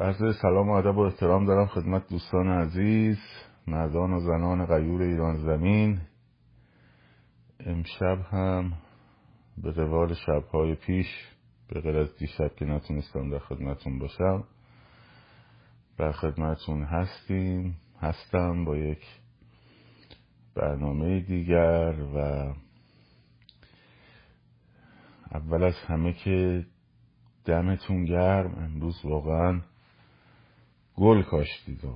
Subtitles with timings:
[0.00, 3.18] عرض سلام و ادب و احترام دارم خدمت دوستان عزیز
[3.66, 6.00] مردان و زنان غیور ایران زمین.
[7.60, 8.72] امشب هم
[9.58, 11.06] به روال شبهای پیش
[11.68, 14.44] به غیر از دیشب که نتونستم در خدمتون باشم
[15.98, 17.76] در خدمتون هستیم.
[18.00, 19.02] هستم با یک
[20.54, 22.18] برنامه دیگر و
[25.32, 26.66] اول از همه که
[27.44, 28.54] دمتون گرم.
[28.54, 29.60] امروز واقعا
[30.96, 31.94] گل کاشتید و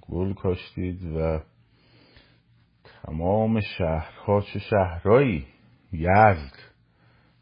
[0.00, 1.40] گل کاشتید و
[2.84, 5.46] تمام شهرها چه شهرهایی؟
[5.92, 6.56] یزد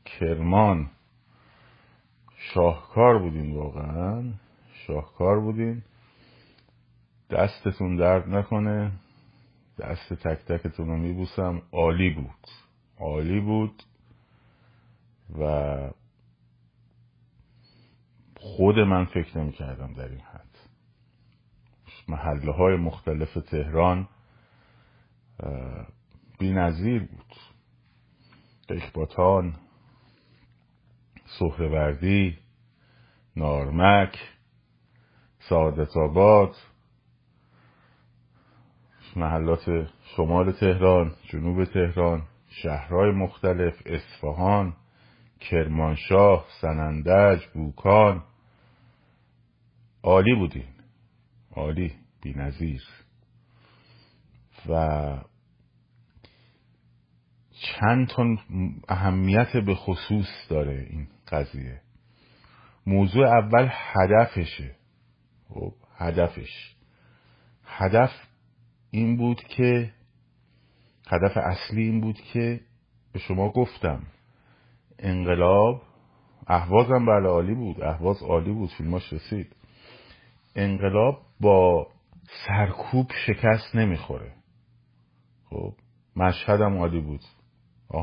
[0.05, 0.91] کرمان.
[2.37, 4.33] شاهکار بودین واقعا.
[4.87, 5.83] شاهکار بودین.
[7.31, 8.93] دستتون درد نکنه.
[9.79, 11.62] دست تک تکتون رو میبوسم.
[11.73, 12.48] عالی بود.
[12.98, 13.83] عالی بود
[15.39, 15.91] و
[18.37, 20.52] خود من فکر نمی کردم در این حد.
[22.13, 24.09] محله های مختلف تهران
[26.39, 27.37] بی نظیر بود.
[28.69, 29.55] اکباتان
[31.39, 32.39] سهروردی
[33.37, 34.19] نارمک
[35.49, 36.55] سعادت آباد
[39.17, 44.77] محلات شمال تهران جنوب تهران شهرهای مختلف اصفهان
[45.41, 48.23] کرمانشاه سنندج بوکان.
[50.03, 50.69] عالی بودین.
[51.57, 52.02] عالی.
[52.23, 52.83] بی نظیر
[54.69, 54.98] و
[57.62, 58.37] چند تا
[58.89, 61.81] اهمیت به خصوص داره این قضیه.
[62.87, 64.77] موضوع اول هدفشه.
[65.48, 66.75] خب هدفش.
[67.65, 68.11] هدف
[68.91, 69.93] این بود که
[71.09, 72.61] هدف اصلی این بود که
[73.12, 74.03] به شما گفتم
[74.98, 75.83] انقلاب
[76.47, 79.56] احوازم بله عالی بود احواز عالی بود فیلماش رسید.
[80.56, 81.89] انقلاب با
[82.47, 84.33] سرکوب شکست نمی‌خوره.
[85.50, 85.75] خب
[86.16, 87.20] مشهدم عالی بود.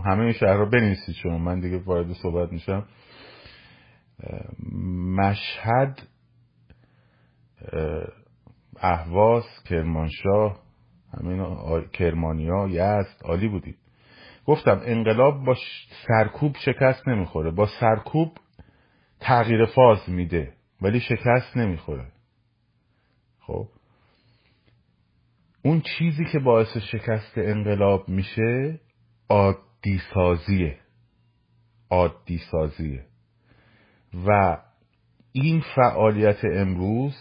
[0.06, 2.88] همه شهر رو بنویسید شما من دیگه وارد صحبت میشم.
[5.18, 6.08] مشهد
[8.80, 10.60] اهواز کرمانشاه
[11.14, 13.78] همین کرمانیا یزد عالی بودید.
[14.46, 15.56] گفتم انقلاب با
[16.08, 17.52] سرکوب شکست نمی‌خوره.
[17.52, 18.38] با سرکوب
[19.20, 22.12] تغییر فاز میده ولی شکست نمی‌خوره.
[23.40, 23.68] خب
[25.62, 28.80] اون چیزی که باعث شکست انقلاب میشه
[29.30, 30.80] عادی سازیه
[31.90, 33.06] عادی سازیه
[34.28, 34.58] و
[35.32, 37.16] این فعالیت امروز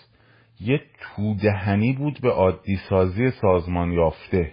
[0.60, 4.52] یه تودهنی بود به عادی سازی سازمان یافته.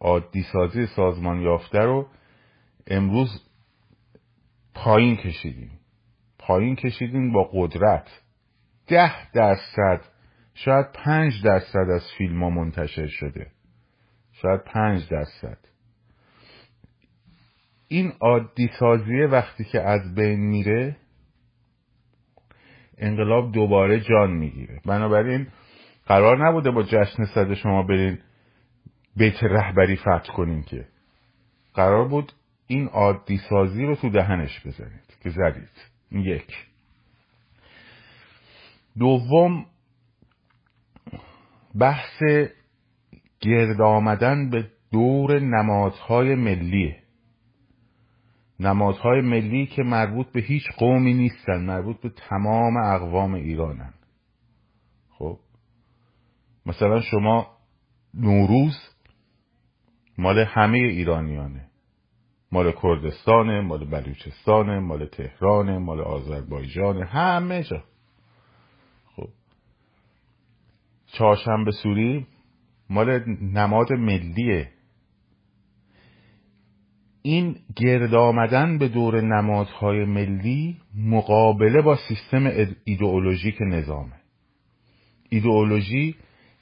[0.00, 2.08] عادی سازی سازمان یافته رو
[2.86, 3.28] امروز
[4.74, 5.70] پایین کشیدیم.
[6.38, 8.22] پایین کشیدیم با قدرت.
[8.86, 10.00] ده درصد
[10.64, 13.50] شاید پنج درصد از فیلم ها منتشر شده.
[14.32, 15.58] شاید پنج درصد.
[17.88, 20.96] این عادی سازیه وقتی که از بین میره
[22.98, 24.80] انقلاب دوباره جان می‌گیره.
[24.86, 25.46] بنابراین
[26.06, 28.18] قرار نبوده با جشن صد شما برین
[29.16, 30.88] بیت رهبری فتح کنین که.
[31.74, 32.32] قرار بود
[32.66, 35.70] این عادی سازی رو تو دهنش بزنید که زدید.
[36.10, 36.66] یک.
[38.98, 39.66] دوم
[41.74, 42.22] بحث
[43.40, 47.02] گرد آمدن به دور نمادهای ملیه.
[48.60, 53.94] نمادهای ملی که مربوط به هیچ قومی نیستن مربوط به تمام اقوام ایرانن.
[55.10, 55.38] خب؟
[56.66, 57.46] مثلا شما
[58.14, 58.76] نوروز
[60.18, 61.68] مال همه ایرانیانه.
[62.52, 67.84] مال کردستانه مال بلوچستانه مال تهرانه مال آذربایجانه همه جا
[69.16, 69.28] خب
[71.12, 72.26] چهارشنبه سوری
[72.90, 74.68] مال نماد ملیه.
[77.22, 82.52] این گرد آمدن به دور نمادهای ملی مقابله با سیستم
[82.84, 84.12] ایدئولوژیک نظامه.
[85.28, 86.14] ایدئولوژی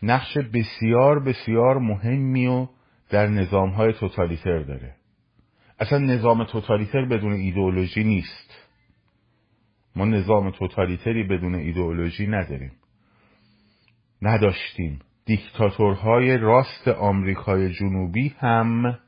[0.03, 2.67] نقش بسیار بسیار مهمی و
[3.11, 4.95] در نظام های توتالیتر داره.
[5.79, 8.51] اصلا نظام توتالیتر بدون ایدئولوژی نیست.
[9.97, 12.73] ما نظام توتالیتری بدون ایدئولوژی نداریم.
[14.23, 14.99] نداشتیم.
[15.25, 18.99] دیکتاتورهای راست آمریکای جنوبی هم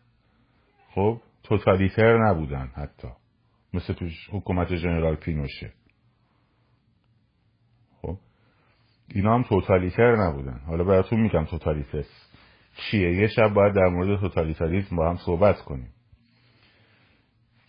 [0.94, 3.08] خب توتالیتر نبودن حتی.
[3.74, 5.72] مثل تو حکومت جنرال پینوشه.
[8.02, 8.16] خب
[9.14, 10.60] اینا هم توتالیتر نبودن.
[10.66, 12.04] حالا براتون میگم توتالیتر
[12.76, 13.14] چیه.
[13.14, 15.92] یه شب باید در مورد توتالیتاریسم با هم صحبت کنیم.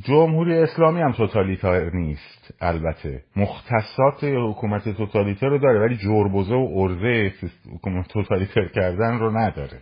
[0.04, 3.24] جمهوری اسلامی هم توتالیتار نیست البته.
[3.36, 7.34] مختصات حکومت توتالیتر رو داره ولی جربوزه و ارزه
[7.74, 9.82] حکومت توتالیتر کردن رو نداره.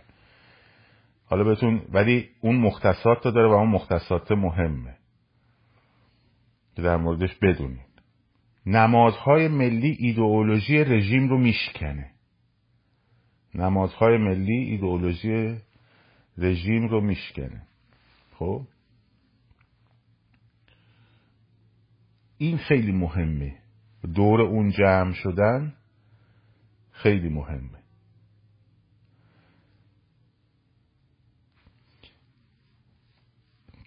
[1.26, 4.96] حالا بهتون ولی اون مختصات رو داره و اون مختصات مهمه.
[6.76, 7.88] که در موردش بدونید.
[8.66, 12.10] نمادهای ملی ایدئولوژی رژیم رو میشکنه.
[13.54, 15.56] نمادهای ملی ایدئولوژی
[16.38, 17.62] رژیم رو میشکنه.
[18.38, 18.62] خب؟
[22.38, 23.58] این خیلی مهمه.
[24.14, 25.74] دور اون جمع شدن
[26.90, 27.78] خیلی مهمه.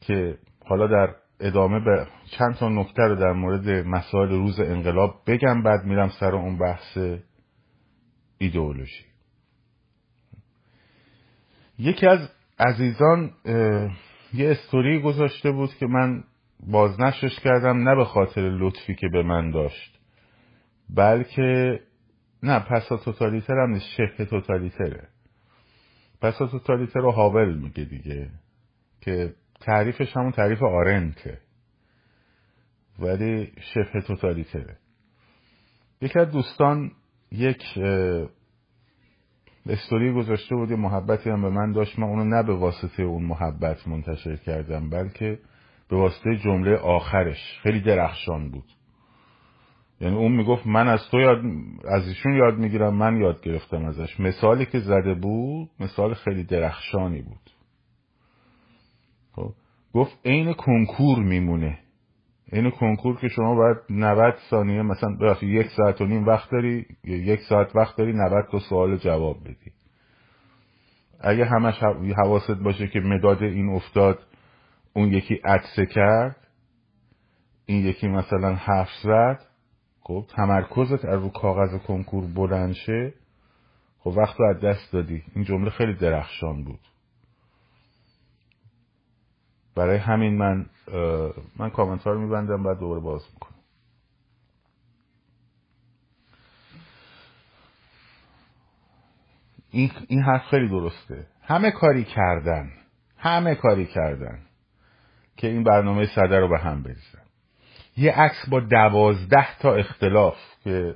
[0.01, 2.07] که حالا در ادامه به
[2.37, 6.97] چند تا نکته رو در مورد مسائل روز انقلاب بگم بعد میرم سر اون بحث
[8.37, 9.05] ایدئولوژی.
[11.79, 13.31] یکی از عزیزان
[14.33, 16.23] یه استوری گذاشته بود که من
[16.67, 19.99] بازنشرش کردم نه به خاطر لطفی که به من داشت
[20.89, 21.79] بلکه
[22.43, 25.07] نه پسا توتالیتر هم نیست شبه توتالیتره.
[26.21, 28.29] پسا توتالیتر رو هاول میگه دیگه
[29.01, 31.37] که تعریفش همون تعریف آرنته
[32.99, 34.77] ولی شبه توتالیتره.
[36.01, 36.91] یکی از دوستان
[37.31, 37.63] یک
[39.65, 43.87] استوری گذاشته بود محبتی هم به من داشت من اونو نه به واسطه اون محبت
[43.87, 45.39] منتشر کردم بلکه
[45.91, 47.59] به واسطه جمله آخرش.
[47.63, 48.65] خیلی درخشان بود.
[50.01, 51.41] یعنی اون می‌گفت من از تو یاد
[51.87, 54.19] از ایشون یاد می‌گیرم من یاد گرفتم ازش.
[54.19, 57.51] مثالی که زده بود مثال خیلی درخشانی بود.
[59.31, 59.53] خب
[59.93, 61.79] گفت عین کنکور میمونه.
[62.51, 67.39] این کنکور که شما باید 90 ثانیه مثلا یک ساعت و نیم وقت داری یک
[67.39, 69.71] ساعت وقت داری 90 تا سوال جواب بدی.
[71.21, 71.83] اگه همش
[72.17, 74.19] حواست باشه که مداد این افتاد
[74.93, 76.47] اون یکی عدسه کرد
[77.65, 79.45] این یکی مثلا حرف زد.
[80.01, 83.13] خب تمرکزت از رو کاغذ کنکور بلند شه.
[83.99, 85.23] خب وقت رو از دست دادی.
[85.35, 86.79] این جمله خیلی درخشان بود.
[89.75, 90.65] برای همین من
[91.55, 93.59] من کامنت ها رو میبندم بعد دوباره باز می‌کنم.
[99.71, 101.27] این, این حرف خیلی درسته.
[101.41, 102.71] همه کاری کردن.
[103.17, 104.39] همه کاری کردن.
[105.41, 107.21] که این برنامه صدر رو به هم بریزن
[107.97, 110.95] یه عکس با دوازده تا اختلاف که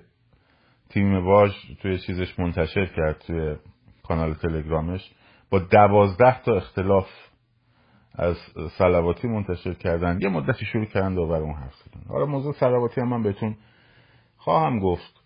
[0.89, 1.51] تیم واژ
[1.81, 3.56] توی چیزش منتشر کرد توی
[4.03, 5.12] کانال تلگرامش
[5.50, 7.07] با دوازده تا اختلاف
[8.15, 8.38] از
[8.77, 10.19] سلواتی منتشر کردن.
[10.21, 12.03] یه مدتی شروع کردن داور اون حرف زدن.
[12.09, 13.57] حالا موضوع سلواتی هم من بهتون
[14.38, 15.21] خواهم گفت.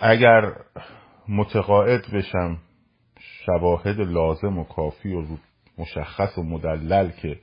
[0.00, 0.52] اگر
[1.28, 2.58] متقاعد بشم
[3.20, 5.22] شواهد لازم و کافی و
[5.78, 7.38] مشخص و مدلل که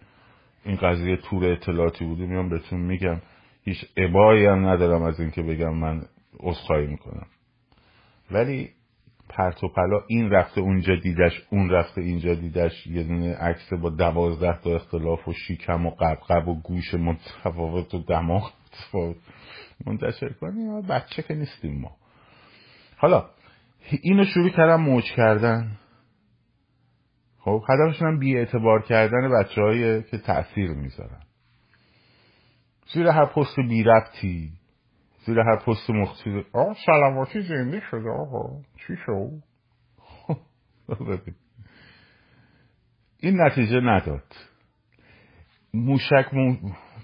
[0.65, 3.21] این قضیه تور اطلاعاتی بوده میام بهتون میگم.
[3.63, 6.01] هیچ عبایی هم ندارم از اینکه بگم من
[6.39, 7.27] عذرخواهی می‌کنم.
[8.31, 8.69] ولی
[9.29, 13.89] پرت و پلا این رفته اونجا دیدش اون رفته اینجا دیدش یه دونه عکس با
[13.89, 19.15] دوازده تا اختلاف و شیکم و قبقب و گوش متفاوت و دماغ متفاوت.
[19.85, 21.91] منتشر کنی بچه که نیستیم ما.
[22.97, 23.25] حالا
[24.01, 25.71] اینو شروع کردم موج کردن.
[27.39, 31.21] خب هدفشون هم بی اعتبار کردن بچه هایی که تأثیر می‌ذارن.
[32.93, 34.51] زیر هر پست بی ربطی
[35.25, 38.61] زیر هر پست مختصی آه سلواتی زنده شده آقا.
[38.87, 39.31] چی شد؟
[43.19, 44.23] این نتیجه نداد.
[45.73, 46.31] موشک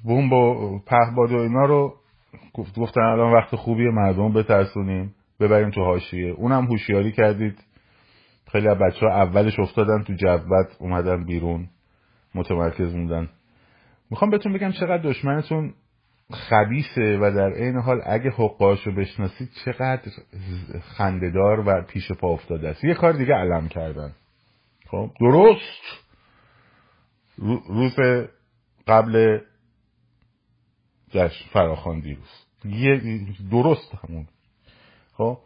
[0.04, 1.96] بوم با پهباد و اینا رو
[2.77, 6.32] گفتن الان وقت خوبی مردم بترسونیم ببریم تو حاشیه.
[6.32, 7.63] اونم هوشیاری کردید.
[8.52, 11.70] خیلی از بچه ها اولش افتادن تو جبت اومدن بیرون
[12.36, 13.30] متمرکز موندن.
[14.10, 15.74] می‌خوام بهتون بگم چقدر دشمنتون
[16.32, 20.12] خبیسه و در عین حال اگه حقاشو بشناسید چقدر
[20.82, 22.84] خندهدار و پیش پا افتاده است.
[22.84, 24.12] یه کار دیگه علم کردن.
[24.88, 25.82] خب؟ درست.
[27.68, 27.96] روز
[28.88, 29.40] قبل
[31.10, 32.46] جشن فراخان دیروز.
[32.66, 33.22] یه
[33.52, 34.28] درست همون.
[35.14, 35.38] خب؟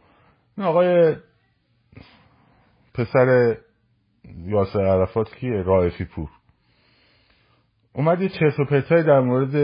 [0.58, 1.16] این آقای
[3.00, 3.58] پسر
[4.46, 6.30] یاسر عرفات کیه؟ رائفی پور.
[7.94, 9.56] اومد یه چرت و در مورد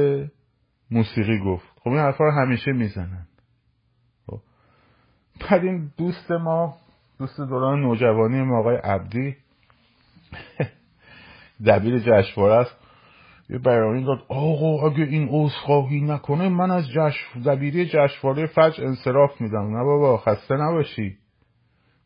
[0.92, 1.65] موسیقی گفت.
[1.84, 3.27] خب این حرفا رو همیشه می‌زنن.
[4.27, 4.39] خب.
[5.42, 6.77] بعد این دوست ما
[7.20, 9.36] دوست دوران نوجوانی ما آقای عبدی
[11.68, 12.77] دبیر جشنواره است.
[13.50, 14.25] یه بیانیه داد.
[14.27, 19.77] آقا اگه این عذرخواهی نکنه من از جشن دبیری جشنواره فجر انصراف میدم.
[19.77, 21.18] نه بابا خسته نباشی.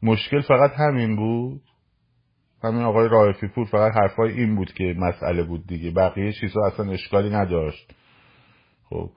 [0.04, 1.62] مشکل فقط همین بود؟
[2.64, 5.92] همین آقای رائفی پور فقط حرفای این بود که مسئله بود دیگه.
[5.92, 7.94] بقیه چیزا اصلا اشکالی نداشت.
[8.90, 9.10] خب.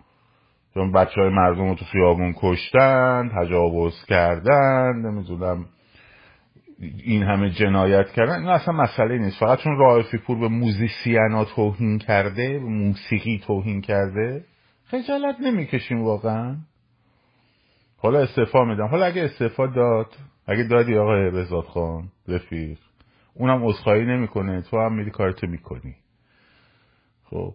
[0.75, 5.67] چون بچه های مردم رو تو خیابون کشتن تجاوز کردن نمی‌دونم
[7.05, 9.41] این همه جنایت کردن این اصلا مسئله نیست.
[9.41, 14.45] فقط چون رائفی پور به موزیسینا توهین کرده به موسیقی توهین کرده
[14.85, 16.57] خجالت نمی‌کشیم واقعا.
[17.99, 18.87] حالا استعفا میدم.
[18.87, 20.07] حالا اگه استعفا داد
[20.47, 22.79] اگه دادی آقای بزاد خان رفیق
[23.35, 24.63] اونم عذرخواهی نمی‌کنه.
[24.63, 25.97] تو هم میری کارتو می‌کنی.
[27.25, 27.55] خب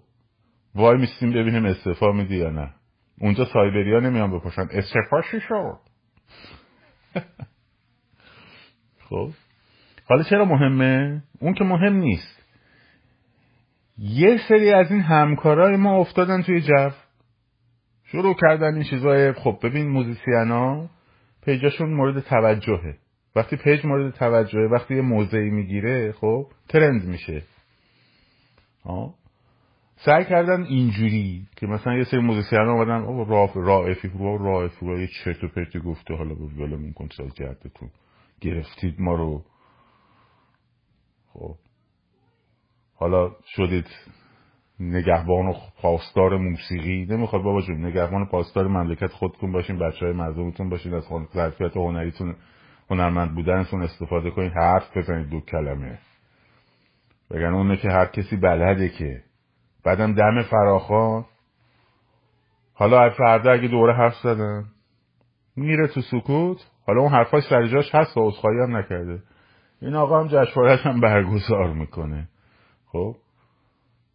[0.76, 2.74] وای میستیم ببینیم استعفا میدی یا نه.
[3.20, 5.80] اونجا سایبریا نمیان بپرسن استعفا چی شد؟
[9.10, 9.32] خب
[10.10, 12.44] حالا چرا مهمه؟ اون که مهم نیست.
[13.98, 16.90] یه سری از این همکارای ما افتادن توی جو.
[18.04, 20.90] شروع کردن این چیزای خب ببین موزیسین ها
[21.48, 22.98] پیجاشون مورد توجهه.
[23.36, 27.44] وقتی پیج مورد توجهه وقتی یه موضعی می‌گیره خب ترند میشه.
[28.86, 29.14] ها
[29.96, 35.00] سعی کردن اینجوری که مثلا یه سری موزیسین آمدن او راه رائفی رو رائفی رو
[35.00, 37.90] یه چرت و پرتی گفته حالا به ولمون کن جدتون
[38.42, 39.44] گرفتید ما رو؟
[41.34, 41.56] خب.
[42.96, 43.88] حالا شدید.
[44.80, 47.06] نگهبان و پاسدار موسیقی.
[47.06, 51.04] نمی‌خواد بابا جون نگهبان پاسدار مملکت خودتون باشین بچه های مردمتون باشین از
[51.34, 52.36] ظرفیت هنریتون
[52.90, 56.00] هنرمند بودنتون استفاده کنید حرف بزنید دو کلمه.
[57.32, 59.24] بگن اونه که هر کسی بلده که.
[59.84, 61.26] بعدم دم فراخان
[62.74, 64.66] حالا فردا اگه دوره حرف زدن
[65.56, 66.58] میره تو سکوت.
[66.88, 69.20] حالا اون حرفاش سر جاش هست و عذرخواهی هم نکرده.
[69.82, 72.28] این آقا هم جشنوارهش هم برگزار می‌کنه.
[72.92, 73.16] خب؟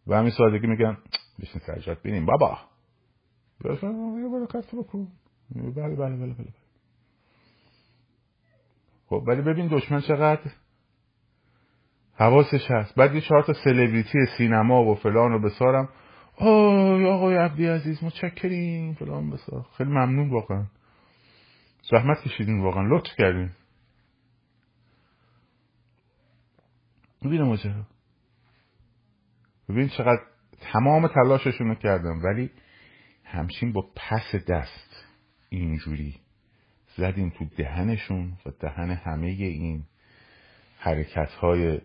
[0.07, 0.97] و همین سادگی میگن
[1.39, 2.25] بشین سرجات بینیم.
[2.25, 2.57] بابا.
[3.59, 3.75] بله
[5.95, 6.53] بله بله بله
[9.05, 10.51] خب ولی ببین دشمن چقدر
[12.15, 12.95] حواسش هست.
[12.95, 15.89] بعد یه چهار تا سلبریتی سینما و فلان و بسارم.
[16.37, 18.93] آی آقای عبدی عزیز متشکریم.
[18.93, 19.65] فلان بسار.
[19.77, 20.65] خیلی ممنون واقعا.
[21.91, 22.97] زحمت کشیدین واقعا.
[22.97, 23.51] لطف کردین.
[27.21, 27.92] ببین ماجرا
[29.69, 30.21] ببین چقدر
[30.61, 32.51] تمام تلاششون رو کردم ولی
[33.23, 35.05] همچین با پس دست
[35.49, 36.15] اینجوری
[36.97, 39.83] زدیم تو دهنشون و دهن همه این
[40.79, 41.81] حرکت های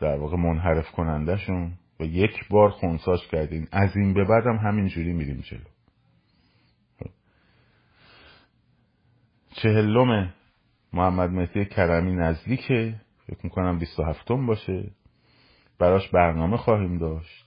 [0.00, 5.12] در واقع منحرف کنندهشون و یک بار خونساش کردیم از این به بعد هم همینجوری
[5.12, 5.60] میریم جلو.
[9.62, 10.34] چهلم
[10.92, 13.00] محمد مهدی کرمی نزدیکه.
[13.26, 14.90] فکر می‌کنم 27 باشه.
[15.78, 17.44] براش برنامه خواهیم داشت.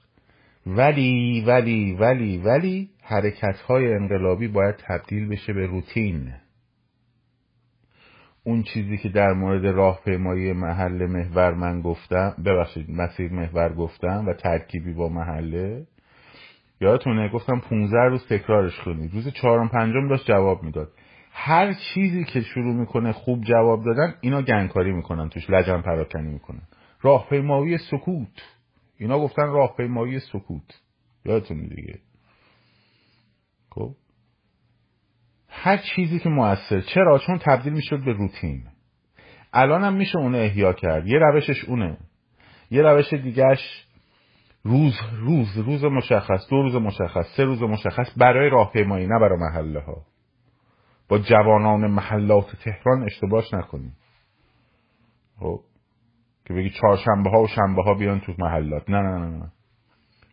[0.67, 6.33] ولی ولی ولی ولی حرکت های انقلابی باید تبدیل بشه به روتین.
[8.43, 14.33] اون چیزی که در مورد راهپیمایی محل محور من گفتم ببخشید مسیر محور گفتم و
[14.33, 15.87] ترکیبی با محله.
[16.81, 19.13] یادتونه؟ گفتم 15 روز تکرارش کنید.
[19.13, 20.91] روز چهارم پنجم داشت جواب می‌داد.
[21.31, 26.61] هر چیزی که شروع می‌کنه خوب جواب دادن اینا گنگکاری می‌کنن توش لجن پراکنی می‌کنن.
[27.01, 28.41] راهپیمایی سکوت.
[28.97, 30.81] اینا گفتن راهپیمایی سکوت.
[31.25, 31.99] یادتون دیگه.
[33.69, 33.95] خب؟
[35.47, 36.81] هر چیزی که موثر.
[36.81, 38.67] چرا؟ چون تبدیل می‌شد به روتین.
[39.53, 41.07] الان هم میشه اونه احیا کرد.
[41.07, 41.97] یه روشش اونه.
[42.71, 43.85] یه روش دیگهش
[44.63, 49.79] روز روز روز مشخص دو روز مشخص سه روز مشخص برای راهپیمایی نه برای محله
[49.79, 50.05] ها
[51.09, 53.95] با جوانان محلات تهران اشتباهش نکنیم.
[55.39, 55.59] خب؟
[56.51, 58.89] که بگی چهارشنبه ها و شنبه ها بیان تو محلات.
[58.89, 59.51] نه نه نه نه.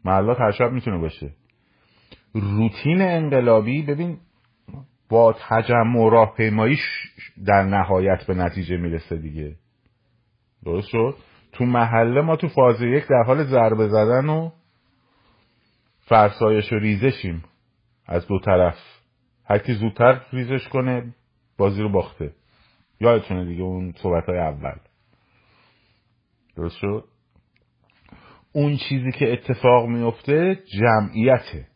[0.04, 1.30] محلات هر شب می‌تونه باشه.
[2.34, 4.18] روتین انقلابی ببین
[5.08, 6.78] با تجمع و راهپیمایی
[7.46, 9.56] در نهایت به نتیجه می‌رسه دیگه.
[10.64, 11.14] درست شد؟
[11.52, 14.50] تو محله ما تو فاز یک در حال ضربه زدن و
[16.00, 17.44] فرسایش و ریزشیم
[18.06, 18.78] از دو طرف.
[19.44, 21.14] هر کی زودتر ریزش کنه
[21.58, 22.32] بازی رو باخته.
[23.00, 24.76] یادتونه دیگه اون صحبت های اول.
[26.58, 27.04] درست شد؟
[28.52, 31.66] اون چیزی که اتفاق میفته جمعیته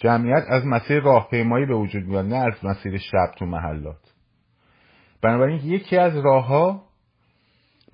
[0.00, 4.14] جمعیت از مسیر راهپیمایی به وجود میاد نه از مسیر شب تو محلات.
[5.22, 6.84] بنابراین یکی از راه ها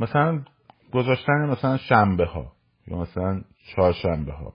[0.00, 0.44] مثلا
[0.92, 2.52] گذاشتن مثلا شنبه ها
[2.86, 3.42] یا مثلا
[3.74, 4.54] چهارشنبه ها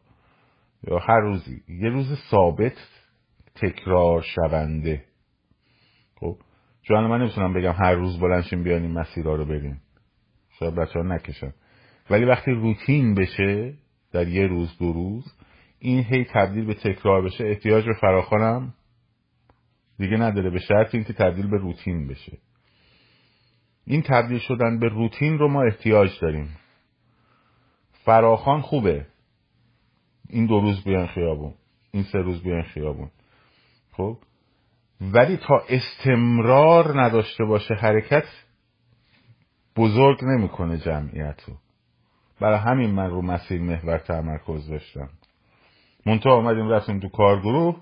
[0.87, 1.63] یا هر روزی.
[1.67, 2.77] یه روز ثابت
[3.55, 5.05] تکرار شونده.
[6.19, 6.37] خب
[6.81, 9.81] چون من نمی‌تونم بگم هر روز بلنشیم بیان این مسیرها رو بریم.
[10.59, 11.53] شاید بچه ها نکشن.
[12.09, 13.73] ولی وقتی روتین بشه
[14.11, 15.33] در یه روز دو روز
[15.79, 17.45] این هی تبدیل به تکرار بشه.
[17.45, 18.73] احتیاج به فراخانم
[19.97, 20.49] دیگه نداره.
[20.49, 22.37] به شرط اینکه تبدیل به روتین بشه.
[23.85, 26.57] این تبدیل شدن به روتین رو ما احتیاج داریم.
[27.91, 29.05] فراخان خوبه.
[30.29, 31.53] این دو روز بیان خیابون.
[31.91, 33.11] این سه روز بیان خیابون.
[33.91, 34.17] خب؟
[35.01, 38.27] ولی تا استمرار نداشته باشه حرکت
[39.75, 41.53] بزرگ نمی‌کنه جمعیت رو
[42.41, 45.09] برای همین من رو مسیر محور تمرکز داشتم.
[46.05, 47.81] منتها آمدیم رفتیم تو کارگروه.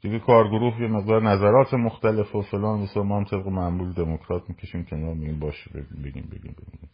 [0.00, 4.84] دیگه کارگروه یه مقدار نظرات مختلف و فلان و ما هم طبق معمول دموکرات می‌کشیم
[4.84, 6.90] کنار میگیم باشه بگیم بگیم بگیم.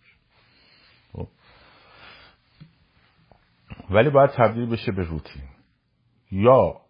[1.12, 1.28] خب.
[3.90, 5.42] ولی باید تبدیل بشه به روتین.
[6.30, 6.80] یا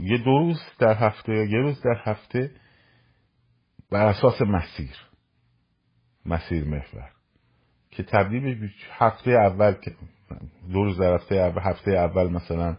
[0.00, 2.50] یه دو روز در هفته یا یه روز در هفته
[3.90, 4.96] بر اساس مسیر.
[6.26, 7.17] مسیر محور.
[7.98, 9.92] که تبدیل به هفته اول که
[10.72, 12.76] دو روز در هفته اول هفته اول مثلا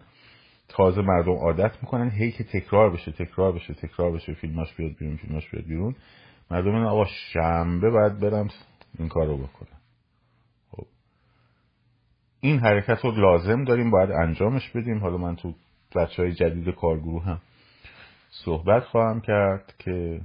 [0.67, 5.17] تازه مردم عادت می‌کنن هی که تکرار بشه تکرار بشه تکرار بشه فیلماش بیاد بیرون
[5.17, 5.95] فیلماش بیاد بیرون.
[6.51, 8.47] مردم این آقا شنبه باید برم
[8.99, 9.79] این کار رو بکنم.
[10.71, 10.85] خب.
[12.41, 14.99] این حرکت رو لازم داریم باید انجامش بدیم.
[14.99, 15.53] حالا من تو
[15.95, 17.41] بچه های جدید کارگروه هم
[18.29, 20.21] صحبت خواهم کرد که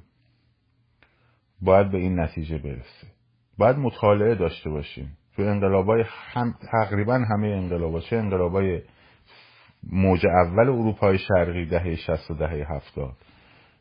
[1.62, 3.13] باید به این نتیجه برسه.
[3.58, 5.16] باید مطالعه داشته باشیم.
[5.36, 8.82] تو انقلابای هم تقریبا همه انقلابا چه انقلابای
[9.90, 13.16] موج اول اروپای شرقی دهه 60 و دهه 70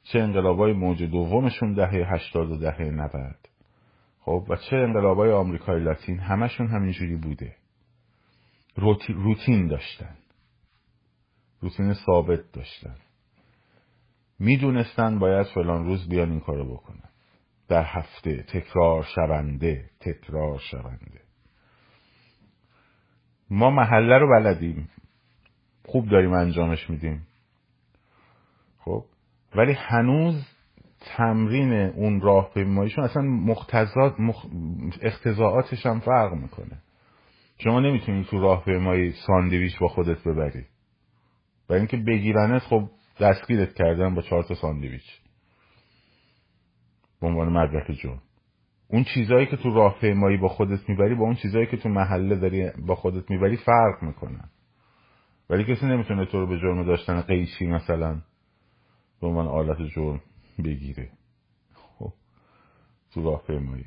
[0.04, 3.12] چه انقلابای موج دومشون دهه 80 و دهه 90
[4.20, 7.56] خب و چه انقلابای آمریکای لاتین همشون همینجوری بوده.
[9.08, 10.16] روتین داشتن.
[11.62, 12.96] روتین ثابت داشتن.
[14.40, 17.13] می‌دونستن باید فلان روز بیان این کارو بکنن.
[17.68, 18.44] در هفته.
[18.44, 19.90] تکرار شونده.
[20.00, 21.22] تکرار شونده.
[23.50, 24.90] ما محله رو بلدیم.
[25.86, 27.28] خوب داریم انجامش میدیم.
[28.78, 29.06] خب؟
[29.56, 30.48] ولی هنوز
[31.18, 34.46] تمرین اون راهپیماییشون اصلا مختزات مخ...
[35.02, 36.78] اختزاعاتش هم فرق می‌کنه.
[37.58, 40.66] شما نمی‌تونی تو راهپیمایی ساندویچ با خودت ببری.
[41.68, 42.90] برای اینکه بگیرنت خب
[43.20, 45.23] دستگیرت کردن با چهار تا ساندویچ.
[47.24, 48.20] به عنوان مدرک جون.
[48.88, 52.72] اون چیزهایی که تو راهپیمایی با خودت می‌بری با اون چیزهایی که تو محله داری
[52.88, 54.50] با خودت می‌بری فرق می‌کنن
[55.50, 58.22] ولی کسی نمی‌تونه تو رو به جرم داشتن قیچی مثلا
[59.22, 60.22] به عنوان آلت جرم
[60.64, 61.10] بگیره.
[61.74, 62.14] خب
[63.14, 63.86] تو راهپیمایی.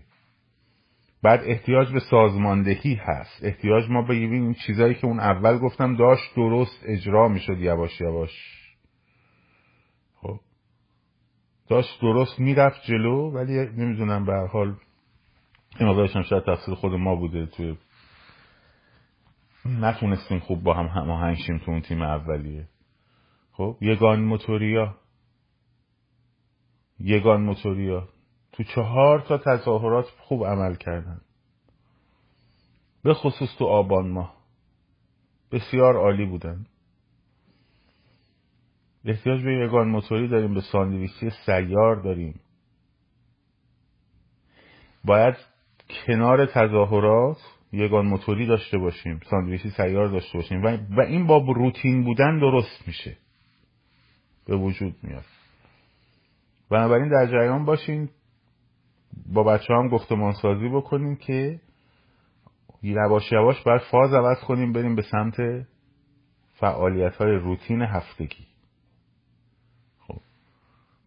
[1.22, 3.44] بعد احتیاج به سازماندهی هست.
[3.44, 8.31] احتیاج ما این چیزایی که اون اول گفتم داشت درست اجرا می‌شد یواش یواش
[10.14, 10.40] خب
[11.68, 14.74] داشت درست می‌رفت جلو ولی نمی‌دونم به حال
[15.81, 17.76] این مقدارش شاید تقصیر خود ما بوده توی
[19.64, 22.68] نتونستیم خوب با هم هماهنگ شیم تو اون تیم اولیه.
[23.52, 24.94] خب یگان موتوریا.
[27.00, 28.09] یگان موتوریا.
[28.52, 31.20] تو چهار تا تظاهرات خوب عمل کردن.
[33.02, 34.37] به خصوص تو آبان ماه.
[35.52, 36.66] بسیار عالی بودن.
[39.06, 42.40] احتیاج به یگان موتوری داریم به ساندویچی سیار داریم.
[45.04, 45.34] باید
[46.06, 47.36] کنار تظاهرات
[47.72, 50.62] یگان موتوری داشته باشیم ساندویچی سیار داشته باشیم
[50.96, 53.16] و این با روتین بودن درست میشه.
[54.46, 55.24] به وجود میاد.
[56.70, 58.08] بنابراین در جریان باشین.
[59.32, 61.60] با بچه هم گفتمان سازی بکنیم که
[62.82, 65.36] یواش یواش باید فاز عوض کنیم بریم به سمت
[66.54, 68.55] فعالیت های روتین هفتگی.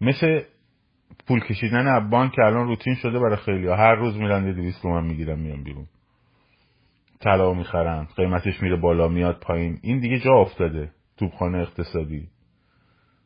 [0.02, 0.44] مثل
[1.28, 3.76] پول کشیدن از بانک که الان روتین شده برای خیلی ها.
[3.76, 5.88] هر روز میرن یه دویست تومن می‌گیرن میان بیرون.
[7.20, 9.80] طلا می‌خرن قیمتش میره بالا میاد پایین.
[9.82, 12.30] این دیگه جا افتاده توپخانه اقتصادی.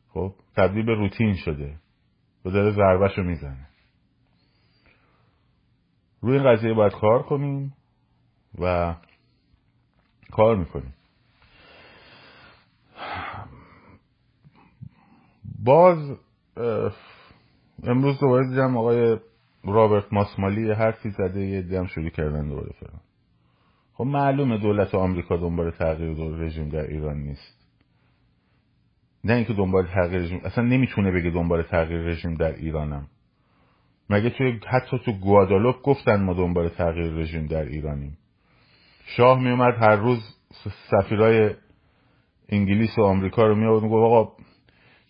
[0.08, 1.76] خب تبدیل به روتین شده.
[2.44, 3.68] و داره رو می‌زنه.
[6.20, 7.74] روی این قضیه باید کار کنیم
[8.58, 8.94] و
[10.30, 10.94] کار می‌کنیم.
[15.64, 16.18] باز
[17.82, 19.18] امروز دوباره دیدم آقای
[19.64, 23.00] رابرت ماسمالی حرفی زده یه دیدم شروع کردن دوباره فرم
[23.94, 27.64] خب معلومه دولت آمریکا دنبال تغییر دور رژیم در ایران نیست.
[29.24, 33.06] نه اینکه دنبال تغییر رژیم اصلا نمی‌تونه بگه دنبال تغییر رژیم در ایرانم.
[34.10, 38.18] مگه توی حتی تو گوادالوپ گفتن ما دنبال تغییر رژیم در ایرانیم.
[39.04, 40.18] شاه میومد هر روز
[40.90, 41.54] سفیرای
[42.48, 44.32] انگلیس و آمریکا رو میاد می‌گفت آقا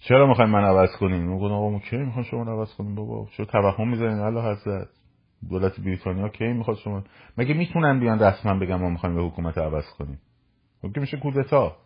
[0.08, 3.46] چرا می‌خواین من عوض کنین میگن آقا ما کی می‌خوان شما عوض کنین بابا؟ چرا
[3.46, 4.88] توهم می‌ذارین الله حضرت
[5.50, 7.04] دولت بریتانیا کی می‌خواد شما؟
[7.38, 10.20] مگه می‌تونن بیان رسما بگن ما می‌خوایم به حکومت عوض کنیم؟
[10.84, 11.76] مگه میشه کودتا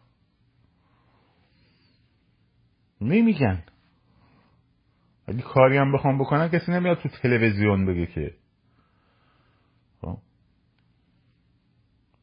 [3.01, 3.63] نمیگن.
[5.29, 8.35] اگه کاری هم بخوام بکنن کسی نمیاد تو تلویزیون بگه که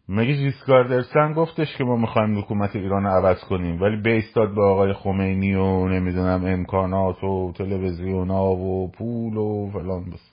[0.09, 4.93] مگه جیسکاردرسن گفتش که ما می‌خوایم حکومت ایران رو عوض کنیم ولی بیستاد به آقای
[4.93, 10.31] خمینی و نمی‌دونم امکانات و تلویزیون و پول و فلان بس.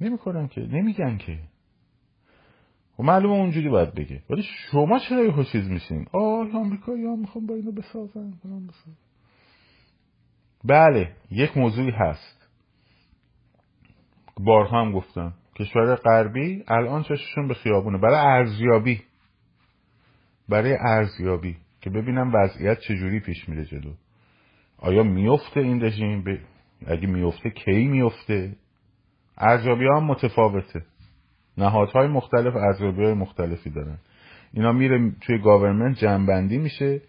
[0.00, 1.38] نمی‌کنن که نمیگن که.
[2.98, 4.22] و معلومه اونجوری باید بگه.
[4.30, 8.96] ولی شما چرا یه چیز میشین؟ آه آمریکایی ها می‌خوام با اینو بسازن فلان بسازن.
[10.64, 12.48] بله یک موضوعی هست.
[14.40, 15.34] بارها هم گفتم.
[15.56, 17.98] کشور غربی الان چششون به خیابونه.
[17.98, 19.02] برای ارزیابی.
[20.48, 21.56] برای ارزیابی.
[21.80, 23.92] که ببینم وضعیت چجوری پیش میره جلو.
[24.78, 26.38] آیا میفته این رژیم؟ ب...
[26.86, 28.56] اگه میفته کی میفته؟
[29.38, 30.84] ارزیابی هم متفاوته.
[31.58, 33.98] نهادهای مختلف ارزیابی های مختلفی دارن.
[34.52, 37.00] اینا میره توی گاورمنت جنبندی میشه.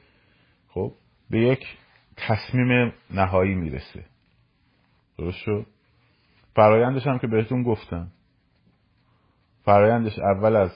[0.67, 0.91] خب
[1.29, 1.77] به یک
[2.17, 4.05] تصمیم نهایی می‌رسه.
[5.17, 5.65] درست شد؟
[6.55, 8.07] فرایندش هم که بهتون گفتم.
[9.63, 10.71] فرایندش اول از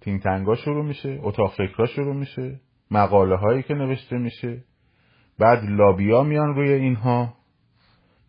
[0.00, 4.64] think tank ا شروع میشه اتاق فکرها شروع میشه مقاله هایی که نوشته میشه
[5.38, 7.34] بعد لابیا میان روی اینها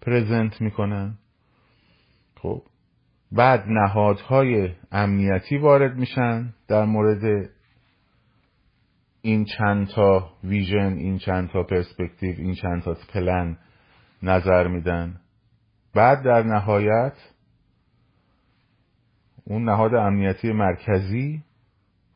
[0.02, 1.18] present می‌کنن.
[2.36, 2.62] خب
[3.32, 7.50] بعد نهادهای امنیتی وارد میشن در مورد
[9.22, 13.58] این چند تا vision این چند تا پرسپکتیو این چند تا پلن
[14.24, 15.20] نظر میدن.
[15.94, 17.14] بعد در نهایت
[19.52, 21.44] اون نهاد امنیتی مرکزی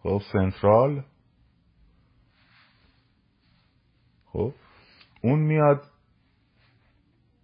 [0.03, 1.03] خب سنترال.
[4.25, 4.53] خب
[5.21, 5.83] اون میاد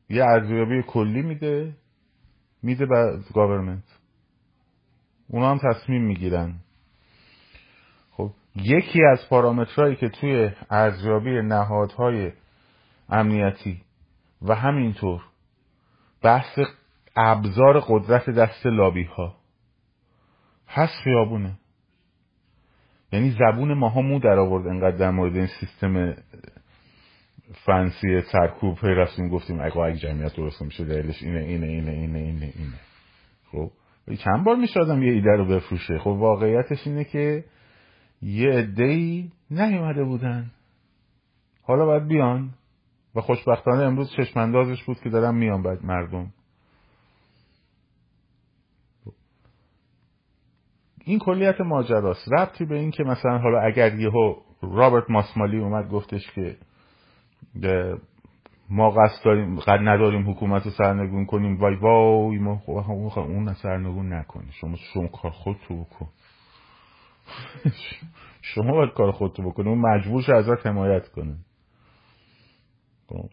[0.10, 1.74] یه ارزیابی کلی میده
[2.64, 3.84] میده به گاورمنت
[5.28, 6.54] اونا هم تصمیم می‌گیرن.
[8.12, 12.32] خب یکی از پارامترهایی که توی ارزیابی نهادهای
[13.10, 13.82] امنیتی
[14.42, 15.22] و همینطور
[16.22, 16.60] بحث
[17.16, 19.41] ابزار قدرت دست لابی ها
[20.74, 21.58] هست خیابونه.
[23.12, 26.14] یعنی زبون ماها مو در آورد انقدر در مورد این سیستم
[27.66, 32.20] فنسی سرکوب پی رفتیم گفتیم اگه اگه جمعیت درست میشه دلیلش اینه اینه اینه اینه
[32.20, 32.80] اینه اینه.
[33.52, 33.72] خب؟
[34.16, 36.00] چند بار میشه آدم یه ایده رو بفروشه.
[36.00, 37.44] خب واقعیتش اینه که
[38.22, 40.52] یه عده‌ای نیومده بودن.
[41.64, 42.54] حالا باید بیان.
[43.16, 46.34] و خوشبختانه امروز چشماندازش بود که دارن میان بعد مردم.
[51.06, 52.34] این کلیت ماجراست.
[52.34, 56.58] ربطی به این که مثلا حالا اگر یهو رابرت ماسمالی اومد گفتش که
[58.70, 64.14] ما قصد داریم قد نداریم حکومت رو سرنگون کنیم وای وای ما خب اون سرنگون
[64.14, 66.10] نکنی شما شما کار خودتو بکن.
[68.56, 69.70] شما باید کار خودتو بکنی.
[69.70, 71.38] اون مجبورش ازت حمایت کنه.
[73.10, 73.30] خب.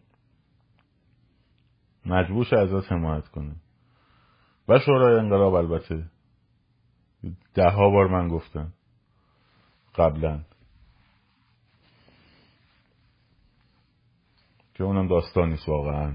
[2.05, 3.55] مجبورش ازت حمایت کنه.
[4.67, 6.03] و شورای انقلاب البته.
[7.53, 8.73] ده ها بار من گفتم.
[9.95, 10.39] قبلا.
[14.73, 16.13] که اونم داستان نیست واقعا.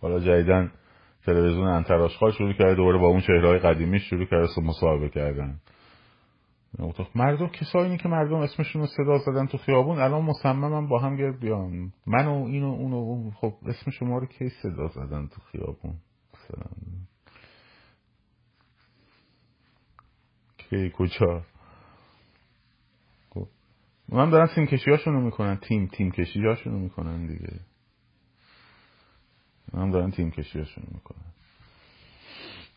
[0.00, 0.72] حالا جدیدن
[1.26, 5.60] تلویزیون انتراشخال شروع کرده دوباره با اون چهرهای قدیمی شروع کرده مصاحبه کردن.
[7.14, 11.40] مردم کسایی که مردم اسمشون رو صدا زدن تو خیابون الان مصممم با هم گرد
[11.40, 11.92] بیان.
[12.06, 15.94] من و این و اون و خب اسم شما رو کی صدا زدن تو خیابون؟
[20.70, 21.42] کی کجا
[24.12, 25.56] من دارن تیم کشی هاشونو می‌کنن.
[25.56, 27.60] تیم تیم کشی هاشونو می‌کنن دیگه.
[29.72, 31.32] من دارن تیم کشی هاشونو می‌کنن.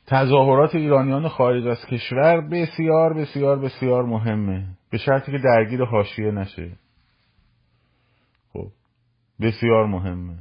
[0.08, 4.68] تظاهرات ایرانیان خارج از کشور بسیار بسیار بسیار مهمه.
[4.90, 6.72] به شرطی که درگیر حاشیه نشه.
[8.54, 8.68] خب.
[9.42, 10.38] بسیار مهمه.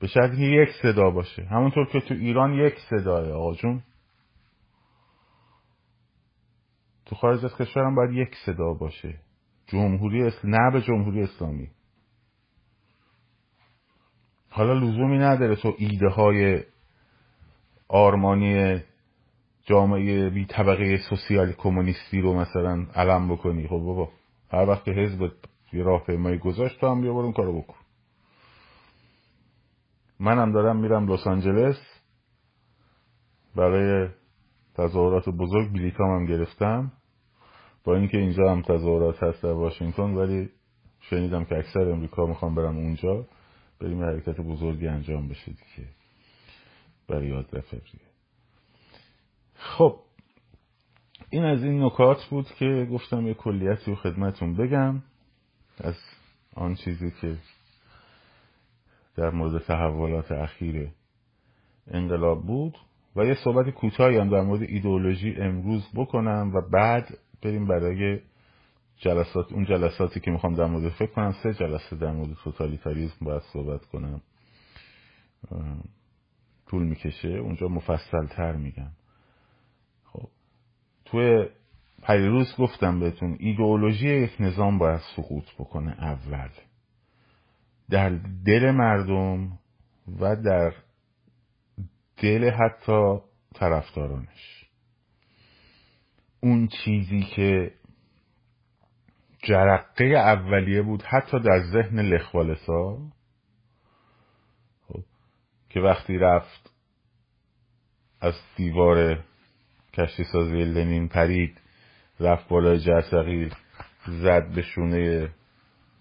[0.00, 1.44] به شرطی که یک صدا باشه.
[1.44, 3.82] همونطور که تو ایران یک صداه آقا جون.
[7.08, 9.20] تو خارج از کشور هم باید یک صدا باشه.
[9.66, 10.48] جمهوری اسل...
[10.48, 11.70] نه به جمهوری اسلامی.
[14.50, 16.62] حالا لزومی نداره تو ایده های
[17.88, 18.80] آرمانی
[19.64, 23.68] جامعه بی طبقه سوسیال کمونیستی رو مثلا علم بکنی.
[23.68, 24.08] خب بابا
[24.50, 25.32] هر وقت که حزب
[25.72, 27.76] یه راهپیمایی گذاشت تو هم بیا برون کارو بکن.
[30.20, 31.76] منم دارم میرم لس آنجلس.
[33.56, 34.08] برای
[34.74, 36.92] تظاهرات بزرگ بلیتام هم گرفتم.
[37.88, 40.50] با اینکه اینجا هم تظاهرات هست در واشنگتن ولی
[41.00, 43.26] شنیدم که اکثر امریکا می‌خوام برم اونجا
[43.80, 45.88] بریم حرکت بزرگی انجام بشه دیگه.
[47.08, 48.00] برای یاد فوریه
[49.54, 49.96] خب
[51.30, 55.02] این از این نکات بود که گفتم یه کلیتی و خدمتون بگم
[55.80, 55.96] از
[56.54, 57.36] آن چیزی که
[59.16, 60.90] در مورد تحولات اخیر
[61.86, 62.76] انقلاب بود.
[63.16, 68.20] و یه صحبت کوتاهی هم در مورد ایدئولوژی امروز بکنم و بعد بریم برای
[68.96, 71.34] جلسات اون جلساتی که می‌خوام در مورد فکر کنم.
[71.42, 74.20] سه جلسه در مورد توتالیتاریزم باید صحبت کنم.
[76.66, 77.28] طول می‌کشه.
[77.28, 78.90] اونجا مفصل تر میگم.
[80.04, 80.28] خب
[81.04, 81.48] توی
[82.02, 86.48] پریروز گفتم بهتون ایدئولوژی یک نظام باید سقوط بکنه اول.
[87.90, 88.08] در
[88.46, 89.58] دل مردم
[90.20, 90.72] و در
[92.16, 93.18] دل حتی
[93.54, 94.57] طرفدارانش.
[96.40, 97.72] اون چیزی که
[99.42, 102.98] جرقه اولیه بود حتی در ذهن لخوالسا
[104.88, 105.04] خب
[105.68, 106.70] که وقتی رفت
[108.20, 109.24] از دیوار
[109.92, 111.60] کشتی سازی لنین پرید
[112.20, 113.54] رفت بالای جرسقیل
[114.06, 115.30] زد به شونه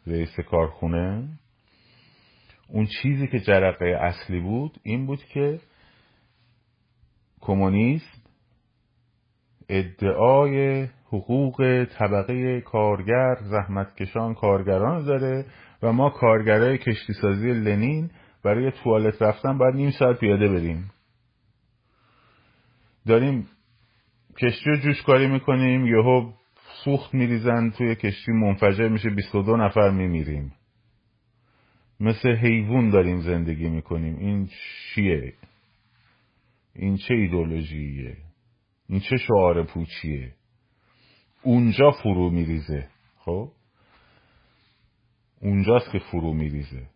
[0.07, 1.27] رئیس کارخونه.
[2.67, 5.59] اون چیزی که جرقه اصلی بود این بود که
[7.41, 8.26] کمونیسم
[9.69, 15.45] ادعای حقوق طبقه کارگر زحمتکشان کارگران داره
[15.83, 18.09] و ما کارگرای کشتی سازی لنین
[18.43, 20.91] برای توالت رفتن باید نیم ساعت پیاده بریم.
[23.07, 23.47] داریم
[24.41, 26.31] کشتی رو جوشکاری می‌کنیم یهو
[26.83, 30.53] سوخت میریزن توی کشتی منفجر میشه 22 نفر میمیریم.
[31.99, 34.17] مثل حیوان داریم زندگی می‌کنیم.
[34.17, 34.49] این
[34.95, 35.33] چیه؟
[36.75, 38.17] این چه ایدولوژیه
[38.89, 40.33] این چه شعار پوچیه؟
[41.43, 42.89] اونجا فرو میریزه.
[43.17, 43.51] خب؟
[45.39, 46.89] اونجاست که فرو میریزه.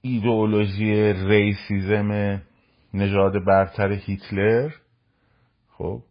[0.00, 2.42] ایدئولوژی ریسیزم
[2.94, 4.70] نژاد برتر هیتلر.
[5.68, 6.02] خب؟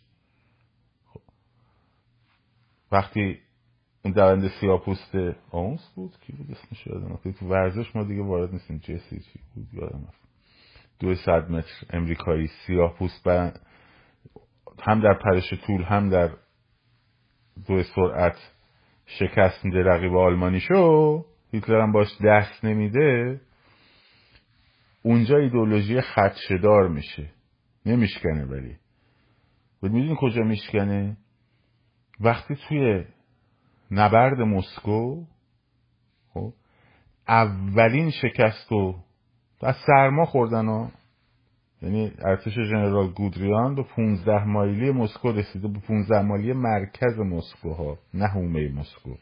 [1.05, 1.21] خب.
[2.91, 3.39] وقتی
[4.05, 5.15] اون دونده سیاپوست
[5.51, 8.77] آونس بود کی بود اسمش یادم تو ورزش ما دیگه وارد نیستیم.
[8.77, 10.07] جسی چی بود یادم
[10.99, 13.27] دو صد متر امریکایی سیاه پوست
[14.83, 16.29] هم در پرش طول هم در
[17.67, 18.37] دو سرعت
[19.05, 23.41] شکست میده رقیب آلمانی شو هیتلر هم باش دست نمیده.
[25.03, 27.29] اونجا ایدولوژی خدشدار میشه.
[27.85, 28.75] نمیشکنه ولی.
[29.81, 31.17] بود می‌دونی کجا میشکنه؟
[32.19, 33.03] وقتی توی
[33.91, 35.25] نبرد مسکو
[36.33, 36.53] خب
[37.27, 39.03] اولین شکست رو
[39.61, 40.91] از سرما خوردن ها
[41.81, 47.97] یعنی ارتش ژنرال گودریان به 15 مایلی مسکو رسیده به 15 مایلی مرکز مسکو ها
[48.13, 49.15] نه هومه مسکو.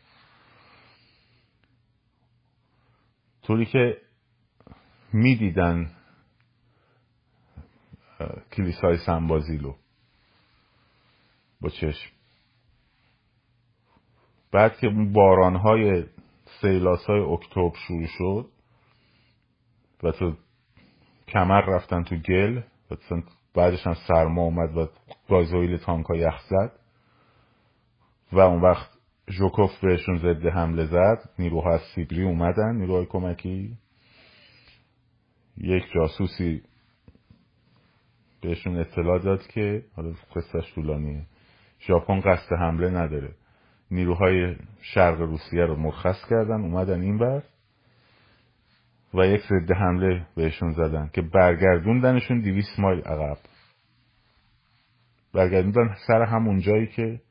[3.41, 3.97] طوری که
[5.13, 5.91] می‌دیدن
[8.51, 9.75] کلیسای سنبازیلو
[11.61, 12.18] با چشم.
[14.51, 16.03] بعد که باران های
[16.61, 18.45] سیلاس های اکتبر شروع شد
[20.03, 20.33] و تو
[21.27, 22.95] کمر رفتن تو گل و
[23.55, 24.87] بعدش هم سرما اومد و
[25.29, 26.71] گازوئیل تانک ها یخ زد
[28.31, 28.89] و اون وقت
[29.29, 33.77] ژوکوف بهشون ضد حمله زد نیروها از سیبری اومدن نیروهای کمکی.
[35.57, 36.63] یک جاسوسی
[38.41, 41.25] بهشون اطلاع داد که حالا قصهش طولانیه
[41.87, 43.35] ژاپن قصد حمله نداره.
[43.91, 47.43] نیروهای شرق روسیه رو مرخص کردن اومدن این بر
[49.13, 53.37] و یک ضد حمله بهشون زدن که برگردوندنشون دیویس مایل عقب.
[55.33, 57.21] برگردوندن سر همون جایی که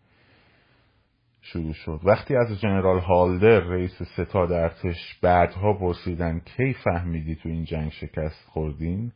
[1.40, 2.00] شروع شد.
[2.04, 8.44] وقتی از جنرال هالدر رئیس ستاد ارتش بعدها پرسیدن کی فهمیدی تو این جنگ شکست
[8.46, 9.12] خوردین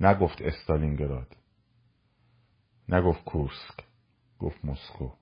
[0.00, 1.36] نگفت استالینگراد
[2.88, 3.84] نگفت کورسک
[4.38, 5.19] گفت مسکو.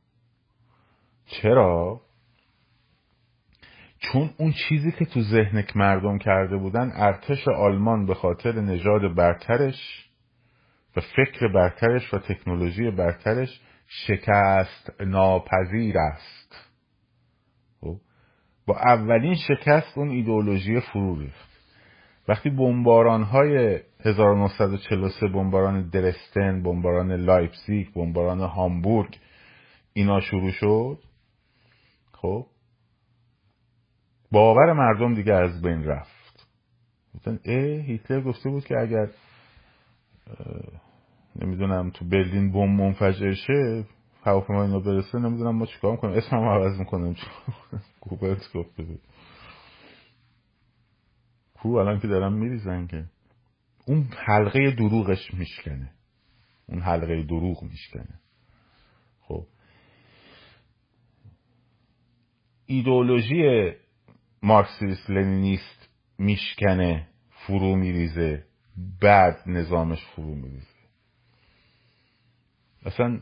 [1.28, 2.00] چرا؟
[3.98, 10.08] چون اون چیزی که تو ذهنک مردم کرده بودن ارتش آلمان به خاطر نژاد برترش
[10.96, 16.70] و فکر برترش و تکنولوژی برترش شکست ناپذیر است.
[17.80, 17.96] خب؟
[18.66, 21.48] با اولین شکست اون ایدئولوژی فرو ریخت.
[22.28, 29.18] وقتی بمباران های 1943 بمباران درستن بمباران لایپزیگ بمباران هامبورگ
[29.92, 30.98] اینا شروع شد
[32.22, 32.46] خب؟
[34.32, 36.46] باور مردم دیگه از بین رفت.
[37.14, 39.10] گفتن اه هیتلر گفته بود که اگر
[41.36, 43.84] نمی‌دونم تو برلین بم منفجر شه
[44.22, 47.16] هواپیما اینا برسه نمی‌دونم ما چیکار می‌کنیم اسم هم عوض می‌کنیم
[48.00, 49.00] کوبلت گفته بود.
[51.54, 53.04] کو الان که دارم میریزن که
[53.86, 55.92] اون حلقه دروغش میشکنه.
[56.68, 58.20] اون حلقه دروغ میشکنه
[59.20, 59.46] خب
[62.70, 63.72] ایدئولوژی
[64.42, 68.44] مارکسیست لنینیست میشکنه فرو میریزه
[69.00, 70.66] بعد نظامش فرو میریزه.
[72.84, 73.20] اصلا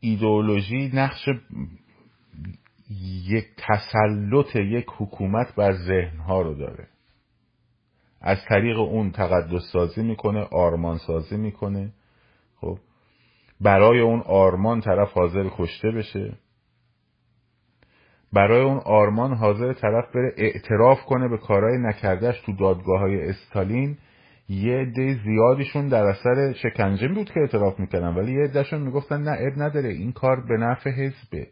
[0.00, 1.28] ایدئولوژی نقش
[3.28, 6.88] یک تسلط یک حکومت بر ذهنها رو داره.
[8.20, 11.92] از طریق اون تقدس سازی می‌کنه آرمان سازی می‌کنه.
[12.56, 12.78] خب
[13.60, 16.38] برای اون آرمان طرف حاضر کشته بشه.
[18.32, 23.96] برای اون آرمان حاضر طرف بره اعتراف کنه به کارهای نکردهش تو دادگاه های استالین.
[24.48, 29.30] یه عده زیادیشون در اثر شکنجه بود که اعتراف می‌کردن ولی یه عدهشون می‌گفتن نه
[29.30, 29.88] اب نداره.
[29.88, 31.46] این کار به نفع حزبه.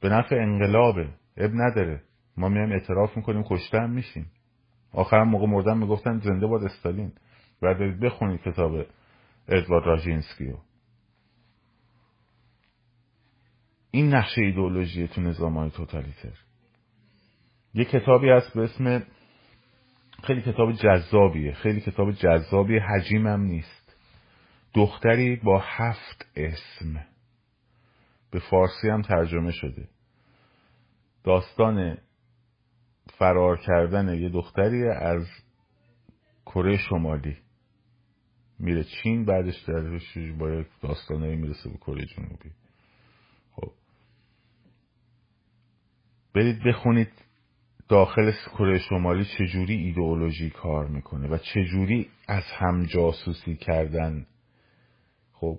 [0.00, 1.08] به نفع انقلابه.
[1.36, 2.00] اب نداره.
[2.36, 4.26] ما میایم اعتراف می‌کنیم کشته هم میشیم.
[4.92, 7.12] آخر موقع مردن می‌گفتن زنده باد استالین.
[7.62, 8.72] بعد بخونید کتاب
[9.48, 10.54] ادوارد راژینسکیو.
[13.96, 16.32] این نقشه ایدئولوژی تو نظام های توتالیتر.
[17.74, 19.06] یه کتابی هست به اسم
[20.22, 23.96] خیلی کتاب جذابیه خیلی کتاب جذابی حجیمم نیست.
[24.74, 27.06] دختری با هفت اسم.
[28.30, 29.88] به فارسی هم ترجمه شده.
[31.24, 31.98] داستان
[33.18, 35.26] فرار کردن یه دختری از
[36.46, 37.36] کره شمالی.
[38.58, 42.50] میره چین بعدش درش با یک داستانهایی می‌رسه به کره جنوبی
[43.52, 43.72] خب
[46.36, 47.08] برید بخونید
[47.88, 54.26] داخل کره شمالی چجوری ایدئولوژی کار می‌کنه و چجوری از هم جاسوسی کردن.
[55.32, 55.58] خب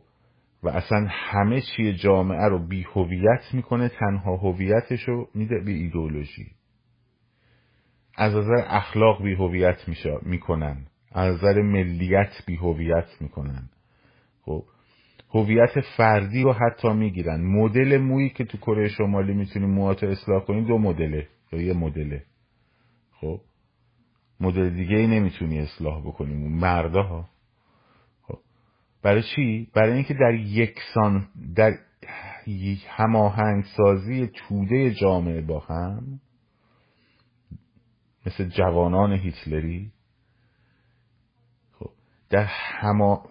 [0.63, 6.52] و اصلا همه چی جامعه رو بی هویت می‌کنه تنها هویتش رو میده به ایدئولوژی.
[8.18, 9.78] از نظر اخلاق بی هویت
[10.22, 10.88] می‌کنن.
[11.12, 13.70] از نظر ملیت بی هویت می‌کنن.
[14.42, 14.63] خب
[15.38, 17.41] هویت فردی رو حتی می‌گیرن.
[17.41, 21.28] مدل مویی که تو کره شمالی می‌تونیم موهاتو اصلاح کنیم دو مدله.
[21.52, 22.23] یا یه مدله.
[23.12, 23.41] خب؟
[24.39, 27.30] مدل دیگه ای نمی‌تونی اصلاح بکنیم مرده ها.
[28.21, 28.39] خب؟
[29.04, 31.78] برای چی؟ برای اینکه در یکسان در
[32.88, 36.19] هماهنگ سازی توده جامعه با هم
[38.26, 39.91] مثل جوانان هیتلری
[41.80, 41.89] خب
[42.30, 43.30] در هما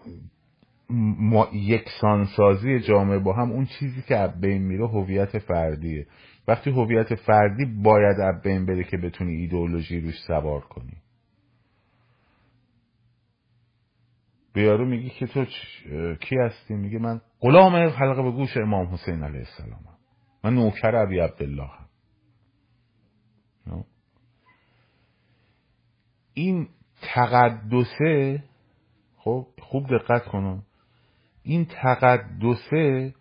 [0.90, 6.06] ما یکسانسازی جامعه با هم اون چیزی که از بین میره هویت فردیه.
[6.48, 10.96] وقتی هویت فردی باید از بین بره که بتونی ایدئولوژی روش سوار کنی.
[14.52, 15.44] به یارو میگی که تو
[16.20, 19.80] کی هستی؟ میگه من غلام حلقه به گوش امام حسین علیه السلام
[20.44, 21.70] من نوکر ابی عبدالله
[23.66, 23.84] هم.
[26.34, 26.68] این
[27.02, 28.42] تقدسه
[29.16, 30.62] خب خوب دقت کنم.
[31.46, 33.14] این تقدسه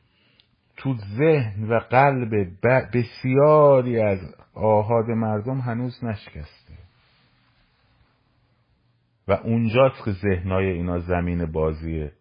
[0.77, 2.31] تو ذهن و قلب
[2.93, 4.19] بسیاری از
[4.53, 6.73] آهاد مردم هنوز نشکسته.
[9.27, 12.11] و اونجاست که ذهنای اینا زمین بازیه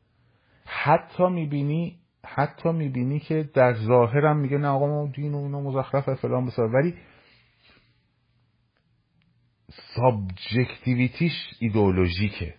[0.66, 6.14] حتی می‌بینی حتی می‌بینی که در ظاهرم میگه نه آقا ما دین و اینا مزخرف
[6.14, 6.94] فلان بسار ولی
[9.68, 12.54] subjectivity ش ایدئولوژیکه.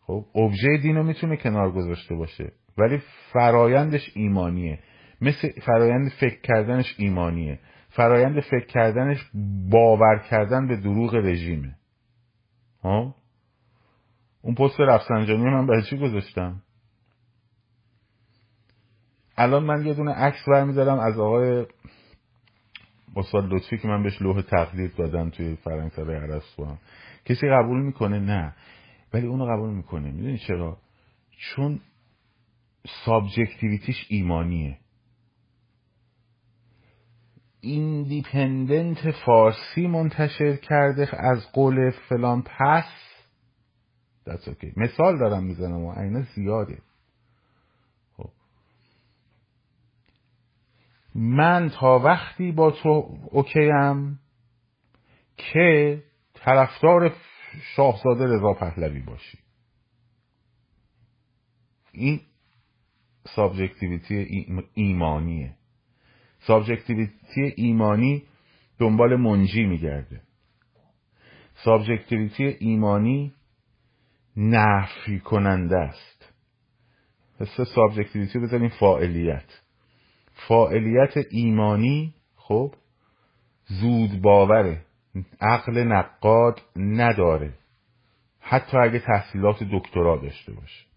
[0.00, 2.52] خب ابژه دین رو می‌تونه کنار گذاشته باشه.
[2.80, 4.78] ولی فرایندش ایمانیه.
[5.20, 7.58] مثل فرایند فکر کردنش ایمانیه.
[7.88, 9.30] فرایند فکر کردنش
[9.70, 11.76] باور کردن به دروغ رژیمه.
[12.82, 13.14] ها
[14.42, 16.62] اون پست رفسنجانی من برای چی گذاشتم؟
[19.36, 21.66] الان من یه دونه عکس برمیدارم از آقای
[23.16, 26.76] استاد لطفی که من بهش لوح تقدیر دادم توی فرهنگسرای ارسطو.
[27.24, 28.54] کسی قبول می‌کنه؟ نه.
[29.14, 30.10] ولی اونو قبول می‌کنه.
[30.10, 30.78] می‌دونی چرا؟
[31.38, 31.80] چون
[32.86, 34.78] subjectivity ش ایمانیه.
[37.60, 42.84] ایندیپندنت فارسی منتشر کرده از قول فلان پس.
[44.26, 46.82] دست okay مثال دارم می‌زنم و اینا زیاده.
[48.16, 48.30] خب.
[51.14, 54.20] من تا وقتی با تو okay م
[55.36, 56.02] که
[56.34, 57.14] طرفدار
[57.76, 59.38] شاهزاده رضا پهلوی باشی.
[61.92, 62.20] این
[63.24, 65.54] subjectivity ایمانیه.
[66.40, 68.22] subjectivity ایمانی
[68.78, 70.20] دنبال منجی میگرده.
[71.54, 73.32] subjectivity ایمانی
[74.36, 76.32] نفی کننده است.
[77.38, 79.60] پس subjectivity بزنیم فاعلیت.
[80.48, 82.74] فاعلیت ایمانی خب
[83.66, 84.84] زود باوره.
[85.40, 87.54] عقل نقاد نداره.
[88.40, 90.89] حتی اگه تحصیلات دکترا داشته باشه.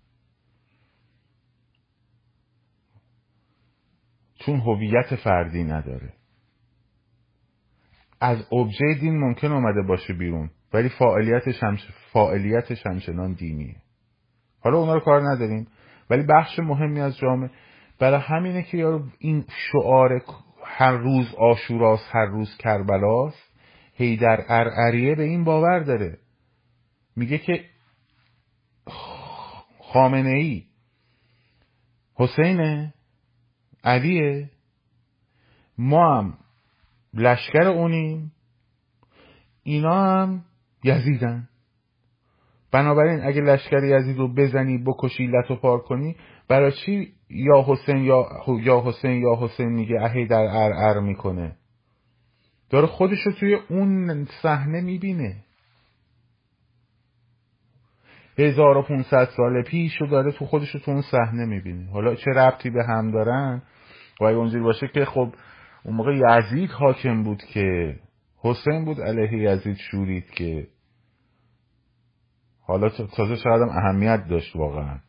[4.45, 6.13] چون هویت فردی نداره.
[8.21, 11.77] از ابژه دین ممکن اومده باشه بیرون ولی فاعلیتش هم
[12.13, 13.75] فعالیتش همچنان دینیه.
[14.59, 15.67] حالا اونا رو کار نداریم
[16.09, 17.49] ولی بخش مهمی از جامعه
[17.99, 20.21] برای همینه که یارو این شعار
[20.65, 23.53] هر روز آشوراست هر روز کربلاست
[23.93, 26.17] هیدر ارعریه به این باور داره.
[27.15, 27.65] میگه که
[29.79, 30.63] خامنه ای
[32.15, 32.93] حسینه.
[33.83, 34.49] علیه.
[35.77, 36.33] ما هم
[37.13, 38.31] لشکر اونیم.
[39.63, 40.45] اینا هم
[40.83, 41.49] یزیدن.
[42.71, 46.15] بنابراین اگه لشکر یزید رو بزنی بکشی لط پار کنی
[46.47, 48.27] برای چی یا حسین یا
[48.61, 51.55] یا حسین یا حسین میگه اهی در ار می‌کنه؟
[52.69, 55.35] داره خودش رو توی اون صحنه می‌بینه.
[58.37, 61.91] 1500 سال پیش رو داره تو خودش رو تو اون صحنه می‌بینه.
[61.91, 63.61] حالا چه ربطی به هم دارن؟
[64.19, 65.33] باید اونجوری باشه که خب
[65.85, 67.95] اون موقع یزید حاکم بود که
[68.37, 70.67] حسین بود علیه یزید شورید که.
[72.67, 74.99] حالا تازه شاید هم اهمیت داشت واقعا.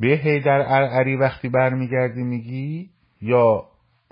[0.00, 2.90] به هیدر ارعری وقتی برمیگردی میگی
[3.20, 3.64] یا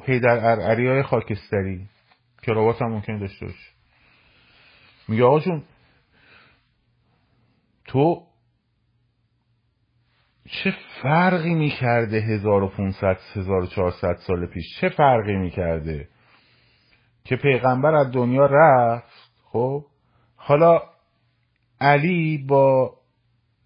[0.04, 1.86] هیدر ارعری های خاکستری؟
[2.42, 3.70] کراوات هم ممکن داشته باشه.
[5.08, 5.62] میگه آقا جون
[7.90, 8.26] تو
[10.44, 16.08] چه فرقی می‌کرده 1500 1400 سال پیش؟ چه فرقی می‌کرده؟
[17.24, 19.84] که پیغمبر از دنیا رفت خب؟
[20.36, 20.82] حالا
[21.80, 22.94] علی با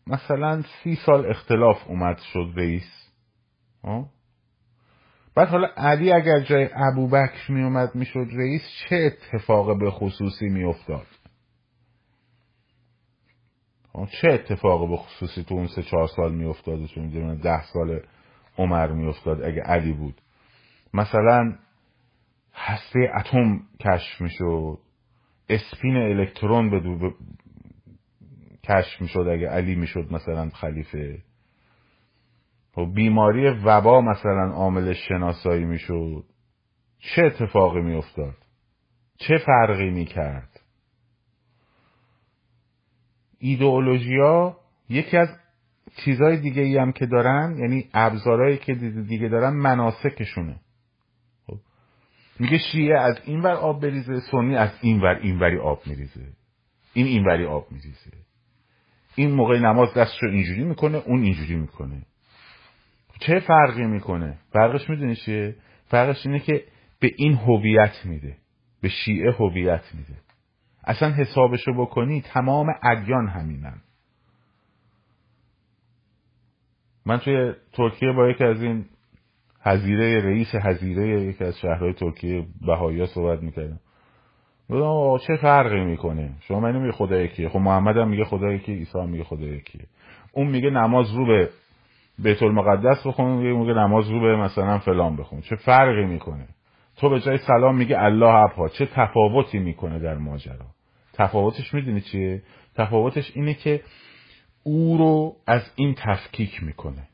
[0.07, 3.11] مثلا سی سال اختلاف اومد شد رئیس.
[3.83, 4.05] خب؟
[5.35, 11.07] بعد حالا علی اگر جای ابوبکر می اومد می‌شد رئیس چه اتفاق به خصوصی میافتاد؟
[14.07, 18.01] چه اتفاق به خصوصی تو اون سه چهار سال میافتاد چون ده سال
[18.59, 20.21] عمر میافتاد اگه علی بود.
[20.95, 21.57] مثلا
[22.55, 24.79] هسته اتم کشف می‌شد.
[25.49, 27.13] اسپین الکترون به
[28.65, 31.23] کشف می‌شد اگه علی می‌شد مثلا خلیفه.
[32.77, 36.25] و خب، بیماری وبا مثلا عامل شناسایی می‌شد.
[36.99, 38.37] چه اتفاقی میافتاد؟
[39.19, 40.54] چه فرقی می‌کرد؟
[43.45, 44.57] ایدئولوژیا
[44.89, 45.29] یکی از
[46.05, 50.57] چیزهای دیگه ای هم که دارن یعنی ابزارهایی که دیگه دارن مناسکشونه.
[51.47, 51.59] خب.
[52.39, 56.27] میگه شیعه از این ور آب بریزه سنی از این ور این وری آب میریزه.
[56.93, 58.11] این این وری آب میریزه.
[59.15, 62.03] این موقع نماز دستشو اینجوری می‌کنه اون اینجوری می‌کنه.
[63.21, 66.65] چه فرقی می‌کنه؟ فرقش می‌دونی چیه؟ فرقش اینه که
[67.01, 68.37] به این هویت میده.
[68.83, 70.19] به شیعه هویت میده.
[70.87, 73.81] اصلا حسابشو بکنی تمام ادیان همینن.
[77.07, 78.85] من توی ترکیه با یکی از این
[79.63, 83.81] هزیره رئیس هزیره یکی از شهرهای ترکیه بهایی صحبت می‌کردم.
[84.69, 87.49] بودم چه فرقی می‌کنه؟ شما منو میگه خدا یکیه.
[87.49, 89.87] خب محمد هم میگه خدا یکیه عیسی هم میگه خدا یکیه.
[90.33, 91.51] اون میگه نماز رو به
[92.19, 95.41] بیت المقدس بخون میگه نماز رو به مثلا فلان بخون.
[95.41, 96.49] چه فرقی می‌کنه؟
[96.97, 98.69] تو به جای سلام میگه الله ابها.
[98.69, 100.67] چه تفاوتی می‌کنه در ماجرا؟
[101.15, 102.43] تفاوتش می‌دونی چیه؟
[102.75, 103.83] تفاوتش اینه که
[104.63, 107.09] او رو از این تفکیک می‌کنه.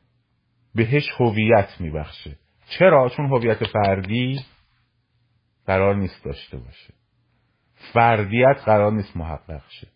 [0.75, 2.37] بهش هویت میبخشه.
[2.69, 4.39] چرا؟ چون هویت فردی
[5.65, 6.93] قرار نیست داشته باشه.
[7.93, 9.87] فردیت قرار نیست محقق شه.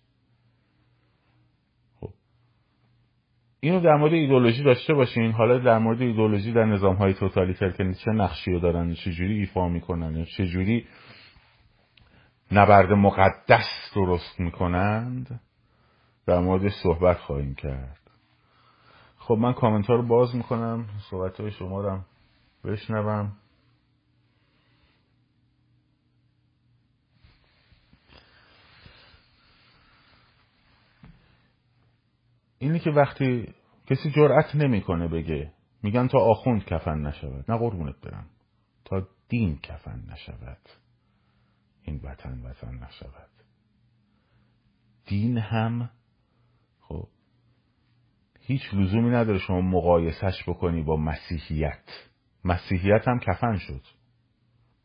[2.00, 2.10] خب.
[3.60, 5.32] اینو در مورد ایدولوژی داشته باشین.
[5.32, 9.70] حالا در مورد ایدولوژی در نظام های توتالیتر که چه نقشی رو دارن؟ چجوری ایفا
[9.70, 10.86] می‌کنن؟ چجوری
[12.52, 15.40] نبرد مقدس درست می‌کنند؟
[16.26, 18.00] در مورد صحبت خواهیم کرد.
[19.18, 20.86] خب من کامنت رو باز می‌کنم.
[21.10, 22.00] صحبت های شما رو
[22.64, 23.32] بشنوم.
[32.60, 33.54] اینی که وقتی
[33.88, 35.52] کسی جرأت نمی‌کنه بگه
[35.84, 37.52] میگن تا آخوند کفن نشود.
[37.52, 38.26] نه قربونت برم.
[38.86, 40.58] تا دین کفن نشود.
[41.86, 43.30] این وطن وطن نشود.
[45.06, 45.90] دین هم
[46.80, 47.08] خب
[48.40, 51.90] هیچ لزومی نداره شما مقایسش بکنی با مسیحیت.
[52.44, 53.82] مسیحیت هم کفن شد.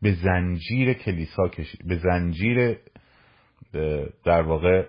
[0.03, 2.79] به زنجیر کلیسا کشید به زنجیر
[4.25, 4.89] در واقع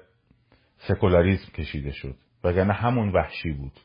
[0.78, 2.16] سکولاریزم کشیده شد.
[2.44, 3.80] وگرنه همون وحشی بود.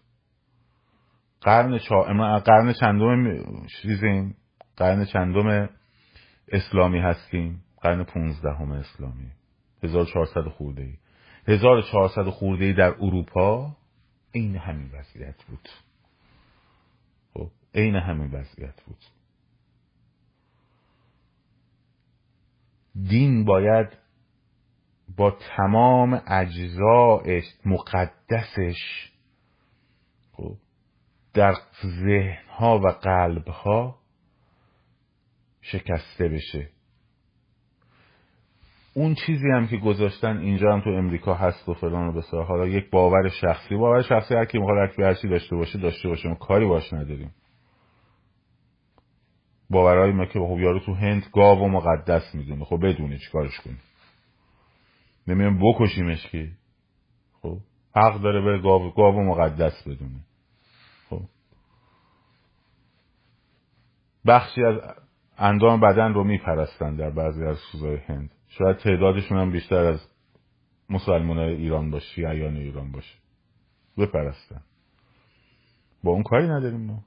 [1.41, 2.03] قرن چا...
[2.39, 4.37] قرن چندم چیزیم؟
[4.77, 5.69] قرن چندم
[6.49, 7.63] اسلامی هستیم.
[7.87, 9.31] قرن 15 همه اسلامی.
[9.83, 10.97] 1400 خورده ای
[11.55, 13.77] 1400 خورده ای در اروپا
[14.35, 15.69] عین همین وضعیت بود.
[17.35, 18.99] خب عین همین وضعیت بود.
[23.09, 23.89] دین باید
[25.17, 29.13] با تمام اجزایش مقدسش
[30.33, 30.57] خب
[31.35, 31.55] در
[31.87, 33.99] ذهنها و قلبها
[35.61, 36.76] شکسته بشه.
[38.97, 42.67] اون چیزی هم که گذاشتن اینجا هم تو امریکا هست و فلان و بسار حالا
[42.67, 43.77] یک باور شخصی.
[43.77, 47.35] باور شخصی هر کی می‌خواد هر چی داشته باشه داشته باشه ما کاری باش نداریم.
[49.71, 52.65] باورهای ما که خب یارو تو هند گاو و مقدس می‌دونه.
[52.65, 53.77] خب بدونه چیکارش کنی
[55.27, 56.49] نمیم بکشیمش که.
[57.43, 57.59] خب
[57.97, 60.21] حق داره بره گاو, گاو و مقدس بدونه.
[61.11, 61.23] خب.
[64.27, 64.75] بخشی از
[65.39, 68.36] اندام بدن رو میپرستن در بعضی از سوزای هند.
[68.49, 70.09] شاید تعدادشون هم بیشتر از
[70.91, 73.15] مسلمان ایران باشه شیعیان ایران باشه.
[73.99, 74.61] بپرستن.
[76.05, 77.03] با اون کاری نداریم ما.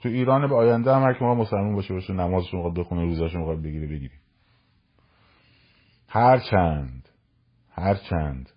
[0.00, 3.62] تو ایران به آینده هم هر ما مسلمان باشه باشه نمازشون می‌خواد بخونه روزاشون می‌خواد
[3.62, 4.14] بگیره بگیری
[6.08, 7.08] هر چند
[7.70, 8.50] هر چند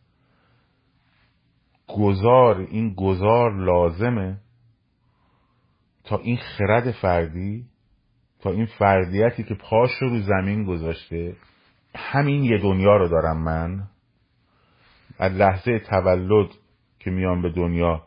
[1.87, 4.37] گذار این گذار لازمه
[6.03, 7.65] تا این خرد فردی
[8.39, 11.35] تا این فردیتی که پاش رو زمین گذاشته
[11.97, 13.87] همین یه دنیا رو دارم من.
[15.19, 16.49] از لحظه تولد
[16.99, 18.03] که میام به دنیا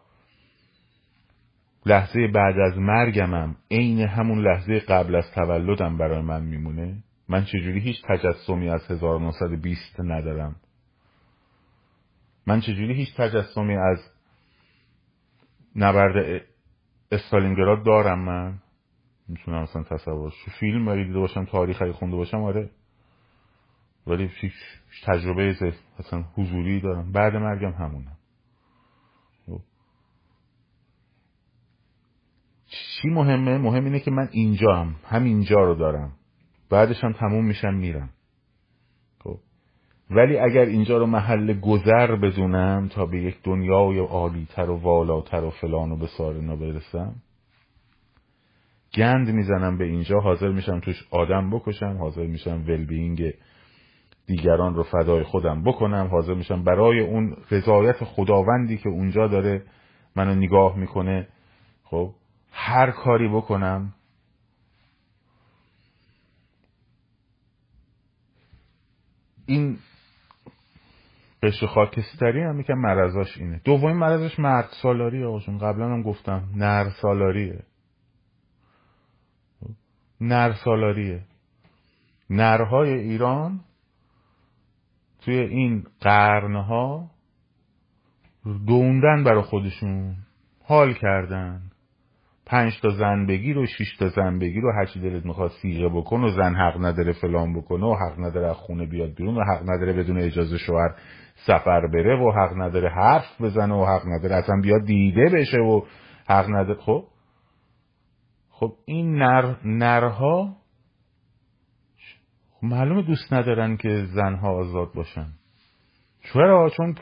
[1.86, 7.02] لحظه بعد از مرگمم عین همون لحظه قبل از تولدم برای من میمونه.
[7.28, 10.56] من چجوری هیچ تجسمی از 1920 ندارم؟
[12.46, 13.98] من چجوری هیچ تجسمی از
[15.76, 16.42] نبرد
[17.12, 18.58] استالینگراد دارم من؟
[19.28, 22.70] می‌تونم اصلا تصور فیلم دیده باشم تاریخی خونده باشم؟ آره.
[24.06, 24.52] ولی هیچ
[25.06, 27.12] تجربه اصلا حضوری دارم.
[27.12, 28.16] بعد مرگم همونم.
[29.46, 29.60] خب.
[32.66, 36.12] چی مهمه؟ مهم اینه که من اینجا هم همینجا رو دارم.
[36.70, 38.10] بعدش هم تموم میشم میرم.
[39.18, 39.38] خب.
[40.10, 45.50] ولی اگر اینجا رو محل گذر بدونم تا به یک دنیای عالیتر و والاتر و
[45.50, 47.14] فلان و به سارنا برسم
[48.94, 53.32] گند می‌زنم به اینجا حاضر میشم توش آدم بکشم حاضر میشم ولبینگ
[54.26, 59.62] دیگران رو فدای خودم بکنم حاضر میشم برای اون رضایت خداوندی که اونجا داره
[60.16, 61.28] منو نگاه می‌کنه
[61.84, 62.14] خب
[62.52, 63.94] هر کاری بکنم
[69.46, 69.78] این
[71.42, 73.60] قشر خاکستری هم که مرضاش اینه.
[73.64, 77.62] دومین مرضش مرد سالاری آقاشون قبلا هم گفتم نر سالاریه.
[80.20, 81.22] نر سالاریه.
[82.30, 83.60] نرهای ایران
[85.20, 87.10] توی این قرنها
[88.66, 90.16] دوندن برای خودشون
[90.64, 91.60] حال کردن.
[92.46, 96.20] پنج تا زن بگیر و شش تا زن بگیر و هرچی دلت می‌خواد سیغه بکن
[96.20, 99.92] و زن حق نداره فلان بکنه و حق نداره خونه بیاد بیرون و حق نداره
[99.92, 100.94] بدون اجازه شوهر
[101.46, 105.82] سفر بره و حق نداره حرف بزنه و حق نداره اصلا بیاد دیده بشه و
[106.28, 106.80] حق نداره.
[106.80, 107.04] خب؟
[108.50, 110.56] خب این نر نرها
[112.62, 115.32] معلومه دوست ندارن که زنها آزاد باشن.
[116.32, 116.94] چرا؟ چون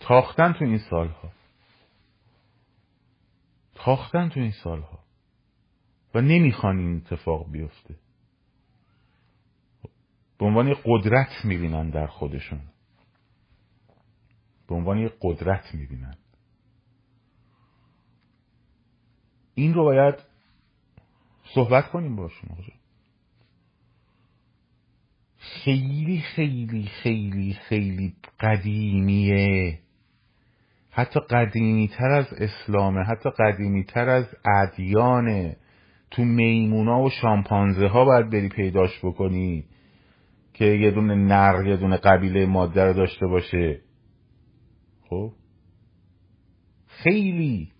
[0.00, 1.32] تاختن تو این سالها.
[3.74, 4.98] تاختن تو این سالها.
[6.14, 7.94] و نمی‌خوان این اتفاق بیفته.
[10.38, 12.60] به عنوان قدرت می‌بینن در خودشون.
[14.68, 16.16] به عنوان یه قدرت می‌بینن.
[19.54, 20.14] این رو باید
[21.54, 22.50] صحبت کنیم باشون
[25.62, 29.78] خیلی خیلی خیلی خیلی قدیمیه.
[30.90, 34.26] حتی قدیمی تر از اسلامه حتی قدیمی تر از
[34.62, 35.56] ادیانه.
[36.10, 39.64] تو میمونا و شامپانزه ها باید بری پیداش بکنی
[40.52, 43.80] که یه دونه نر یه دونه قبیله ماده رو داشته باشه.
[45.08, 45.32] خب؟
[46.86, 47.72] خیلی.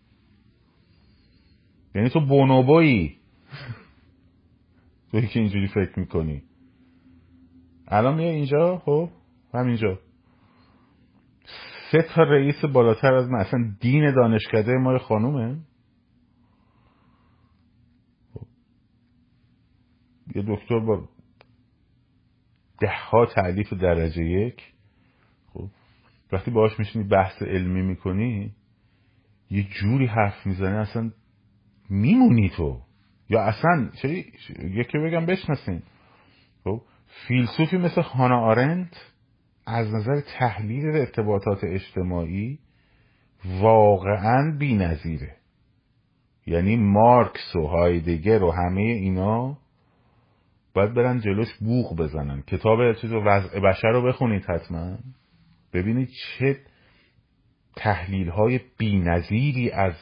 [1.95, 3.17] یعنی تو بونوبایی
[5.11, 6.43] توی که اینجوری فکر می‌کنی.
[7.95, 9.09] الان میای اینجا؟ خب
[9.55, 9.99] همینجا.
[11.93, 13.39] سه تا رئیس بالاتر از من.
[13.39, 15.57] اصلا دین دانشکده ما خانومه.
[18.35, 18.47] خب.
[20.35, 21.09] یه دکتر با
[22.81, 24.73] ده ها تعلیف درجه یک.
[25.53, 25.69] خب
[26.33, 28.55] وقتی باهاش میشینی بحث علمی می‌کنی
[29.51, 31.11] یه جوری حرف می‌زنه اصلا
[31.91, 32.81] میمونی تو.
[33.29, 33.91] یا اصلا
[34.59, 35.83] یکی بگم بشناسین.
[36.65, 36.83] خب
[37.29, 39.13] فیلسوفی مثل هانا آرنت
[39.67, 42.59] از نظر تحلیل ارتباطات اجتماعی
[43.45, 45.37] واقعا بی نظیره.
[46.47, 49.59] یعنی مارکس و هایدگر و همه اینا
[50.75, 52.43] باید برن جلوش بوغ بزنن.
[52.43, 54.99] کتاب چیز وضع بشر رو بخونید حتما.
[55.73, 56.57] ببینید چه
[57.77, 59.95] تحلیل های بی از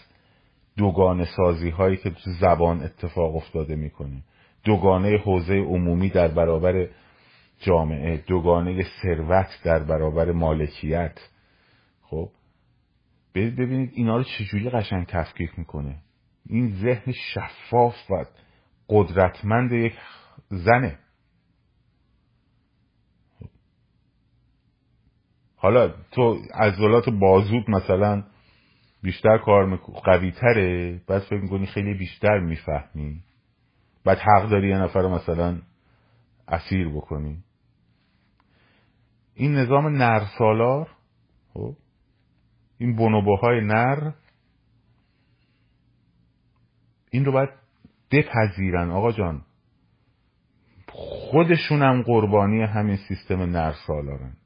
[0.77, 4.23] دوگانه سازی هایی که تو زبان اتفاق افتاده می‌کنه.
[4.65, 6.89] دوگانه حوزه عمومی در برابر
[7.61, 11.19] جامعه دوگانه ثروت در برابر مالکیت.
[12.03, 12.29] خب
[13.35, 15.97] ببینید اینا رو چجوری قشنگ تفکیک می‌کنه.
[16.47, 18.25] این ذهن شفاف و
[18.89, 19.95] قدرتمند یک
[20.49, 20.99] زنه.
[25.57, 28.25] حالا تو عضلات بازود مثلا
[29.03, 33.23] بیشتر کار قوی تره بعد فکر می‌کنی خیلی بیشتر می‌فهمی.
[34.05, 35.59] بعد حق داری یه نفر مثلا
[36.49, 37.45] اسیر بکنی.
[39.35, 40.89] این نظام نرسالار
[41.55, 41.77] خب
[42.79, 44.13] این بونوبوهای نر
[47.11, 47.51] این رو باید
[48.11, 48.91] بپذیرن.
[48.91, 49.43] آقا جان
[50.89, 54.37] خودشونم قربانی همین سیستم نرسالارن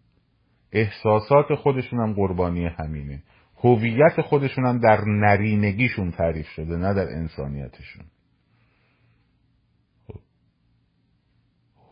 [0.72, 3.22] احساسات خودشونم قربانی همینه.
[3.64, 8.04] هویت خودشونم در نرینگیشون تعریف شده نه در انسانیتشون.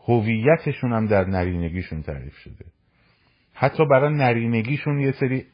[0.07, 2.65] هویتشون هم در نرینگیشون تعریف شده.
[3.53, 5.45] حتی برای نرینگیشون یه سری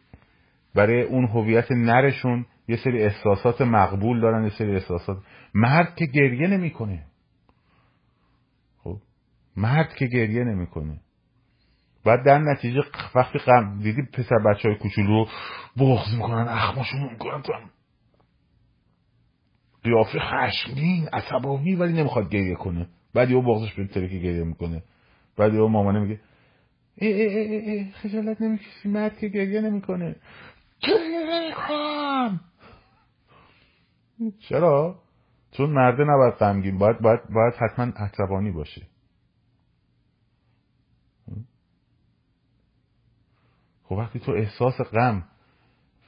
[0.75, 5.17] برای اون هویت نرشون یه سری احساسات مقبول دارن یه سری احساسات.
[5.53, 7.05] مرد که گریه نمی‌کنه.
[8.77, 8.97] خب
[9.57, 10.99] مرد که گریه نمی‌کنه.
[12.05, 12.81] بعد در نتیجه
[13.15, 15.25] وقتی قم دیدی پسر بچه های کوچولو
[15.77, 17.53] بغض می‌کنن اخماشون می‌کنن تو
[19.83, 22.87] قیافه خشمگین عصبانی ولی نمی‌خواد گریه کنه.
[23.13, 24.83] بعد یه بغضش به که گریه می‌کنه.
[25.37, 26.19] بعد یه مامانه میگه
[26.95, 30.15] ای ای ای ای خجالت نمی‌کشی مرد که گریه نمی‌کنه.
[30.81, 32.39] گریه نمی‌کنم
[34.39, 34.99] چرا؟
[35.51, 38.81] چون مرده نباید غمگین باید باید باید حتما عصبانی باشه.
[43.83, 45.23] خب وقتی تو احساس غم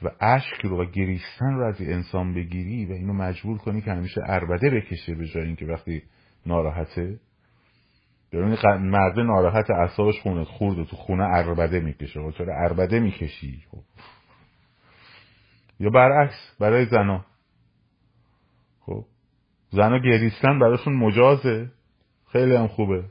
[0.04, 4.22] و اشک رو و گریستن رو از انسان بگیری و اینو مجبور کنی که همیشه
[4.26, 6.04] اربده بکشه به جای اینکه وقتی
[6.46, 7.20] ناراحته؟
[8.32, 12.22] ببینید مرده ناراحت اعصابش خونه خورده تو خونه اربده می‌کشه.
[12.22, 13.84] خب چرا اربده می‌کشی؟ خب.
[15.80, 17.26] یا برعکس برای زنا.
[18.80, 19.06] خب.
[19.70, 21.72] زنا گریستن براشون مجازه.
[22.32, 23.06] خیلی هم خوبه.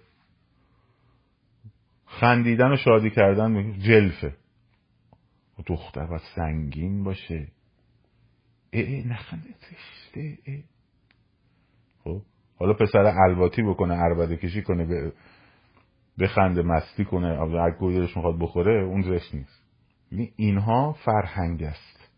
[2.07, 4.37] خندیدن و شادی کردن جلفه.
[5.59, 7.49] و دختر باید سنگین باشه.
[8.71, 9.55] ای ای نخنده
[12.05, 12.23] خب.
[12.59, 15.13] حالا پسر الواتی بکنه عربده کشی کنه
[16.19, 19.63] بخنده مستی کنه اگر گویرش می‌خواد بخوره اون زشت نیست.
[20.13, 22.11] یعنی اینها فرهنگ است.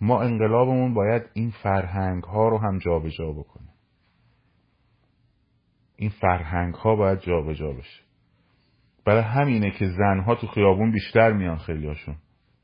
[0.00, 3.68] ما انقلابمون باید این فرهنگ ها رو هم جابجا جا بکنه.
[5.96, 8.02] این فرهنگ ها باید جابجا جا بشه.
[9.04, 12.16] برای همینه که زنها تو خیابون بیشتر میان خیلیاشون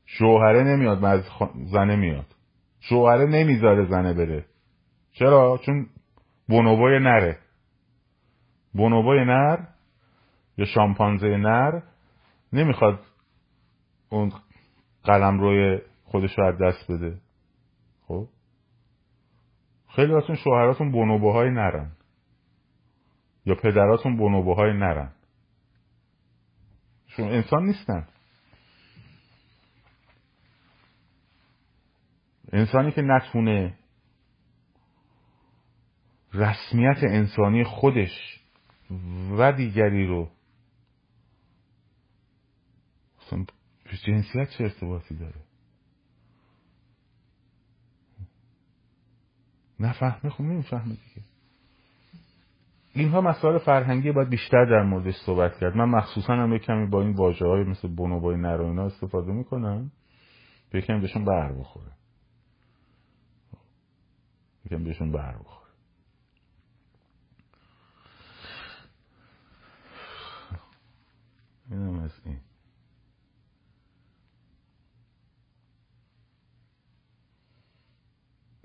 [0.05, 1.23] شوهره نمیاد از
[1.65, 2.35] زنه میاد.
[2.79, 4.45] شوهره نمی‌ذاره زنه بره.
[5.19, 5.89] چرا؟ چون
[6.47, 7.39] بونوبای نره.
[8.73, 9.57] بونوبای نر
[10.57, 11.81] یا شامپانزه نر
[12.53, 12.99] نمی‌خواد
[14.09, 14.31] اون
[15.03, 17.17] قلم روی خودش رو از دست بده.
[18.07, 18.27] خب؟
[19.95, 21.91] خیلی هاتون شوهراتون بونوبوهای نرن.
[23.45, 25.11] یا پدراتون بونوبوهای نرن.
[27.07, 28.07] چون انسان نیستن.
[32.53, 33.73] انسانی که نتونه
[36.37, 38.41] رسمیت انسانی خودش
[39.37, 40.29] و دیگری رو.
[44.05, 45.41] جنسیت چه ارتباطی داره؟
[49.79, 51.27] نفهمه خب نمی‌فهمه دیگه.
[52.93, 55.75] اینها مسائل فرهنگی باید بیشتر در موردش صحبت کرد.
[55.75, 59.91] من مخصوصا هم کمی با این واجه های مثل بونوبای نر اینا استفاده می‌کنم.
[60.73, 61.91] یکم بهشون بر بخوره.
[64.65, 65.66] یکم بهشون بر بخوره.
[71.71, 72.39] اینم از این.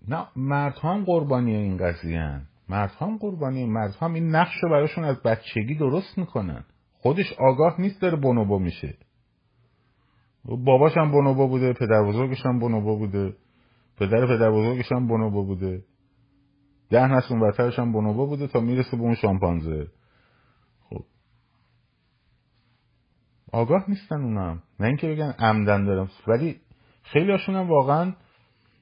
[0.09, 2.47] نه مرد هم قربانی این قضیه هن.
[2.69, 6.65] مرد هم قربانی مرد هم این نقش رو براشون از بچگی درست می‌کنن.
[6.93, 8.99] خودش آگاه نیست داره بونوبا میشه.
[10.45, 13.37] باباش هم بونوبا بوده پدر بزرگش هم بونوبا بوده.
[13.97, 15.85] پدر پدر بزرگش هم بونوبا بوده.
[16.91, 19.89] ده نسل برترش هم بونوبا بوده تا می‌رسه به اون شامپانزه
[20.91, 21.05] خب
[23.53, 24.63] آگاه نیستن اونم.
[24.81, 26.11] نه اینکه بگن عمدن دارم.
[26.27, 26.61] ولی
[27.03, 28.13] خیلی هاشون هم واقعا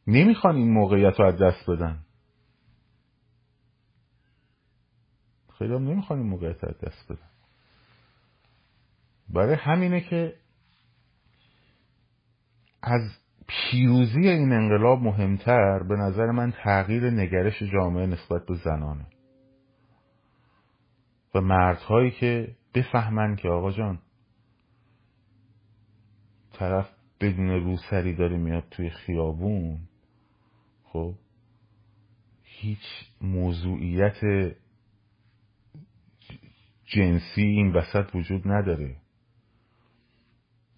[0.06, 1.98] نمی‌خوان این موقعیت رو از دست بدن.
[5.58, 7.28] خیلی هم نمی‌خوان این موقعیت دست بدن.
[9.28, 10.34] برای همینه که
[12.82, 13.00] از
[13.46, 19.06] پیروزی این انقلاب مهمتر به نظر من تغییر نگرش جامعه نسبت به زنانه.
[21.34, 23.98] و مردهایی که بفهمن که آقا جان
[26.60, 26.90] طرف
[27.20, 29.78] بدون روسری داره میاد توی خیابون
[30.84, 31.14] خب؟
[32.42, 32.84] هیچ
[33.20, 34.16] موضوعیت
[36.84, 38.96] جنسی این وسط وجود نداره.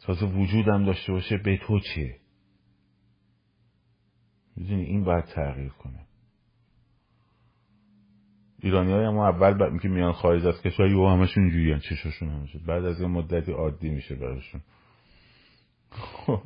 [0.01, 2.16] تازه وجودم داشته باشه به تو چیه؟
[4.57, 6.07] می‌دونی این باید تغییر کنه.
[8.61, 9.78] ایرانی های اما اول.
[9.78, 13.91] که میان خارج از کشور یو همشون جویان چشاشون همشه بعد از یه مدتی عادی
[13.91, 14.61] میشه براشون.
[15.93, 16.40] خب.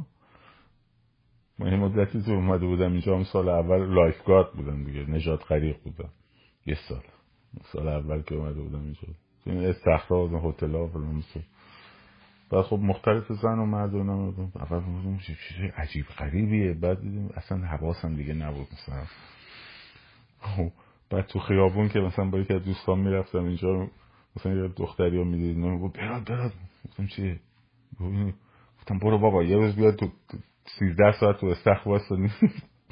[1.58, 5.82] من یه مدتی تو اومده بودم اینجا هم سال اول lifeguard بودم دیگه نجات غریق
[5.82, 6.08] بودم.
[6.66, 7.02] یه سال.
[7.72, 9.00] سال اول که اومده بودم اینجا.
[9.46, 11.24] این استخرا و هتل ها فلان
[12.50, 14.28] بعد خب مختلف زن و مرد و اینا
[14.60, 15.18] اول بودم.
[15.18, 15.36] چیز
[15.76, 16.72] عجیب غریبیه.
[16.72, 19.04] بعد دیدیم اصلا حواسم دیگه نبود مثلا.
[20.40, 20.72] خب.
[21.10, 23.88] بعد تو خیابون که مثلا با یکی از دوستان می‌رفتم اینجا
[24.36, 26.52] مثلا یه دختری رو می‌دیدیم گفت براد براد.
[26.84, 27.40] گفتم چیه؟
[28.86, 30.08] گفتم برو بابا یه روز بیاد تو
[30.78, 32.16] سیزده ساعت تو استخ واسه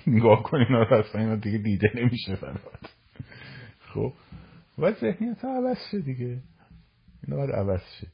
[0.07, 2.95] نگاه کن اینا اصلا اینا دیگه دیده نمیشه برات.
[3.81, 4.13] خب
[4.79, 6.39] و ذهنیت عوض شه دیگه.
[7.27, 8.07] اینا باید عوض شه.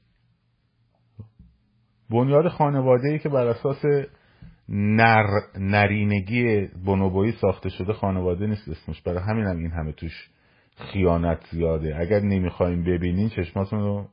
[2.11, 3.85] بنیاد خانواده ای که بر اساس
[4.69, 5.27] نر
[5.59, 9.03] نرینگی بنوبویی ساخته شده خانواده نیست اسمش.
[9.03, 10.31] برای همین هم این همه توش
[10.77, 11.97] خیانت زیاده.
[12.01, 14.09] اگر نمی‌خوایم ببینین چشماتون رو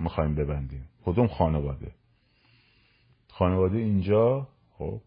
[0.00, 0.88] می‌خوایم ببندیم.
[1.04, 1.92] کدوم خانواده؟
[3.30, 4.48] خانواده اینجا
[4.78, 5.00] خب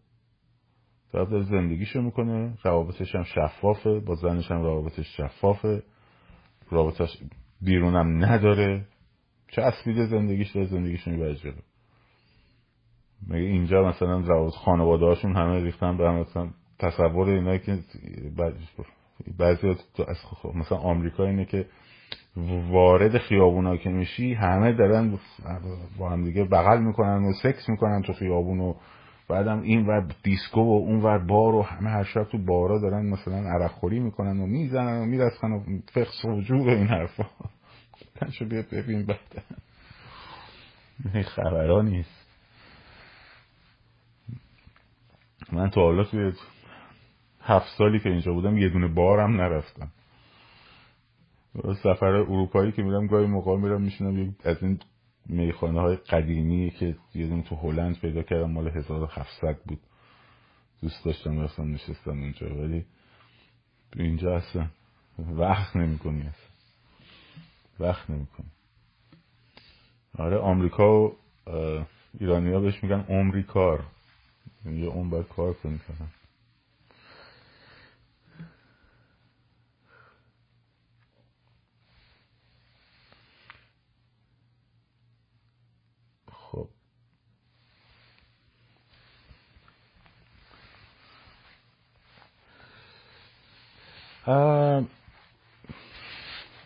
[1.12, 5.82] طرف داره زندگیشو می‌کنه روابطش هم شفافه با زنش هم روابطش شفافه
[6.70, 7.18] رابطش
[7.60, 8.84] بیرونم نداره.
[9.48, 11.52] چه اصلیده زندگیش داره زندگیشو می‌بره جلو.
[13.28, 17.78] مگه اینجا مثلا روابط خانواده هاشون همه ریختن به هم مثلا تصور اینا که
[19.38, 19.76] بعضی از
[20.54, 21.66] مثلا آمریکا اینه که
[22.70, 25.18] وارد خیابونا که میشی همه دارن
[25.98, 28.74] با هم دیگه بغل می‌کنن و سکس می‌کنن تو خیابون و
[29.28, 33.06] بعدم این ور دیسکو و اون ور بار و همه هر شب تو بارا دارن
[33.06, 35.60] مثلا عرق خوری می‌کنن و می‌زنن و میرسخن و
[35.94, 37.26] فقص وجود این حرفا.
[38.32, 39.44] شو بیا ببین بعد.
[41.84, 42.26] نیست.
[45.52, 46.32] من تا حالا توی
[47.40, 49.88] هفت سالی که اینجا بودم یه دونه بارم نرفتم.
[51.82, 54.78] سفر اروپایی که میرم گاهی موقع میرم میشینم از این
[55.26, 59.78] میخانه های قدیمی که یه تو هلند پیدا کردم مال 1700 بود.
[60.82, 62.46] دوست داشتم رفتم نشستم اونجا.
[62.46, 62.84] ولی
[63.96, 64.66] اینجا اصلا
[65.18, 66.50] وقت نمی‌کنی اصلا.
[67.80, 68.46] وقت نمی‌کنی.
[70.18, 71.12] آره آمریکا و
[72.20, 73.84] ایرانی ها بهش میگن عمری کار.
[74.64, 75.80] یه باید کار کنی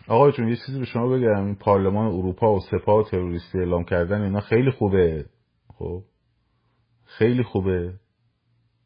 [0.09, 1.45] آقای جون یه چیزی به شما بگم.
[1.45, 5.25] این پارلمان اروپا و سپاه تروریستی اعلام کردن اینا خیلی خوبه.
[5.79, 6.03] خب؟
[7.05, 7.93] خیلی خوبه.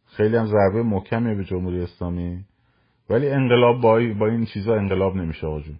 [0.07, 2.45] خیلی هم ضربه محکمیه به جمهوری اسلامی.
[3.11, 5.79] ولی انقلاب با, با این چیزا انقلاب نمیشه آقا جون.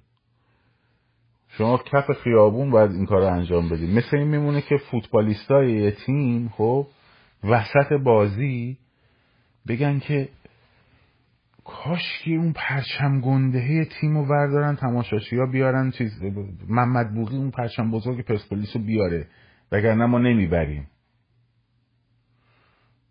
[1.49, 3.97] شما کف خیابون باید این کار رو انجام بدید.
[3.97, 6.87] مثل این میمونه که فوتبالیستای یه تیم خب
[7.45, 8.79] وسط بازی
[9.69, 10.29] بگن که
[11.65, 16.23] کاش که اون پرچم گندهه تیم رو بردارن تماشاشی ها بیارن چیز
[16.69, 19.27] محمد بوغی اون پرچم بزرگ پرسپولیس رو بیاره
[19.73, 20.87] وگرنه ما نمی‌بریم.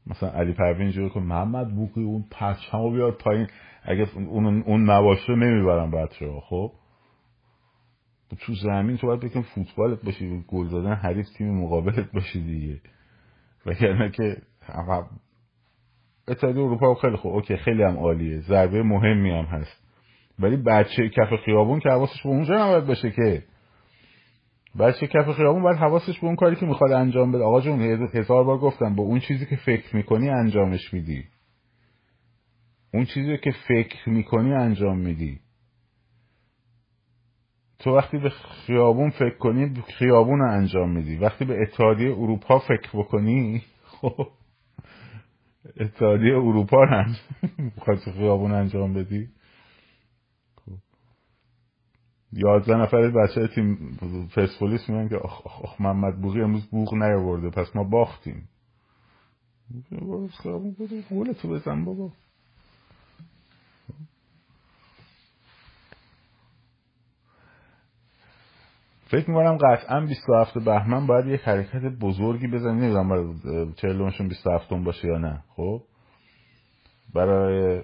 [0.08, 3.48] مثلا علی پروین جور که محمد بوغی اون پرچم رو بیار پایین.
[3.84, 6.72] اگه اون, اون نباشه نمی‌برم بچه ها خب؟
[8.40, 12.82] تو زمین تو باید بکن فوتبالت باشی گل زدن حریف تیم مقابلت باشی دیگه.
[13.66, 14.38] وگرنه که
[16.28, 17.34] اتحادیه اروپا خیلی خوب.
[17.34, 18.40] اوکی خیلی هم عالیه.
[18.40, 19.84] ضربه مهمی هم هست.
[20.40, 23.44] ولی بچه کف خیابون که حواسش به اونجا نباید باشه که.
[24.80, 27.44] بچه کف خیابون باید حواسش به اون کاری که می‌خواد انجام بده.
[27.44, 27.82] آقا جون
[28.14, 31.24] هزار بار گفتم با اون چیزی که فکر می‌کنی انجامش میدی.
[32.94, 35.40] اون چیزی که فکر می‌کنی انجام میدی.
[37.80, 41.18] تو وقتی به خیابون فکر کنی خیابون رو انجام میدی.
[41.18, 43.62] وقتی به اتحادیه اروپا فکر بکنی
[44.02, 44.28] خب
[45.80, 47.16] اتحادیه اروپا هم
[47.76, 49.30] می‌خواد خیابون انجام بدی؟
[50.56, 50.78] خب.
[52.34, 53.98] یازده نفر بچه تیم
[54.36, 58.50] پرسپولیس میگن که آخ, آخ, آخ محمد بوغی امروز بوغ نیاورده پس ما باختیم.
[61.10, 62.12] گول تو بزن بابا.
[69.14, 75.08] فکر می‌کنم قطعا 27 بهمن باید یک حرکت بزرگی بزنیم نمی‌دونم برای چهلمشون 27 باشه
[75.08, 75.44] یا نه.
[75.56, 75.82] خب؟
[77.14, 77.84] برای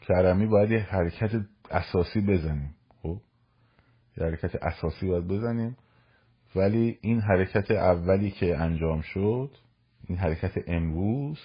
[0.00, 1.30] کرمی باید یک حرکت
[1.70, 2.74] اساسی بزنیم.
[3.02, 3.20] خب؟
[4.16, 5.76] یه حرکت اساسی باید بزنیم.
[6.56, 9.50] ولی این حرکت اولی که انجام شد
[10.08, 11.38] این حرکت امروز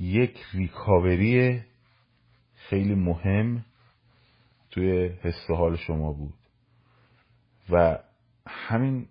[0.00, 1.62] یک ریکاوری
[2.54, 3.64] خیلی مهم
[4.70, 6.37] توی حس حال شما بود.
[7.70, 7.98] و
[8.46, 9.08] همین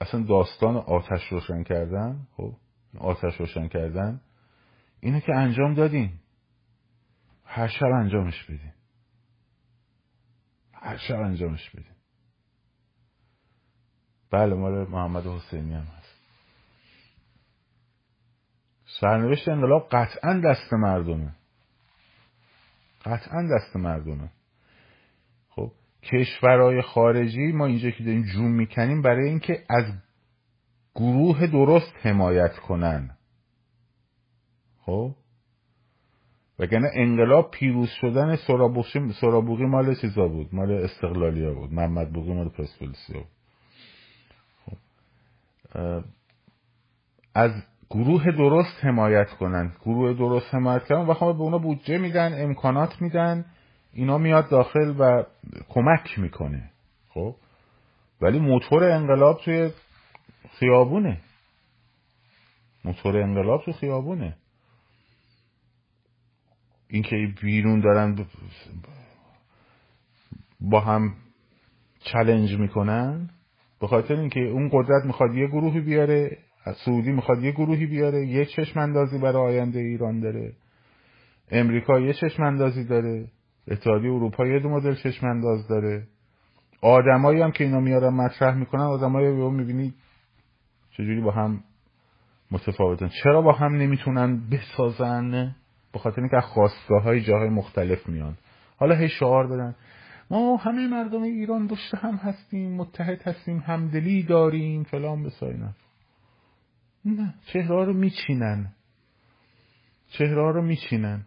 [0.00, 2.54] اصلا داستان آتش روشن کردن خب
[2.98, 4.20] آتش روشن کردن
[5.00, 6.20] اینو که انجام دادیم
[7.44, 8.74] هر شب انجامش بدیم
[10.72, 11.98] هر شب انجامش بدیم
[14.30, 16.18] بله مال محمد حسینی هم هست.
[19.00, 21.32] سرنوشت انقلاب قطعا دست مردمه.
[23.04, 24.30] قطعا دست مردمه.
[26.02, 29.84] کشورهای خارجی ما اینجا که داریم جون می‌کنیم برای اینکه از
[30.94, 33.10] گروه درست حمایت کنن.
[34.80, 35.14] خب؟
[36.58, 38.36] وگرنه انقلاب پیروز شدن
[39.20, 41.72] سرابوغی مال چیزا بود؟ مال استقلالیا بود.
[41.72, 43.28] محمد بوغی مال پرسپولیسیا بود.
[44.64, 46.04] خب.
[47.34, 47.52] از
[47.90, 49.72] گروه درست حمایت کنن.
[49.84, 51.06] گروه درست حمایت کردن.
[51.06, 53.44] و خب به اونا بودجه میدن امکانات میدن.
[53.92, 55.24] اینا میاد داخل و
[55.68, 56.70] کمک می‌کنه
[57.08, 57.34] خب؟
[58.20, 59.70] ولی موتور انقلاب توی
[60.58, 61.20] خیابونه.
[62.84, 64.36] موتور انقلاب تو خیابونه.
[66.88, 68.26] اینکه بیرون دارن
[70.60, 71.14] با هم
[72.00, 73.30] چلنج می‌کنن
[73.80, 76.38] به خاطر اینکه اون قدرت می‌خواد یه گروهی بیاره
[76.84, 80.52] سعودی می‌خواد یه گروهی بیاره یه چشم اندازی برای آینده ایران داره.
[81.50, 83.28] امریکا یه چشم اندازی داره.
[83.70, 86.06] اتحادیه اروپا یه دو مدل چشم انداز داره.
[86.82, 89.94] آدمایی هم که اینا میارن مطرح می‌کنن آدمایی رو می‌بینی
[90.90, 91.64] چجوری با هم
[92.50, 93.08] متفاوتن.
[93.22, 95.54] چرا با هم نمی‌تونن بسازن؟
[95.92, 98.36] به خاطر اینکه خواستگاه های جاهای مختلف میان.
[98.76, 99.74] حالا هی شعار بدن
[100.30, 105.74] ما همه مردم ایران دوست هم هستیم متحد هستیم همدلی داریم فلان بساینن
[107.04, 108.72] نه چهره رو میچینن.
[110.08, 111.24] چهره رو میچینن.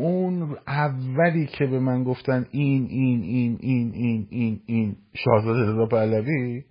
[0.00, 5.86] اون اولی که به من گفتن این این این این این این این شاهزاده رضا
[5.86, 6.64] پهلوی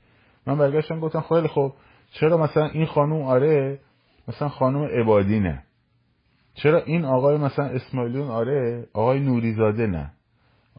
[0.45, 1.73] من برگشتم گفتم خیلی خب
[2.11, 3.79] چرا مثلا این خانوم آره
[4.27, 5.63] مثلا خانوم عبادی نه
[6.53, 10.11] چرا این آقای مثلا اسماعیلون آره آقای نوریزاده نه؟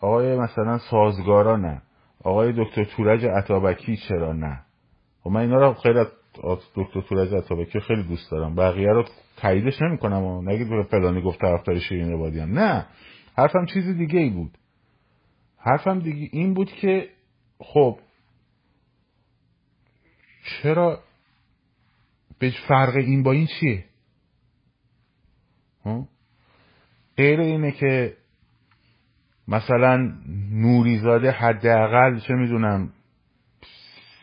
[0.00, 1.82] آقای مثلا سازگارا نه؟
[2.24, 4.60] آقای دکتر تورج عطابکی چرا نه؟
[5.22, 6.06] خب من اینا رو خیلی از
[6.74, 8.54] دکتر تورج عطابکی خیلی دوست دارم.
[8.54, 9.04] بقیه رو
[9.36, 12.86] تاییدش نمی‌کنم و نگید به فلانی گفت طرفدار شیرین عبادی هم نه.
[13.36, 14.58] حرفم چیز دیگه ای بود.
[15.58, 17.08] حرفم دیگه این بود که
[17.60, 17.98] خب
[20.42, 21.00] چرا
[22.38, 23.84] به فرق این با این چیه؟
[27.16, 28.16] غیر اینه که
[29.48, 29.96] مثلا
[30.50, 32.92] نوریزاده حداقل چه می‌دونم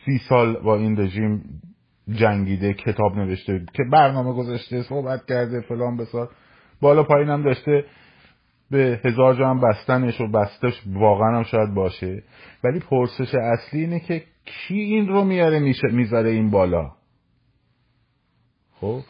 [0.04, 1.62] سی سال با این رژیم
[2.10, 6.30] جنگیده کتاب نوشته که برنامه گذاشته صحبت کرده فلان بسار.
[6.80, 7.84] بالا پایین هم داشته
[8.70, 12.22] به هزار جا هم بستنش و بستش واقعا هم شاید باشه.
[12.64, 16.90] ولی پرسش اصلی اینه که کی این رو میاره می‌ذاره این بالا؟
[18.80, 19.00] خب؟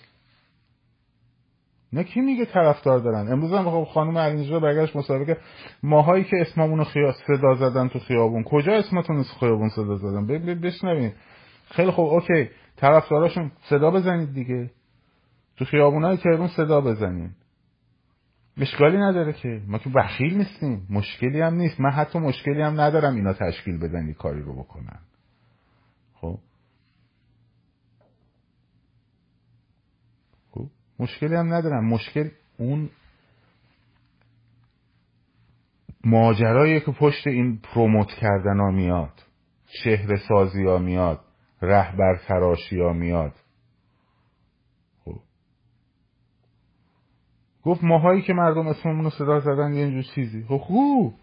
[1.92, 5.36] نه کی میگه طرفدار دارن؟ امروز هم خب خانم علیزاده برگشت مسابقه
[5.82, 8.44] ماهایی که اسممون رو صدا زدن تو خیابون.
[8.44, 10.26] کجا اسمتون رو خیابون صدا زدن؟
[10.60, 11.12] بشنوین.
[11.70, 12.50] خیلی خوب اوکی.
[12.76, 14.70] طرفداراشون صدا بزنید دیگه.
[15.56, 17.30] تو خیابونای تهران صدا بزنین.
[18.56, 19.62] مشکلی نداره که.
[19.66, 20.86] ما که بخیل نیستیم.
[20.90, 21.80] مشکلی هم نیست.
[21.80, 24.98] من حتی مشکلی هم ندارم اینا تشکیل بدن کاری رو بکنن.
[26.14, 26.38] خب؟
[30.98, 31.88] مشکلی هم ندارم.
[31.88, 32.90] مشکل اون
[36.04, 39.22] ماجرایی که پشت این پروموت کردن ها میاد.
[39.84, 41.20] شهر سازی ها میاد.
[41.62, 43.34] رهبر تراشی ها میاد.
[45.04, 45.20] خب.
[47.62, 50.44] گفت ماهایی که مردم اسممون رو صدا زدن یه اینجور چیزی.
[50.48, 51.14] خب خوب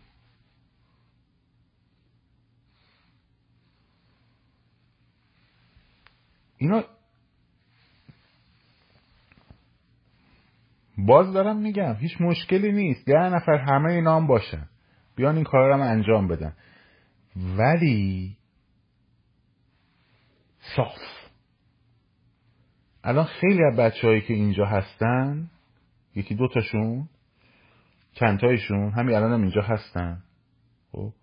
[6.58, 6.84] اینا
[10.98, 13.06] باز دارم میگم هیچ مشکلی نیست.
[13.06, 14.70] ده نفر همه اینا هم باشن.
[15.16, 16.54] بیان این کار رو انجام بدن
[17.36, 18.38] ولی
[20.64, 20.98] صاف
[23.04, 25.50] الان خیلی از بچه که اینجا هستن
[26.16, 27.10] یکی دو تاشون
[28.14, 30.24] چند تایشون همین الان هم اینجا هستن.
[30.92, 31.14] خب.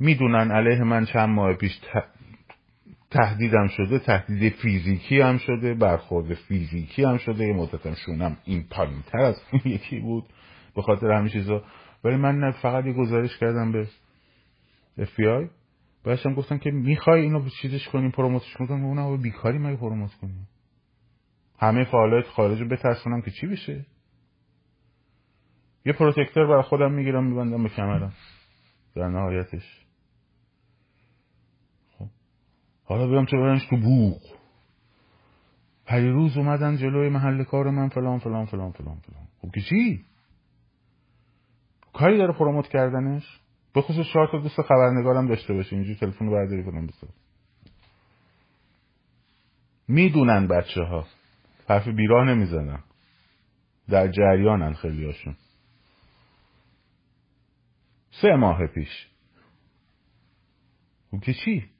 [0.00, 1.80] می‌دونن علیه من چند ماه پیش
[3.10, 9.02] تهدیدم شده تهدید فیزیکی هم شده برخورد فیزیکی هم شده یه مدتم شونم این پایین
[9.02, 10.24] تر از اون یکی بود
[10.76, 11.64] به خاطر همین چیزا.
[12.04, 13.86] ولی من فقط یه گزارش کردم به
[14.98, 15.61] FBI
[16.04, 20.48] باشم گفتن که می‌خوای اینو چیزش کنیم پروموتش کنیم اونم بیکاری مگه پروموت کنیم
[21.58, 23.86] همه فعالیت خارج رو بترسونم که چی بشه؟
[25.86, 28.12] یه پروتکتر برای خودم می‌گیرم میبندم به کمرم.
[28.94, 29.86] در نهایتش.
[31.98, 32.06] خب.
[32.84, 34.22] حالا بیام چه برنش تو بوق.
[35.90, 39.28] روز اومدن جلوی محل کار من فلان فلان فلان فلان فلان.
[39.42, 40.04] خب که چی؟
[41.92, 43.41] کاری داره پروموت کردنش؟
[43.74, 45.76] به خصوص چهار تا دوست خبرنگارم داشته باشه.
[45.76, 47.10] اینجوری تلفن رو برداری کنم بسار
[49.88, 51.06] می‌دونن بچه ها
[51.68, 52.82] حرف بیراه نمی‌زنن.
[53.88, 55.36] در جریانن خیلی هاشون
[58.22, 59.08] سه ماه پیش.
[61.10, 61.71] او که چی؟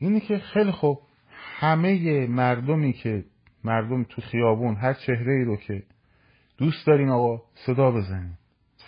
[0.00, 3.24] اینه که خیلی خوب همه مردمی که
[3.64, 5.82] مردم تو خیابون هر چهره ای رو که
[6.58, 8.38] دوست دارین آقا صدا بزنین.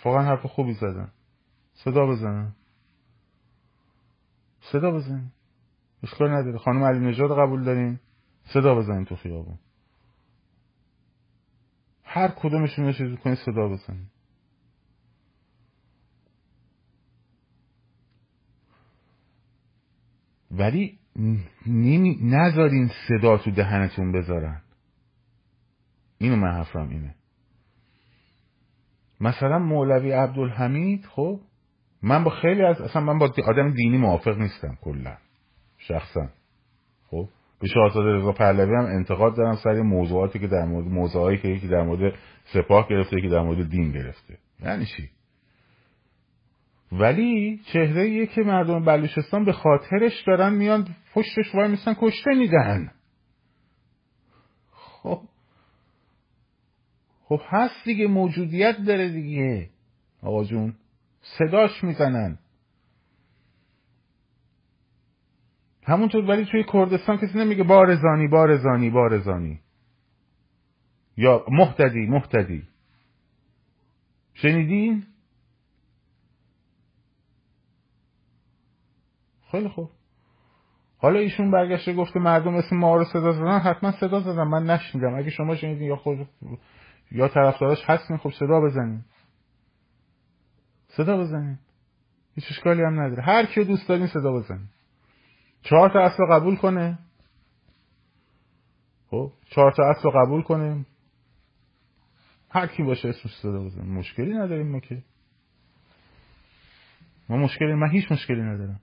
[0.05, 1.11] واقعا حرف خوبی زدن.
[1.73, 2.55] صدا بزنن.
[4.61, 5.31] صدا بزنین.
[6.03, 6.57] اشکال نداره.
[6.57, 7.99] خانم علی نژاد قبول دارین؟
[8.53, 9.59] صدا بزنین تو خیابون.
[12.03, 14.07] هر کدومشون رو چیز کنین صدا بزنین.
[20.51, 20.99] ولی
[21.67, 24.61] نمی نذارین صدا تو دهنتون بذارن.
[26.17, 27.15] اینو من حرفم اینه.
[29.21, 31.39] مثلا مولوی عبدالحمید خب
[32.01, 35.17] من با خیلی از اصلا من با آدم دینی موافق نیستم کلا
[35.77, 36.29] شخصا.
[37.09, 41.47] خب به شاهزاده رضا پهلوی هم انتقاد دارم سر موضوعاتی که در مورد موضوعایی که
[41.47, 44.37] یکی در مورد سپاه گرفته یکی در مورد دین گرفته.
[44.63, 45.09] یعنی چی؟
[46.99, 52.91] ولی چهره که مردم بلوچستان به خاطرش دارن میان پشتش وای میسن کشته میدن.
[54.71, 55.21] خب.
[57.23, 59.69] خب هست دیگه موجودیت داره دیگه.
[60.21, 60.75] آقا جون
[61.21, 62.39] صداش می‌زنن.
[65.83, 69.59] همونطور ولی توی کردستان کسی نمیگه بارزانی بارزانی بارزانی
[71.17, 72.63] یا محتدی محتدی
[74.33, 75.12] شنیدین؟
[79.53, 79.89] خیلی خوب.
[80.97, 85.15] حالا ایشون برگشته گفته مردم اسم ما رو صدا زدن حتما صدا زدن من نشنیدم.
[85.15, 86.27] اگه شما شنیدین یا خود
[87.11, 89.01] یا طرفداراش هستین خب صدا بزنین.
[90.87, 91.57] صدا بزنین.
[92.35, 93.23] هیچ اشکالی هم نداره.
[93.23, 94.67] هر کی دوست دارین صدا بزنین.
[95.61, 96.99] چهار تا اصل قبول کنه.
[99.09, 100.85] خب چهار تا اصل قبول کنه.
[102.49, 103.83] هر کی باشه اسمش صدا بزنه.
[103.83, 105.03] مشکلی نداریم ما که.
[107.29, 108.79] ما مشکلی من هیچ مشکلی ندارم.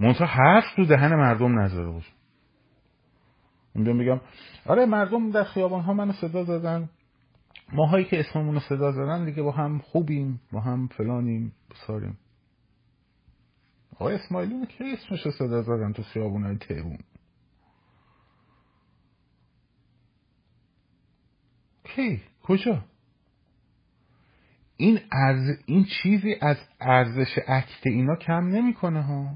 [0.00, 2.12] منتها حرف تو دهن مردم نذاره باشه
[3.74, 4.20] بیام بگم
[4.66, 6.88] آره مردم در خیابان ها منو صدا زدن.
[7.72, 12.18] ماهایی که اسممون رو صدا زدن دیگه با هم خوبیم با هم فلانیم بساریم
[13.94, 16.98] آقای اسماعیلی که اسمش رو صدا زدن تو خیابون های تهرون
[21.84, 22.84] کی؟ کجا؟
[24.76, 25.58] این ارز...
[25.66, 29.34] این چیزی از ارزش اکت اینا کم نمی‌کنه ها.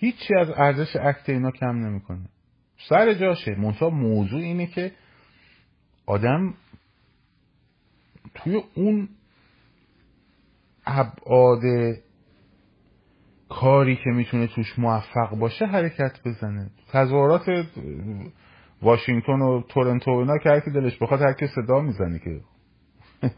[0.00, 2.28] هیچی از ارزش اکت اینا کم نمی‌کنه.
[2.88, 3.54] سر جاشه.
[3.54, 4.92] منتها موضوع اینه که
[6.06, 6.54] آدم
[8.34, 9.08] توی اون
[10.86, 11.62] ابعاد
[13.48, 16.70] کاری که می‌تونه توش موفق باشه حرکت بزنه.
[16.92, 17.66] تظاهرات
[18.82, 22.40] واشنگتن و تورنتو اینا که هر دلش بخواد هر صدا می‌زنه که.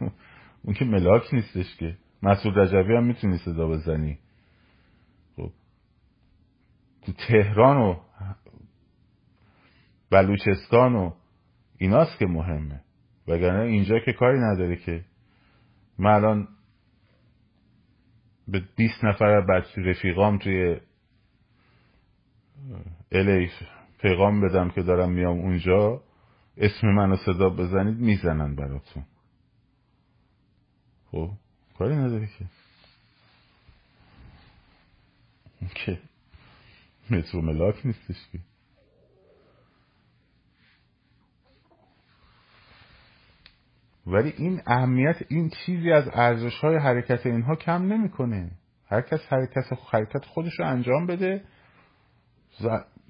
[0.64, 1.96] اون که ملاک نیستش که.
[2.22, 4.18] مسعود رجبی هم می‌تونی صدا بزنی.
[7.28, 7.96] تهران و
[10.10, 11.12] بلوچستان و
[11.78, 12.80] ایناست که مهمه.
[13.28, 15.04] وگرنه اینجا که کاری نداره که
[15.98, 16.48] من الان
[18.48, 20.80] به 20 نفر بچه رفیقام توی
[23.12, 23.50] الی
[24.00, 26.02] پیغام بدم که دارم میام اونجا
[26.56, 29.04] اسم منو صدا بزنید می‌زنن براتون.
[31.10, 31.30] خب
[31.78, 32.44] کاری نداره که.
[35.74, 35.98] که
[37.10, 38.38] مترو ملاک نیستش که.
[44.06, 48.50] ولی این اهمیت این چیزی از ارزش های حرکت اینها کم نمی‌کنه.
[48.86, 51.44] هر کس حرکت حرکت خودش رو انجام بده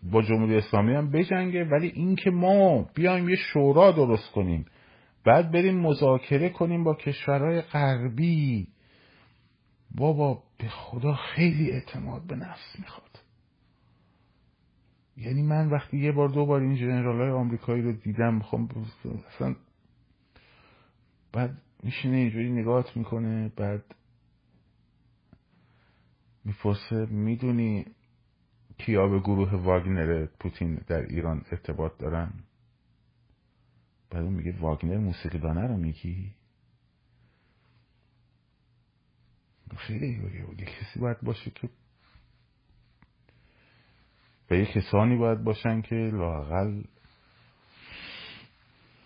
[0.02, 1.64] با جمهوری اسلامی هم بجنگه.
[1.64, 4.66] ولی اینکه ما بیایم یه شورا درست کنیم
[5.24, 8.68] بعد بریم مذاکره کنیم با کشورهای غربی
[9.94, 13.11] بابا به خدا خیلی اعتماد به نفس می‌خواد.
[15.16, 18.68] یعنی من وقتی یه بار دو بار این جنرال های آمریکایی رو دیدم می‌خوام
[19.34, 19.56] اصلا
[21.32, 23.94] بعد میشینه اینجوری نگاهت می‌کنه بعد
[26.44, 27.86] می‌پرسه می‌دونی
[28.78, 32.32] کیا به گروه واگنر پوتین در ایران ارتباط دارن؟
[34.10, 36.34] بعد میگه واگنر موسیقی دانه رو میگی؟
[39.76, 40.06] خیلی
[40.58, 41.68] یه کسی باید باشه که
[44.52, 46.82] به یه کسانی باید باشن که لاقل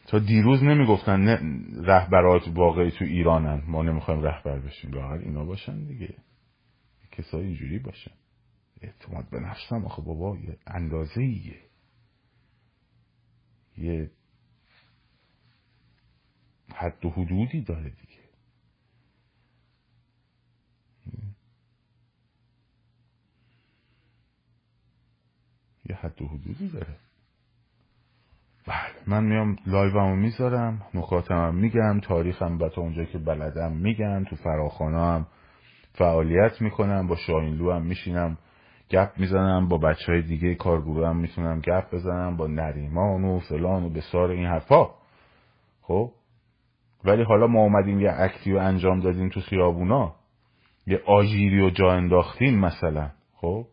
[0.07, 1.41] تا دیروز نمی‌گفتن نه
[1.83, 3.63] رهبرات واقعی تو ایرانن.
[3.67, 4.91] ما نمی‌خوایم رهبر بشیم.
[4.91, 6.15] لاقل اینا باشن دیگه.
[7.13, 8.11] کسایی اینجوری باشن.
[8.81, 11.61] اعتماد به نفسم آخه بابا یه اندازه ایه
[13.79, 14.11] یه
[16.75, 18.16] حد و حدودی داره دیگه.
[25.91, 26.97] یه حد و حدودی داره.
[28.67, 34.25] بله من میام live مو می‌ذارم نکاتم میگم تاریخم به تا اونجا که بلدم میگم
[34.25, 35.27] تو فراخانه هم
[35.93, 38.39] فعالیت می‌کنم با شاینلو هم میشینم
[38.91, 43.85] گپ می‌زنم با بچه های دیگه کارگروه هم می‌تونم گپ بزنم با نریمان و فلان
[43.85, 44.87] و بیسار این حرفا.
[45.83, 46.13] خب؟
[47.05, 50.15] ولی حالا ما اومدیم یه act ی رو انجام دادیم تو خیابونا
[50.87, 53.11] یه آژیری رو جا انداختیم مثلا.
[53.35, 53.67] خب؟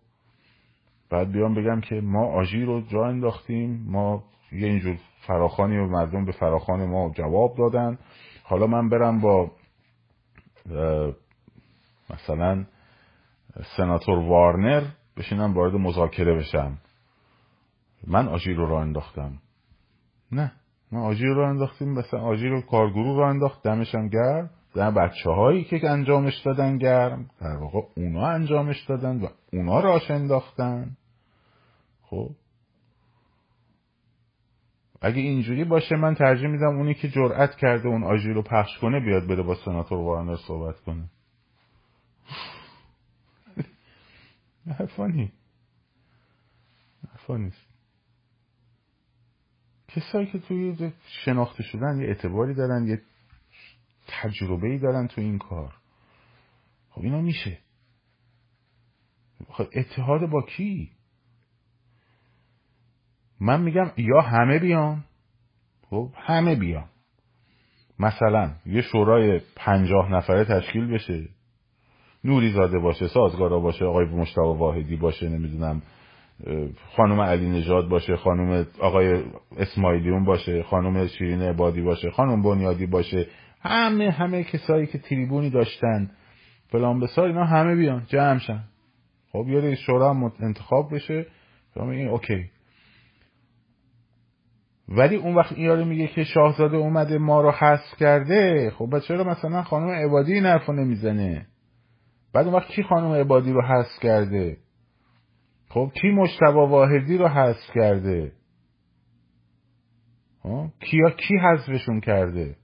[1.14, 3.86] بعد بیام بگم که ما آژیر رو جا انداختیم.
[3.88, 4.98] ما یه اینجور
[5.28, 7.98] فراخانی و مردم به فراخان ما جواب دادن.
[8.44, 9.52] حالا من برم با
[12.10, 12.66] مثلا
[13.78, 14.84] سناتور وارنر
[15.18, 16.78] بشینم وارد مذاکره بشم.
[18.08, 19.32] من آژیر رو را انداختم.
[20.32, 20.52] نه
[20.92, 21.90] ما آژیر رو انداختیم.
[21.90, 23.64] مثلا آژیر رو کارگروه رو انداخت.
[23.64, 24.50] دمشم گرم.
[24.76, 27.30] در بچه هایی که انجامش دادن گرم.
[27.42, 30.98] در واقع اونا انجامش دادن و اونا راش انداختن.
[32.14, 32.36] خب؟
[35.02, 39.00] اگه اینجوری باشه من ترجیح میدم اونی که جرأت کرده اون آژی رو پخش کنه
[39.00, 41.10] بیاد بده با سناتور وارنر صحبت کنه.
[47.12, 47.68] حرفا نیست.
[49.88, 50.92] کسایی که توی
[51.26, 53.02] شناخته شدن یه اعتباری دارن یه
[54.08, 55.74] تجربه ای دارن تو این کار.
[56.90, 57.60] خب اینا میشه.
[59.50, 60.92] خب اتحاد با کی؟
[63.44, 65.04] من میگم یا همه بیان.
[65.90, 66.86] خب همه بیان.
[68.00, 71.30] مثلا یه شورای پنجاه نفره تشکیل بشه.
[72.24, 75.82] نوری زاده باشه سازگارا باشه آقای مشتاق واحدی باشه نمی‌دونم
[76.96, 79.24] خانم علی نژاد باشه خانم آقای
[79.58, 83.28] اسماعیلیون باشه خانم شیرین عبادی باشه خانم بنیادی باشه.
[83.62, 86.12] همه همه کسایی که تریبونی داشتن.
[86.68, 88.64] فلان بسار اینا همه بیان جمع شن.
[89.32, 91.26] خب یه رئیس شورا انتخاب بشه.
[91.76, 92.53] این اوکی.
[94.88, 99.24] ولی اون وقت این یارو میگه که شاهزاده اومده ما رو حذف کرده خب چرا
[99.24, 101.48] مثلا خانم عبادی این حرفو نمی‌زنه؟
[102.34, 104.58] بعد اون وقت کی خانم عبادی رو حذف کرده؟
[105.70, 108.32] خب کی مشتبا واحدی رو حذف کرده؟
[110.80, 112.56] کیا کی حذفشون کرده؟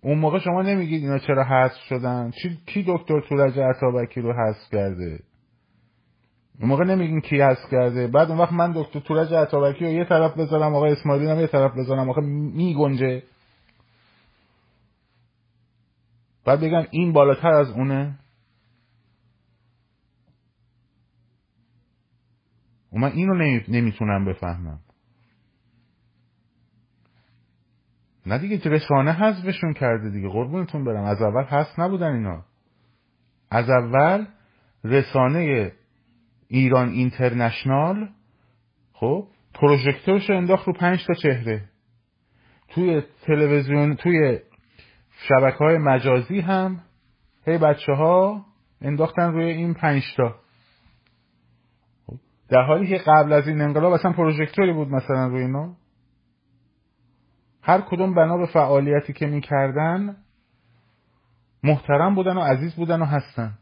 [0.00, 2.30] اون موقع شما نمیگید اینا چرا حذف شدن؟
[2.66, 5.20] کی دکتر تورج عطابکی رو حذف کرده؟
[6.60, 8.06] اون موقع نمیگین کی حذف کرده.
[8.06, 11.46] بعد اون وقت من دکتر تورج عطابکی رو یه طرف بذارم آقای اسماعیلی هم یه
[11.46, 12.10] طرف بذارم.
[12.10, 13.22] آخه میگنجه.
[16.44, 18.18] بعد بگم این بالاتر از اونه.
[22.92, 23.34] و من اینو
[23.68, 24.80] نمی‌تونم بفهمم.
[28.26, 30.28] نه دیگه رسانه حذفشون کرده دیگه.
[30.28, 31.04] قربونتون برم.
[31.04, 32.44] از اول هست نبودن اینا.
[33.50, 34.26] از اول
[34.84, 35.72] رسانه
[36.48, 38.08] ایران اینترنشنال
[38.92, 41.68] خب پروژکتورش انداخت رو پنج تا چهره.
[42.68, 44.38] توی تلویزیون توی
[45.28, 46.80] شبکه های مجازی هم
[47.46, 48.46] هی بچه ها
[48.80, 50.34] انداختن روی این پنجتا
[52.06, 52.16] خب،
[52.48, 55.76] در حالی که قبل از این انقلاب اصلا پروژکتوری بود مثلا روی اینا.
[57.62, 60.16] هر کدوم بنا به فعالیتی که می‌کردن
[61.62, 63.58] محترم بودن و عزیز بودن و هستن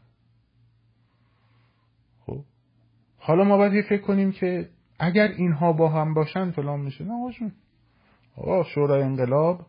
[2.25, 2.43] خب
[3.27, 7.03] حالا ما باید فکر کنیم که اگر اینها با هم باشن فلان میشه.
[7.03, 7.31] نه آقا
[8.35, 9.65] آقا شورای انقلاب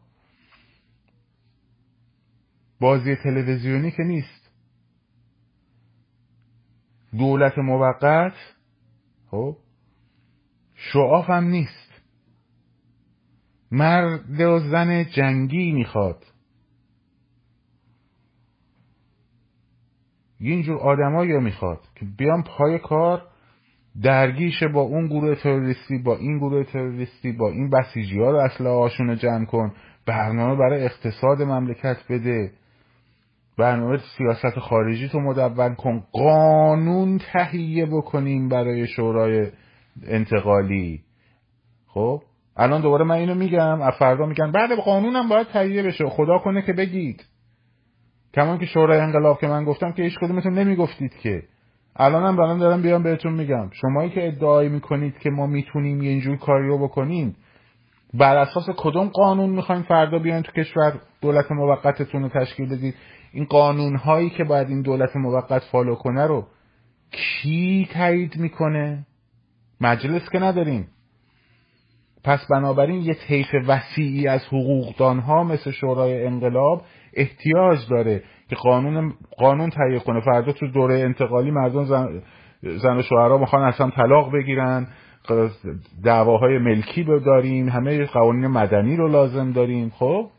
[2.80, 4.50] بازی تلویزیونی که نیست.
[7.18, 8.32] دولت موقت
[9.30, 9.56] خب
[10.74, 12.02] شعاف هم نیست.
[13.70, 16.24] مرد و زن جنگی می‌خواد.
[20.40, 23.27] اینجور آدمایی می‌خواد که بیان پای کار
[24.02, 28.78] درگیشه با اون گروه تروریستی با این گروه تروریستی با این بسیجی ها رو اصلا
[28.78, 29.72] آشون جمع کن.
[30.06, 32.50] برنامه برای اقتصاد مملکت بده.
[33.58, 36.04] برنامه سیاست خارجی تو مدون کن.
[36.12, 39.50] قانون تهیه بکنیم برای شورای
[40.06, 41.00] انتقالی.
[41.86, 42.22] خب؟
[42.56, 46.08] الان دوباره من اینو میگم فردا میگن بعد قانونم باید تهیه بشه.
[46.08, 47.24] خدا کنه که بگید.
[48.34, 51.42] کمان که شورای انقلاب که من گفتم که هیچ کدومتون نمی‌گفتید که.
[51.98, 53.70] الانم برام دارم بیام بهتون میگم.
[53.72, 57.36] شمایی که ادعای می‌کنید که ما می‌تونیم یه اینجور کاریو بکنیم
[58.14, 62.94] بر اساس کدوم قانون می‌خوایم فردا بیاین تو کشور دولت موقتتون رو تشکیل بدید؟
[63.32, 66.46] این قانون هایی که باید این دولت موقت فالو کنه رو
[67.10, 69.06] کی تایید می‌کنه؟
[69.80, 70.88] مجلس که نداریم.
[72.24, 76.82] پس بنابراین یه طیف وسیعی از حقوقدان ها مثل شورای انقلاب
[77.14, 78.22] احتیاج داره.
[78.48, 80.20] که قانون قانون تهیه کنه.
[80.20, 82.22] فردا تو دوره انتقالی مردم زن,
[82.62, 84.86] زن و شوهرها می‌خوان اصلا طلاق بگیرن.
[86.04, 87.68] دعواهای ملکی داریم.
[87.68, 89.90] همه قوانین مدنی رو لازم داریم.
[89.90, 90.30] خب؟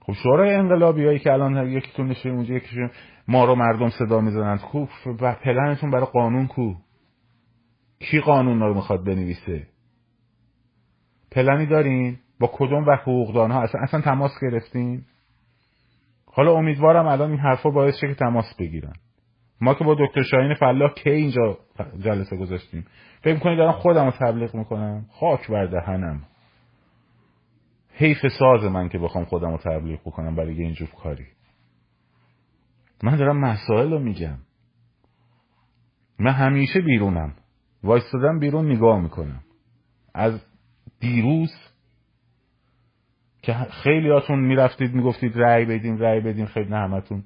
[0.00, 2.90] خب شورای انقلابی هایی که الان یکیتون نشه اونجا یکیشون
[3.28, 4.86] ما رو مردم صدا می‌زنند کو
[5.20, 6.74] و پلنتون برای قانون کو؟
[7.98, 9.66] کی قانون رو می‌خواد بنویسه؟
[11.30, 15.02] پلنی دارین؟ با کدوم و حقوقدان ها اصلا, اصلا تماس گرفتین؟
[16.34, 18.92] حالا امیدوارم الان این حرفا باعث شه که تماس بگیرن.
[19.60, 21.58] ما که با دکتر شاهین فلاح کی اینجا
[21.98, 22.86] جلسه گذاشتیم؟
[23.20, 26.22] فکر کنید دارم خودم رو تبلیغ می‌کنم؟ خاک بر دهنم.
[27.94, 31.26] حیف ساز من که بخوام خودم رو تبلیغ بکنم برای اینجور کاری.
[33.02, 34.38] من دارم مسائل رو میگم.
[36.18, 37.34] من همیشه بیرونم.
[37.84, 39.40] وایستادم بیرون نگاه می‌کنم.
[40.14, 40.40] از
[41.00, 41.71] دیروز
[43.42, 47.24] که خیلی هاتون می‌رفتید می‌گفتید رأی بدین رأی بدین خیلی نه همتون.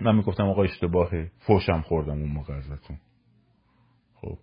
[0.00, 1.30] من می‌گفتم آقا اشتباهه.
[1.38, 2.98] فوشم خوردم اون موقع ازتون.
[4.14, 4.38] خب.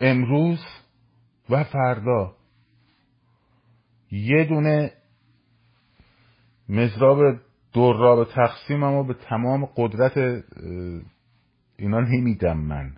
[0.00, 0.64] امروز
[1.50, 2.36] و فردا
[4.10, 4.92] یه دونه
[6.68, 7.40] مزراب
[7.74, 10.44] دراب تقسیم اما به تمام قدرت
[11.76, 12.96] اینا نمیدم من.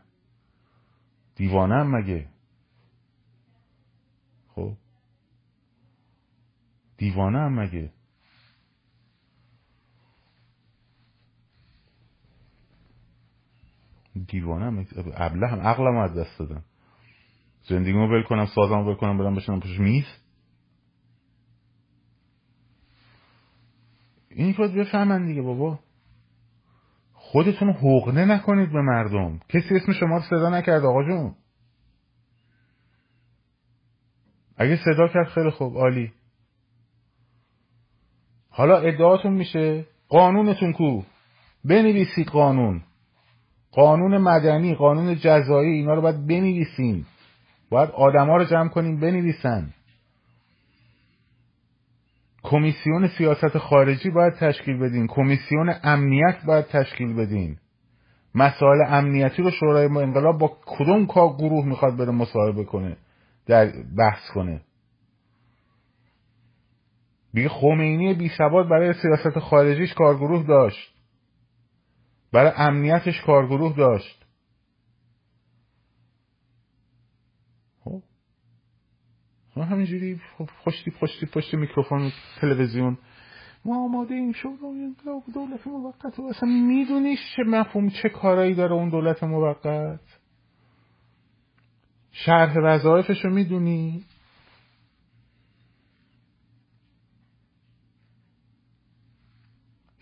[1.36, 2.28] دیوانم مگه
[4.48, 4.76] خب
[7.04, 7.90] دیوانه هم مگه؟
[14.26, 16.64] دیوانه هم ابله هم عقلم از دست دادم
[17.68, 20.04] زندگیمو ول کنم سازمو ول کنم برم بشنم پشت میز؟
[24.28, 25.78] این باید بفهمن دیگه بابا.
[27.12, 29.40] خودتون حقنه نکنید به مردم.
[29.48, 31.34] کسی اسم شما رو صدا نکرد آقا جون.
[34.56, 35.76] اگه صدا کرد خیلی خوب.
[35.76, 36.12] عالی.
[38.56, 41.02] حالا ادعاتون میشه؟ قانونتون کو؟
[41.64, 42.82] بنویسید قانون.
[43.72, 47.04] قانون مدنی قانون جزایی اینا رو باید بنویسین.
[47.70, 49.74] باید آدما رو جمع کنیم بنویسن.
[52.42, 55.06] کمیسیون سیاست خارجی باید تشکیل بدین.
[55.06, 57.56] کمیسیون امنیت باید تشکیل بدین.
[58.34, 62.96] مسائل امنیتی رو شورای انقلاب با کدوم کا گروه می‌خواد بره مصاحبه کنه
[63.46, 64.60] در بحث کنه؟
[67.34, 70.94] بی خمینی بی ثبات برای سیاست خارجیش کارگروه داشت.
[72.32, 74.24] برای امنیتش کارگروه داشت.
[77.84, 78.02] خب.
[79.56, 80.20] همینجوری
[80.64, 82.98] پشتی پشتی پشتی میکروفون تلویزیون.
[83.64, 84.48] ما آماده این شد
[85.34, 90.00] دولت موقت و اصلا میدونیش چه مفهوم چه کارایی داره اون دولت موقت؟
[92.12, 94.04] شرح وظایفش رو می‌دونی؟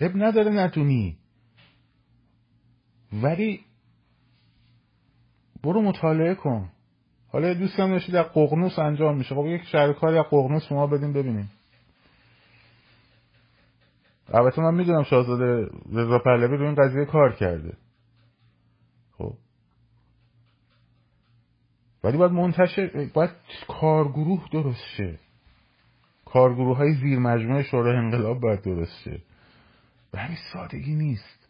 [0.02, 1.16] اب نداره نتونی.
[3.12, 3.60] ولی
[5.62, 6.68] برو مطالعه کن.
[7.28, 9.34] حالا دوستم داشتی در ققنوس انجام میشه.
[9.34, 11.50] خب یک شهرکاری از ققنوس ما بدیم ببینیم.
[14.28, 17.76] البته من می‌دونم شاهزاده رضا پهلوی رو این قضیه کار کرده.
[19.18, 19.34] خب.
[22.04, 23.30] ولی باید منتشر باید
[23.68, 25.18] کارگروه درست شه.
[26.24, 29.20] کارگروه های زیر مجموعه شورای انقلاب باید درست شه.
[30.12, 31.48] به همین سادگی نیست.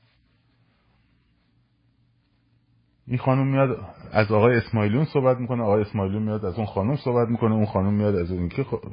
[3.06, 7.28] این خانم میاد از آقای اسماعیلون صحبت می‌کنه آقای اسماعیلون میاد از اون خانم صحبت
[7.28, 8.74] می‌کنه اون خانم میاد از اون که خ...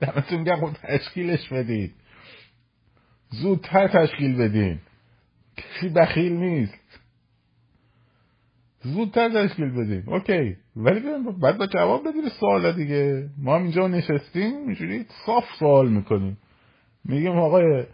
[0.00, 1.94] دمتون گرم خود تشکیلش بدید
[3.30, 4.78] زودتر تشکیل بدین.
[5.56, 7.00] کسی بخیل نیست.
[8.82, 10.02] زودتر تشکیل بدین.
[10.06, 10.56] اوکی.
[10.76, 11.00] ولی
[11.42, 13.28] بعد با جواب بدید سوال دیگه.
[13.38, 16.38] ما هم اینجا نشستیم اینجوری صاف سوال می‌کنیم.
[17.04, 17.84] میگیم آقای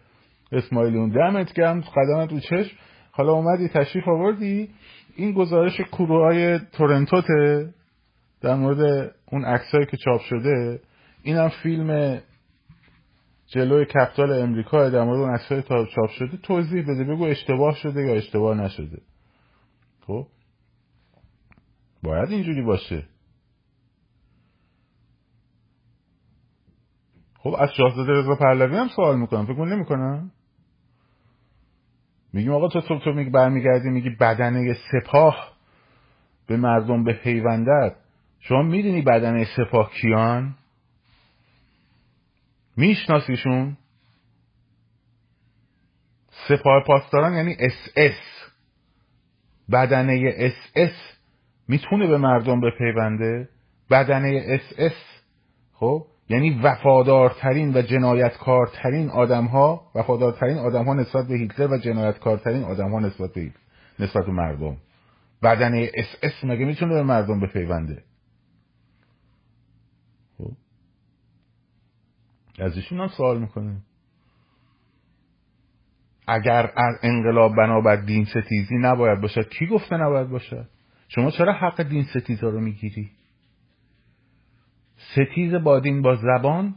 [0.53, 2.77] اسماعیلون دمت گرم قدمت رو چشم.
[3.11, 4.71] حالا اومدی تشریف آوردی؟
[5.17, 7.75] این گزارش کروهای تورنتوته
[8.41, 10.81] در مورد اون عکسایی که چاپ شده
[11.23, 12.21] اینم فیلم
[13.47, 18.15] جلوی کپتال امریکا در مورد اون عکسای چاپ شده توضیح بده بگو اشتباه شده یا
[18.15, 18.99] اشتباه نشده.
[20.07, 20.27] خب؟
[22.03, 23.03] باید اینجوری باشه.
[27.47, 29.47] خب از شاهزاده رضا پهلوی هم سوال می‌کنم.
[29.47, 30.31] فکر نمی‌کنم
[32.33, 35.53] میگیم آقا تو تو, تو میگی برمیگردی میگی بدنه سپاه
[36.47, 37.97] به مردم بپیونده
[38.41, 40.55] شما می‌دونی بدنه سپاه کیان؟
[42.77, 43.77] میشناسیشون
[46.49, 48.51] سپاه پاسداران یعنی اس اس.
[49.73, 51.17] بدنه اس اس
[51.69, 53.49] می‌تونه به مردم بپیونده؟
[53.91, 55.23] بدنه اس اس.
[55.73, 62.63] خب؟ یعنی وفادارترین و جنایتکارترین آدم ها وفادارترین آدم ها نسبت به هیتلر و جنایتکارترین
[62.63, 63.53] آدم ها نسبت به
[63.99, 64.77] نسبت به مردم.
[65.43, 68.03] بدنه اس اس مگه می‌تونه به مردم بپیونده؟
[70.39, 70.53] خب.
[72.59, 73.77] از ایشون هم سوال می‌کنه
[76.29, 76.73] اگر
[77.03, 80.69] انقلاب بنابر دین ستیزی نباید باشد کی گفته نباید باشد؟
[81.09, 83.11] شما چرا حق دین ستیزا رو می‌گیری؟
[84.97, 86.75] ستیز با دین با زبان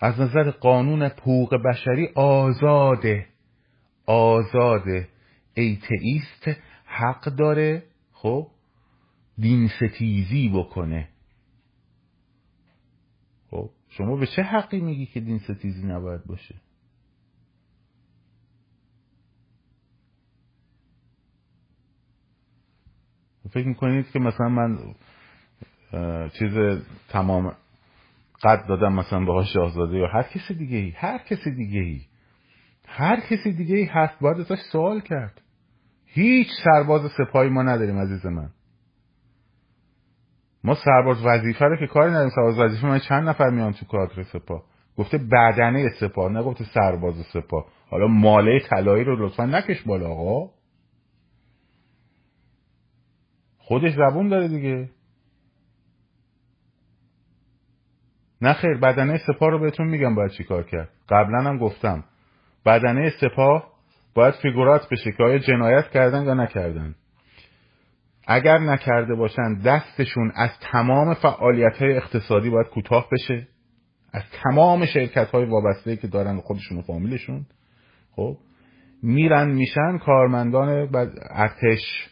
[0.00, 3.26] از نظر قانون حقوق بشری آزاده
[4.06, 5.08] آزاده.
[5.54, 7.82] ایتئیست حق داره
[8.12, 8.50] خب
[9.38, 11.08] دین ستیزی بکنه.
[13.50, 16.54] خب شما به چه حقی میگی که دین ستیزی نباید باشه؟
[23.50, 24.94] فکر می‌کنید که مثلا من
[26.38, 27.52] چیز تمام
[28.42, 32.00] قد دادم مثلا به شاهزاده یا هر کسی دیگه ای هر کسی دیگه ای
[32.86, 35.40] هر کسی دیگه ای هست باید ازش سوال کرد.
[36.06, 38.50] هیچ سرباز سپاهی ما نداریم عزیز من.
[40.64, 44.22] ما سرباز وظیفه رو که کاری نداریم سرباز وظیفه من چند نفر میان تو کادر
[44.22, 44.62] سپاه؟
[44.96, 47.66] گفته بدنه سپاه نگفته سرباز سپاه.
[47.90, 50.50] حالا ماله طلایی رو لطفا نکش بالا آقا.
[53.58, 54.90] خودش زبون داره دیگه.
[58.42, 60.88] نه خیر بدنه سپاه رو بهتون میگم باید چی کار کرد.
[61.08, 62.04] قبلا هم گفتم
[62.66, 63.72] بدنه سپاه
[64.14, 66.94] باید فیگورات بشه که آیا جنایت کردن یا نکردن.
[68.26, 73.48] اگر نکرده باشن دستشون از تمام فعالیت های اقتصادی باید کوتاه بشه.
[74.12, 77.46] از تمام شرکت های وابسته که دارن خودشون و فامیلشون.
[78.12, 78.36] خب
[79.02, 80.88] میرن میشن کارمندان
[81.30, 82.08] ارتش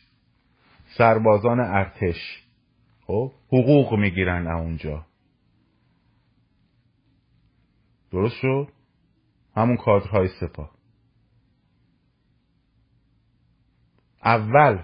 [0.98, 2.42] سربازان ارتش.
[3.06, 5.06] خب حقوق می‌گیرن اونجا.
[8.12, 8.68] درست شد؟
[9.56, 10.70] همون کادرهای سپاه.
[14.24, 14.82] اول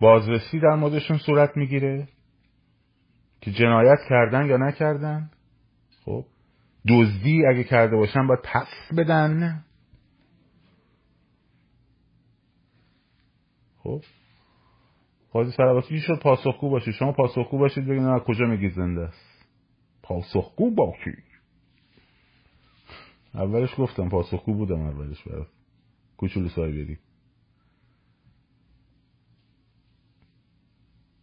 [0.00, 2.08] بازرسی در موردشون صورت می‌گیره
[3.40, 5.30] که جنایت کردن یا نکردن.
[6.04, 6.24] خب
[6.88, 9.64] دزدی اگه کرده باشن باید پس بدن.
[13.78, 14.02] خب
[15.32, 16.94] قاضی سرباسی شد؟ پاسخگو باشید.
[16.94, 19.27] شما پاسخگو باشید بگید از کجا میگید زنده است.
[20.08, 21.24] پاسخگو باشید
[23.34, 25.44] اولش گفتم پاسخگو بودم اولش برای
[26.16, 26.98] کوچولو سایبری.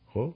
[0.05, 0.35] خب؟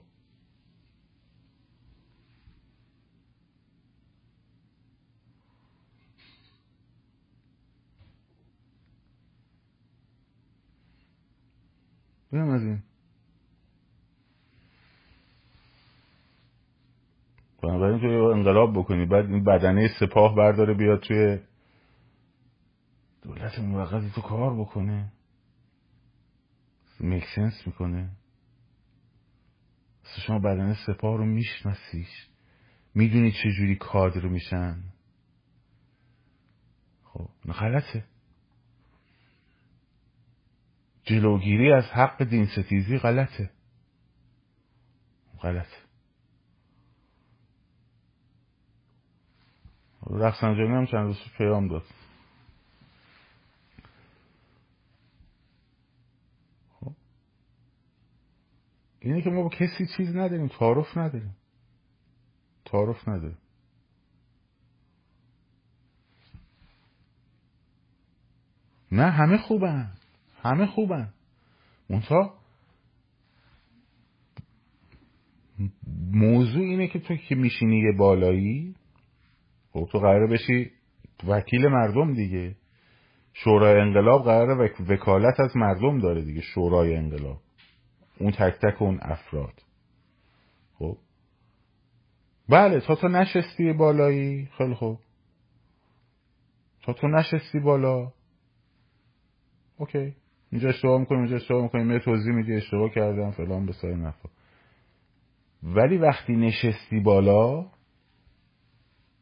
[12.30, 12.89] بیم از این.
[17.80, 19.06] بنابراین توی انقلاب بکنی.
[19.06, 21.38] بعد این بدنه سپاه برداره بیاد توی
[23.22, 25.12] دولت موقتی تو کار بکنه.
[27.00, 28.10] میکسنس می‌کنه.
[30.26, 32.28] شما بدنه سپاه رو میشناسیش.
[32.94, 34.82] می‌دونی چجوری کادر میشن.
[37.04, 38.04] خب غلطه.
[41.04, 43.50] جلوگیری از حق دین ستیزی غلطه.
[45.42, 45.66] غلط
[50.06, 51.84] رفسنجانی هم چند روز پیام داد.
[56.80, 56.92] خب.
[59.00, 61.36] اینه که ما با کسی چیز نداریم تعارف نداریم.
[62.64, 63.38] تعارف نداریم.
[68.92, 69.92] نه همه خوبن.
[70.42, 71.12] همه خوبن.
[71.88, 72.34] اونتا
[76.12, 78.74] موضوع اینه که تو که میشینی یه بالایی
[79.72, 80.70] خب تو قراره بشی
[81.28, 82.56] وکیل مردم دیگه.
[83.32, 87.40] شورای انقلاب قراره وکالت از مردم داره دیگه شورای انقلاب.
[88.18, 89.62] اون تک تک اون افراد.
[90.78, 90.96] خب؟
[92.48, 94.98] بله تا تو نشستی بالایی خیلی خوب.
[96.82, 98.12] تا تو نشستی بالا.
[99.78, 100.14] اوکی.
[100.52, 101.90] اینجا اشتباه می‌کنیم اینجا اشتباه می‌کنیم.
[101.90, 104.28] یه توضیح میدی اشتباه کردم فلان به سای نفع
[105.62, 107.66] ولی وقتی نشستی بالا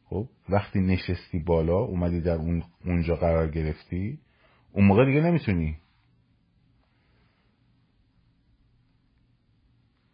[0.09, 4.19] خب وقتی نشستی بالا اومدی در اون اونجا قرار گرفتی
[4.71, 5.77] اون موقع دیگه نمی‌تونی.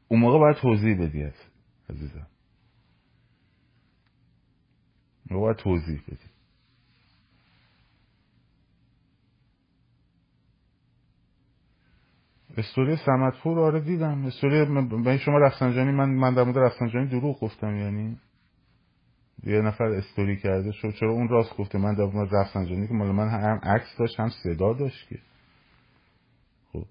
[0.08, 1.32] اون موقع باید توضیح بدی
[1.90, 2.28] عزیزم.
[5.32, 6.36] باید توضیح بدی.
[12.58, 14.26] استوری سمتپور آره دیدم.
[14.26, 14.66] استوری
[15.04, 18.18] به شما رفسنجانی من من در مورد رفسنجانی دروغ گفتم یعنی
[19.46, 23.12] یه نفر استوری کرده شو چرا اون راست گفته؟ من در مورد رفسنجانی که مال
[23.12, 25.20] من هم عکس داشت هم صدا داشت که.
[26.74, 26.86] خب.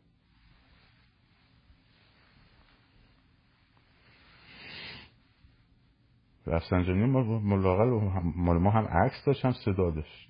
[6.46, 7.06] رفسنجانی
[7.44, 10.28] ملاقل مال ما هم عکس داشت هم صدا داشت.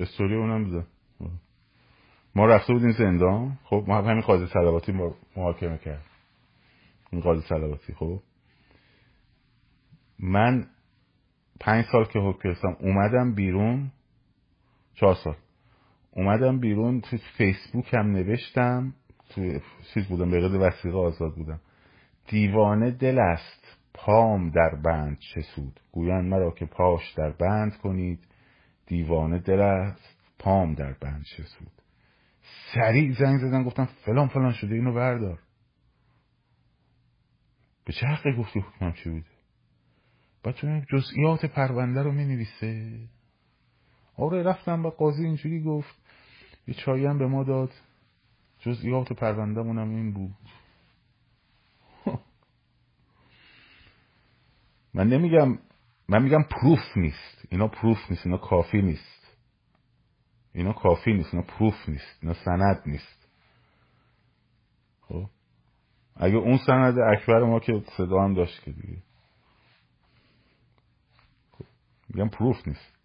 [0.00, 0.86] استوری اونم بزن
[2.34, 3.58] ما رفته بودیم زندان.
[3.64, 4.92] خب ما همین قاضی صلواتی
[5.36, 6.04] محاکمه کرد
[7.12, 8.20] این قاضی صلواتی خب.
[10.18, 10.66] من
[11.60, 13.90] پنج سال که حکم اومدم بیرون
[14.94, 15.36] چهار سال.
[16.10, 18.94] اومدم بیرون تو فیسبوک هم نوشتم
[19.28, 19.60] تو
[19.94, 21.60] چیز بودم به وسیقه آزاد بودم.
[22.28, 25.80] دیوانه دل است پام در بند چه سود.
[25.92, 28.18] گویند مرا که پاش در بند کنید
[28.86, 31.72] دیوانه دل است پام در بند چه سود.
[32.74, 35.38] سریع زنگ زدن گفتم فلان فلان شده اینو بردار.
[37.84, 39.37] به چه حقی گفتی حکمم چی بوده؟
[40.52, 42.98] تو جزئیات پرونده رو می نویسه
[44.16, 45.96] آره رفتم با قاضی اینجوری گفت
[46.68, 47.70] یه چایی هم به ما داد.
[48.58, 50.34] جزئیات پرونده مونم این بود.
[54.94, 55.58] من نمیگم
[56.08, 57.46] من میگم پروف نیست.
[57.50, 59.36] اینا پروف نیست اینا کافی نیست.
[60.52, 63.28] اینا کافی نیست اینا پروف نیست اینا سند نیست.
[65.00, 65.26] خب؟
[66.16, 69.02] اگه اون سند اکبر ما که صدا هم داشت که دیگه
[71.52, 71.64] خب.
[72.08, 72.98] میگم پروف نیست.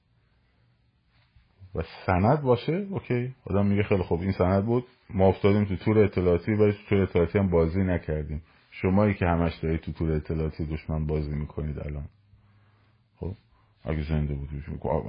[1.76, 3.36] و سند باشه اوکی.
[3.46, 4.88] آدم میگه خیلی خوب این سند بود.
[5.10, 8.42] ما افتادیم تو تور اطلاعاتی ولی تو تور اطلاعاتی هم بازی نکردیم.
[8.72, 12.10] شمایی که همش دارید تو تور اطلاعاتی دشمن بازی می‌کنید الان.
[13.16, 13.36] خب
[13.84, 14.50] اگه زنده بود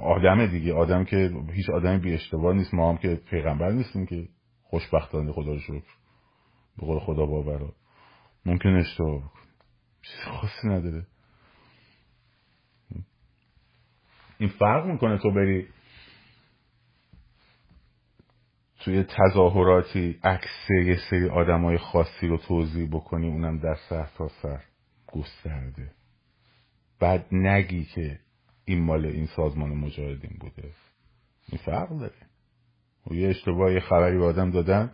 [0.03, 0.73] آدم دیگه.
[0.73, 2.73] آدم که هیچ آدمی بی اشتباه نیست.
[2.73, 4.27] ما هم که پیغمبر نیستیم که
[4.63, 5.93] خوشبختانه خدا رو شکر.
[6.77, 7.73] به قول خدا باورا.
[8.45, 9.39] ممکن اشتباه بکن
[10.01, 11.07] چیز خاصی نداره.
[14.37, 15.67] این فرق می‌کنه تو بری
[18.79, 24.63] توی تظاهراتی عکس یه سری آدمای خاصی رو توضیح بکنی اونم در سر تا سر
[25.07, 25.91] گسترده.
[26.99, 28.19] بعد نگی که
[28.65, 30.69] این مال این سازمان مجاهدین بوده.
[31.49, 32.13] این فرق داره.
[33.11, 34.91] و یه اشتباه یه خبری به آدم دادن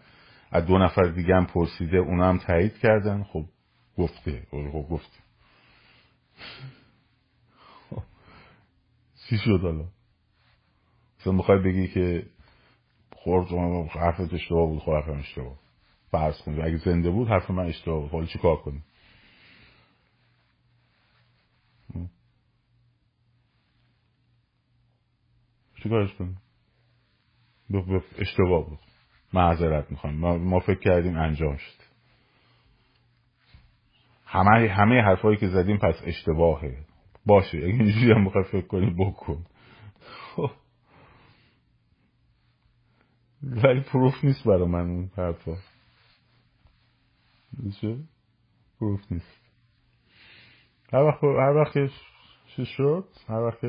[0.52, 3.24] از دو نفر دیگه هم پرسیده اونا هم تایید کردن.
[3.24, 3.46] خب
[3.98, 5.18] گفته خب گفته.
[9.32, 9.86] چی شد حالا؟
[11.20, 12.26] مثلا می‌خوای بگی که
[13.16, 13.52] خورد
[13.90, 15.60] حرفت اشتباه بود خب حرفم اشتباه.
[16.12, 18.12] فرض کنید اگه زنده بود حرف من اشتباه بود.
[18.12, 18.84] حالا چی کار کنیم؟
[25.84, 26.42] چیکارش کنیم؟
[28.18, 28.80] اشتباه بود.
[29.34, 30.14] معذرت می‌خوام.
[30.14, 31.82] ما, ما فکر کردیم انجام شد.
[34.26, 36.91] همه همه حرفایی که زدیم پس اشتباهه.
[37.26, 39.46] باشه اگه اینجوری هم بخوای فکر کنی بکن.
[40.36, 40.52] خب.
[43.44, 45.56] ولی پروف نیست برای من اون حرفا.
[48.80, 49.42] پروف نیست.
[50.94, 51.74] هر وقت هر وقت
[52.56, 53.60] چی شد هر وقت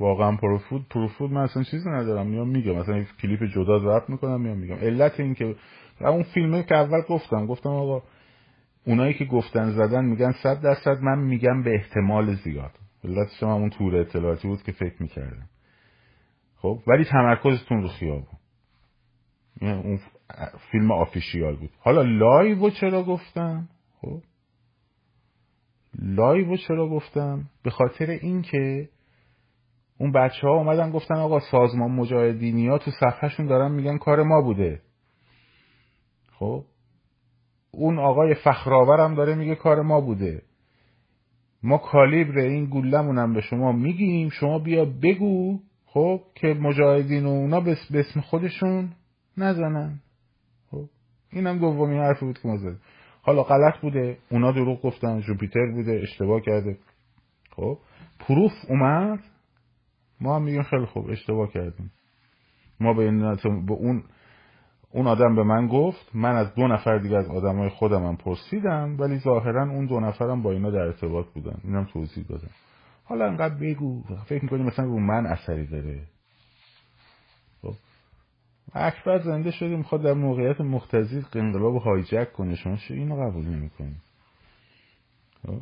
[0.00, 2.26] واقعا پروفود پروفود من اصلا چیزی ندارم.
[2.26, 4.74] میام میگم مثلا کلیپ جدا ضبط می‌کنم میام میگم.
[4.74, 5.56] علت این که
[6.00, 8.02] اون فیلمه که اول گفتم گفتم آقا
[8.86, 12.79] اونایی که گفتن زدن میگن صد درصد من میگم به احتمال زیاد.
[13.04, 15.48] علتش هم اون تور اطلاعاتی بود که فکر می‌کردم.
[16.56, 18.40] خب ولی تمرکزتون رو خیابون
[19.62, 20.00] اون
[20.72, 21.70] فیلم official بود.
[21.78, 23.68] حالا live چرا گفتم؟
[24.00, 24.22] خب.
[25.98, 28.88] live چرا گفتم؟ به خاطر اینکه
[29.98, 34.42] اون بچه ها اومدن گفتن آقا سازمان مجاهدینی ها تو صفحهشون دارن میگن کار ما
[34.42, 34.82] بوده.
[36.32, 36.64] خب.
[37.70, 40.42] اون آقای فخرآورم داره میگه کار ما بوده.
[41.62, 44.28] ما کالیبر این گولمونم به شما میگیم.
[44.28, 48.88] شما بیا بگو خب که مجاهدین و اونا به اسم خودشون
[49.36, 50.00] نزنن.
[50.70, 50.84] خب
[51.32, 52.80] اینم دومی حرفی بود که ما زدیم.
[53.22, 54.18] حالا غلط بوده.
[54.30, 56.78] اونا دروغ گفتن جوپیتر بوده اشتباه کرده.
[57.50, 57.78] خب
[58.18, 59.18] پروف اومد.
[60.20, 61.92] ما هم میگیم خیلی خوب اشتباه کردیم.
[62.80, 63.10] ما به,
[63.66, 64.02] به اون
[64.92, 68.96] اون آدم به من گفت من از دو نفر دیگه از آدمای خودم هم پرسیدم
[68.98, 71.60] ولی ظاهرا اون دو نفرم با اینا در ارتباط بودن.
[71.64, 72.50] اینم توضیح دادم.
[73.04, 74.02] حالا انقدر بگو.
[74.26, 76.02] فکر می‌کنی مثلا رو من اثری داره؟
[77.62, 77.74] خب.
[78.74, 82.56] اکبر زنده شده می‌خواد در موقعیت مختزی انقلاب هایجک کنه.
[82.56, 83.96] شما چه اینو قبول نمی‌کنی؟
[85.46, 85.60] خب.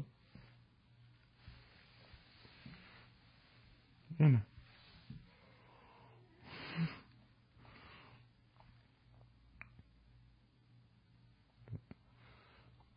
[4.21, 4.43] اینه.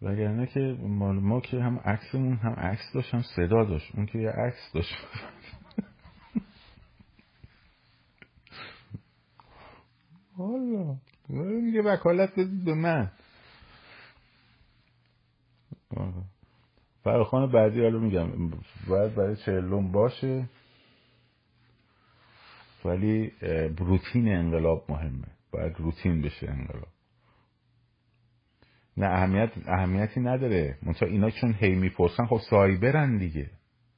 [0.01, 3.95] وگرنه که مال ما که هم عکسمون هم عکس داشت هم صدا داشت.
[3.95, 4.95] اون که یه عکس داشت.
[10.37, 10.95] حالا
[11.61, 13.11] میگه وکالت بدید به من.
[17.03, 18.51] فراخان بعدی حالا میگم.
[18.87, 20.49] باید برای چهلم باشه.
[22.85, 23.31] ولی
[23.77, 25.27] روتین انقلاب مهمه.
[25.51, 26.87] باید روتین بشه انقلاب.
[28.97, 30.77] نه اهمیت اهمیتی نداره.
[30.83, 33.49] منتها اینا چون هی می‌پرسن خب سایبرن دیگه.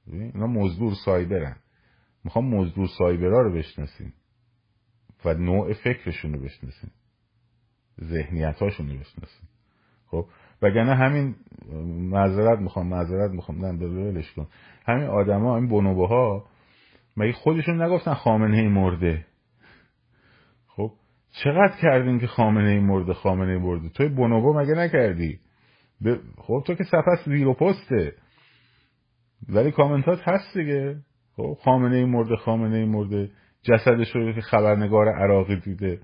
[0.07, 1.56] اینا مزدور سایبرن.
[2.24, 4.14] می‌خوام مزدور سایبرها رو بشناسیم
[5.26, 6.91] و نوع فکرشون رو بشناسیم.
[8.03, 9.49] ذهنیت هاشون رو بشناسیم.
[10.06, 10.26] خب
[10.61, 11.36] وگرنه همین
[12.10, 13.65] معذرت می‌خوام معذرت می‌خوام.
[13.65, 14.48] نه ولش کن.
[14.86, 16.44] همین آدما این بونوبه
[17.18, 19.26] مگه خودشون نگفتن خامنه ای مرده؟
[21.34, 25.39] چقدر کردین که خامنه ای مرده خامنه ای مرده توی بونوبو مگه نکردی؟
[26.38, 28.15] خب تو که صفحه زیرو پسته.
[29.49, 30.97] ولی کامنتات هست دیگه.
[31.35, 33.31] خب خامنه ای مرده خامنه ای مرده
[33.61, 36.01] جسدش رو که خبرنگار عراقی دیده.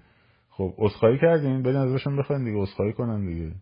[0.49, 2.59] خب اسخایی کردین؟ بدین ازشون بخواین دیگه.
[2.59, 3.55] اسخایی کنن دیگه.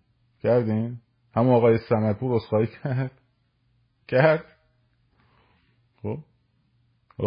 [0.44, 0.98] کردین؟
[1.36, 3.12] هم آقای سمتپور اسخایی کرد.
[4.08, 4.46] کرد.
[6.02, 6.18] خب.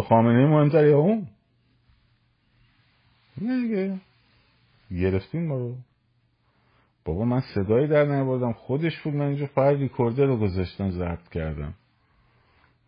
[0.02, 1.26] خامنه مهمتر یا اون؟
[3.40, 4.00] نه دیگه.
[4.90, 5.76] گرفتیم ما رو
[7.04, 9.14] بابا من صدایی در نبردم خودش بود.
[9.14, 11.74] من اینجا فقط ریکورده رو گذاشتم ضبط کردم.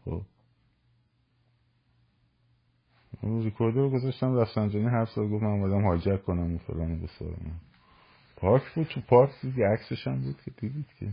[0.04, 0.22] خب.
[3.20, 7.60] اون ریکورده رو گذاشتم رفسنجانی هر سال گفت من اومدم هایجک کنم و فلان بسارم
[8.36, 11.12] پارک بود تو پارک دیگه عکسش هم بود که دیدید که.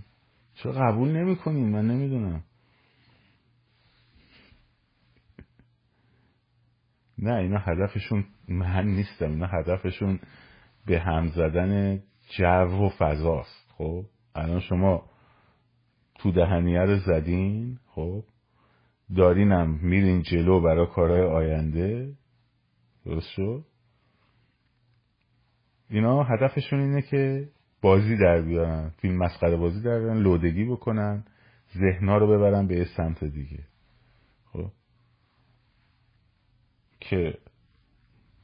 [0.56, 2.44] چرا قبول نمی‌کنین من نمی‌دونم.
[7.18, 9.32] نه اینا هدفشون من نیستم.
[9.32, 10.20] اینا هدفشون
[10.90, 12.03] به هم زدن
[12.38, 14.06] جو و فضاست خب؟
[14.36, 15.10] الان شما
[16.16, 18.24] تو دهنیه رو زدین خب؟
[19.16, 22.14] دارینم میرین جلو برای کارهای آینده
[23.06, 23.66] درست شد؟
[25.90, 27.49] اینا هدفشون اینه که
[27.82, 31.24] بازی در بیارن فیلم مسخره بازی در بیارن لودگی بکنن
[31.78, 33.64] ذهنا رو ببرن به سمت دیگه.
[34.45, 34.72] خب؟
[36.99, 37.38] که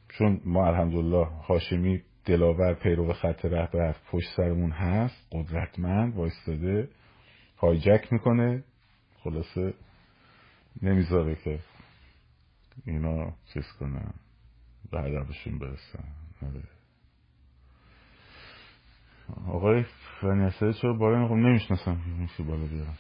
[0.09, 6.89] چون ما الحمدلله هاشمی دلاور پیرو خط رهبر پشت سرمون هست قدرتمند وایستاده
[7.57, 8.64] هایجک می‌کنه.
[9.23, 9.73] خلاصه
[10.81, 11.60] نمی‌ذاره که
[12.85, 14.14] اینا چیز کنن.
[14.91, 16.03] به هدفشون برسن.
[16.41, 16.64] آره.
[19.47, 19.85] آقای
[20.22, 22.97] فنیسه چرا بالا خب نمی‌شناسم میشه بالا بیارم.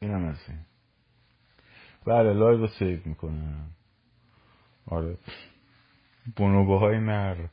[0.00, 0.58] این هم از این.
[2.06, 3.70] بله live save می‌کنم.
[4.86, 5.18] آره.
[6.36, 7.46] بونوبو های نر.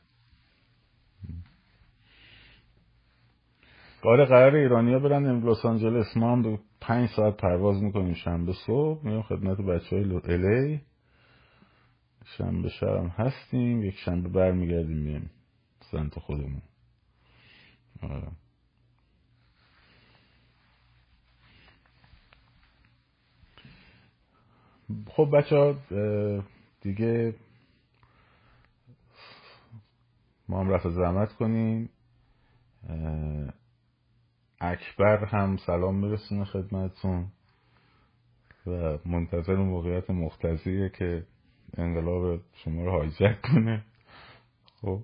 [4.02, 6.16] آره قرار ایرانی ها برن لس آنجلس.
[6.16, 9.06] ما هم پنج ساعت پرواز می‌کنیم شنبه صبح.
[9.06, 10.80] میام خدمت بچه های LA
[12.24, 13.82] شنبه شب هستیم.
[13.82, 15.30] یک شنبه برمیگردیم میام
[15.90, 16.62] سمت خودمون.
[18.02, 18.28] آره.
[25.08, 25.74] خب بچه ها
[26.80, 27.34] دیگه
[30.48, 31.90] ما هم رفع زحمت کنیم.
[34.60, 37.26] اکبر هم سلام میرسونه خدمتتون
[38.66, 41.26] و منتظر موقعیت مختزیه که
[41.76, 43.84] انقلاب شما رو هایجک کنه.
[44.80, 45.00] خب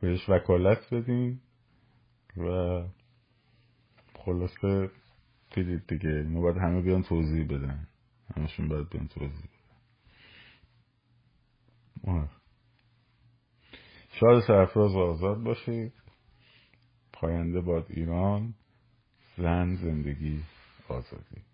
[0.00, 1.40] بهش وکالت بدین
[2.36, 2.82] و
[4.14, 4.90] خلاصه
[5.54, 6.10] دیدید دیگه.
[6.10, 7.86] اینو باید همه بیان توضیح بدن.
[8.36, 9.48] همشون باید بیان توضیح
[14.20, 15.92] شاد سرفراز و آزاد باشید.
[17.12, 18.54] پاینده باد ایران.
[19.36, 20.42] زن زندگی
[20.88, 21.45] آزادی.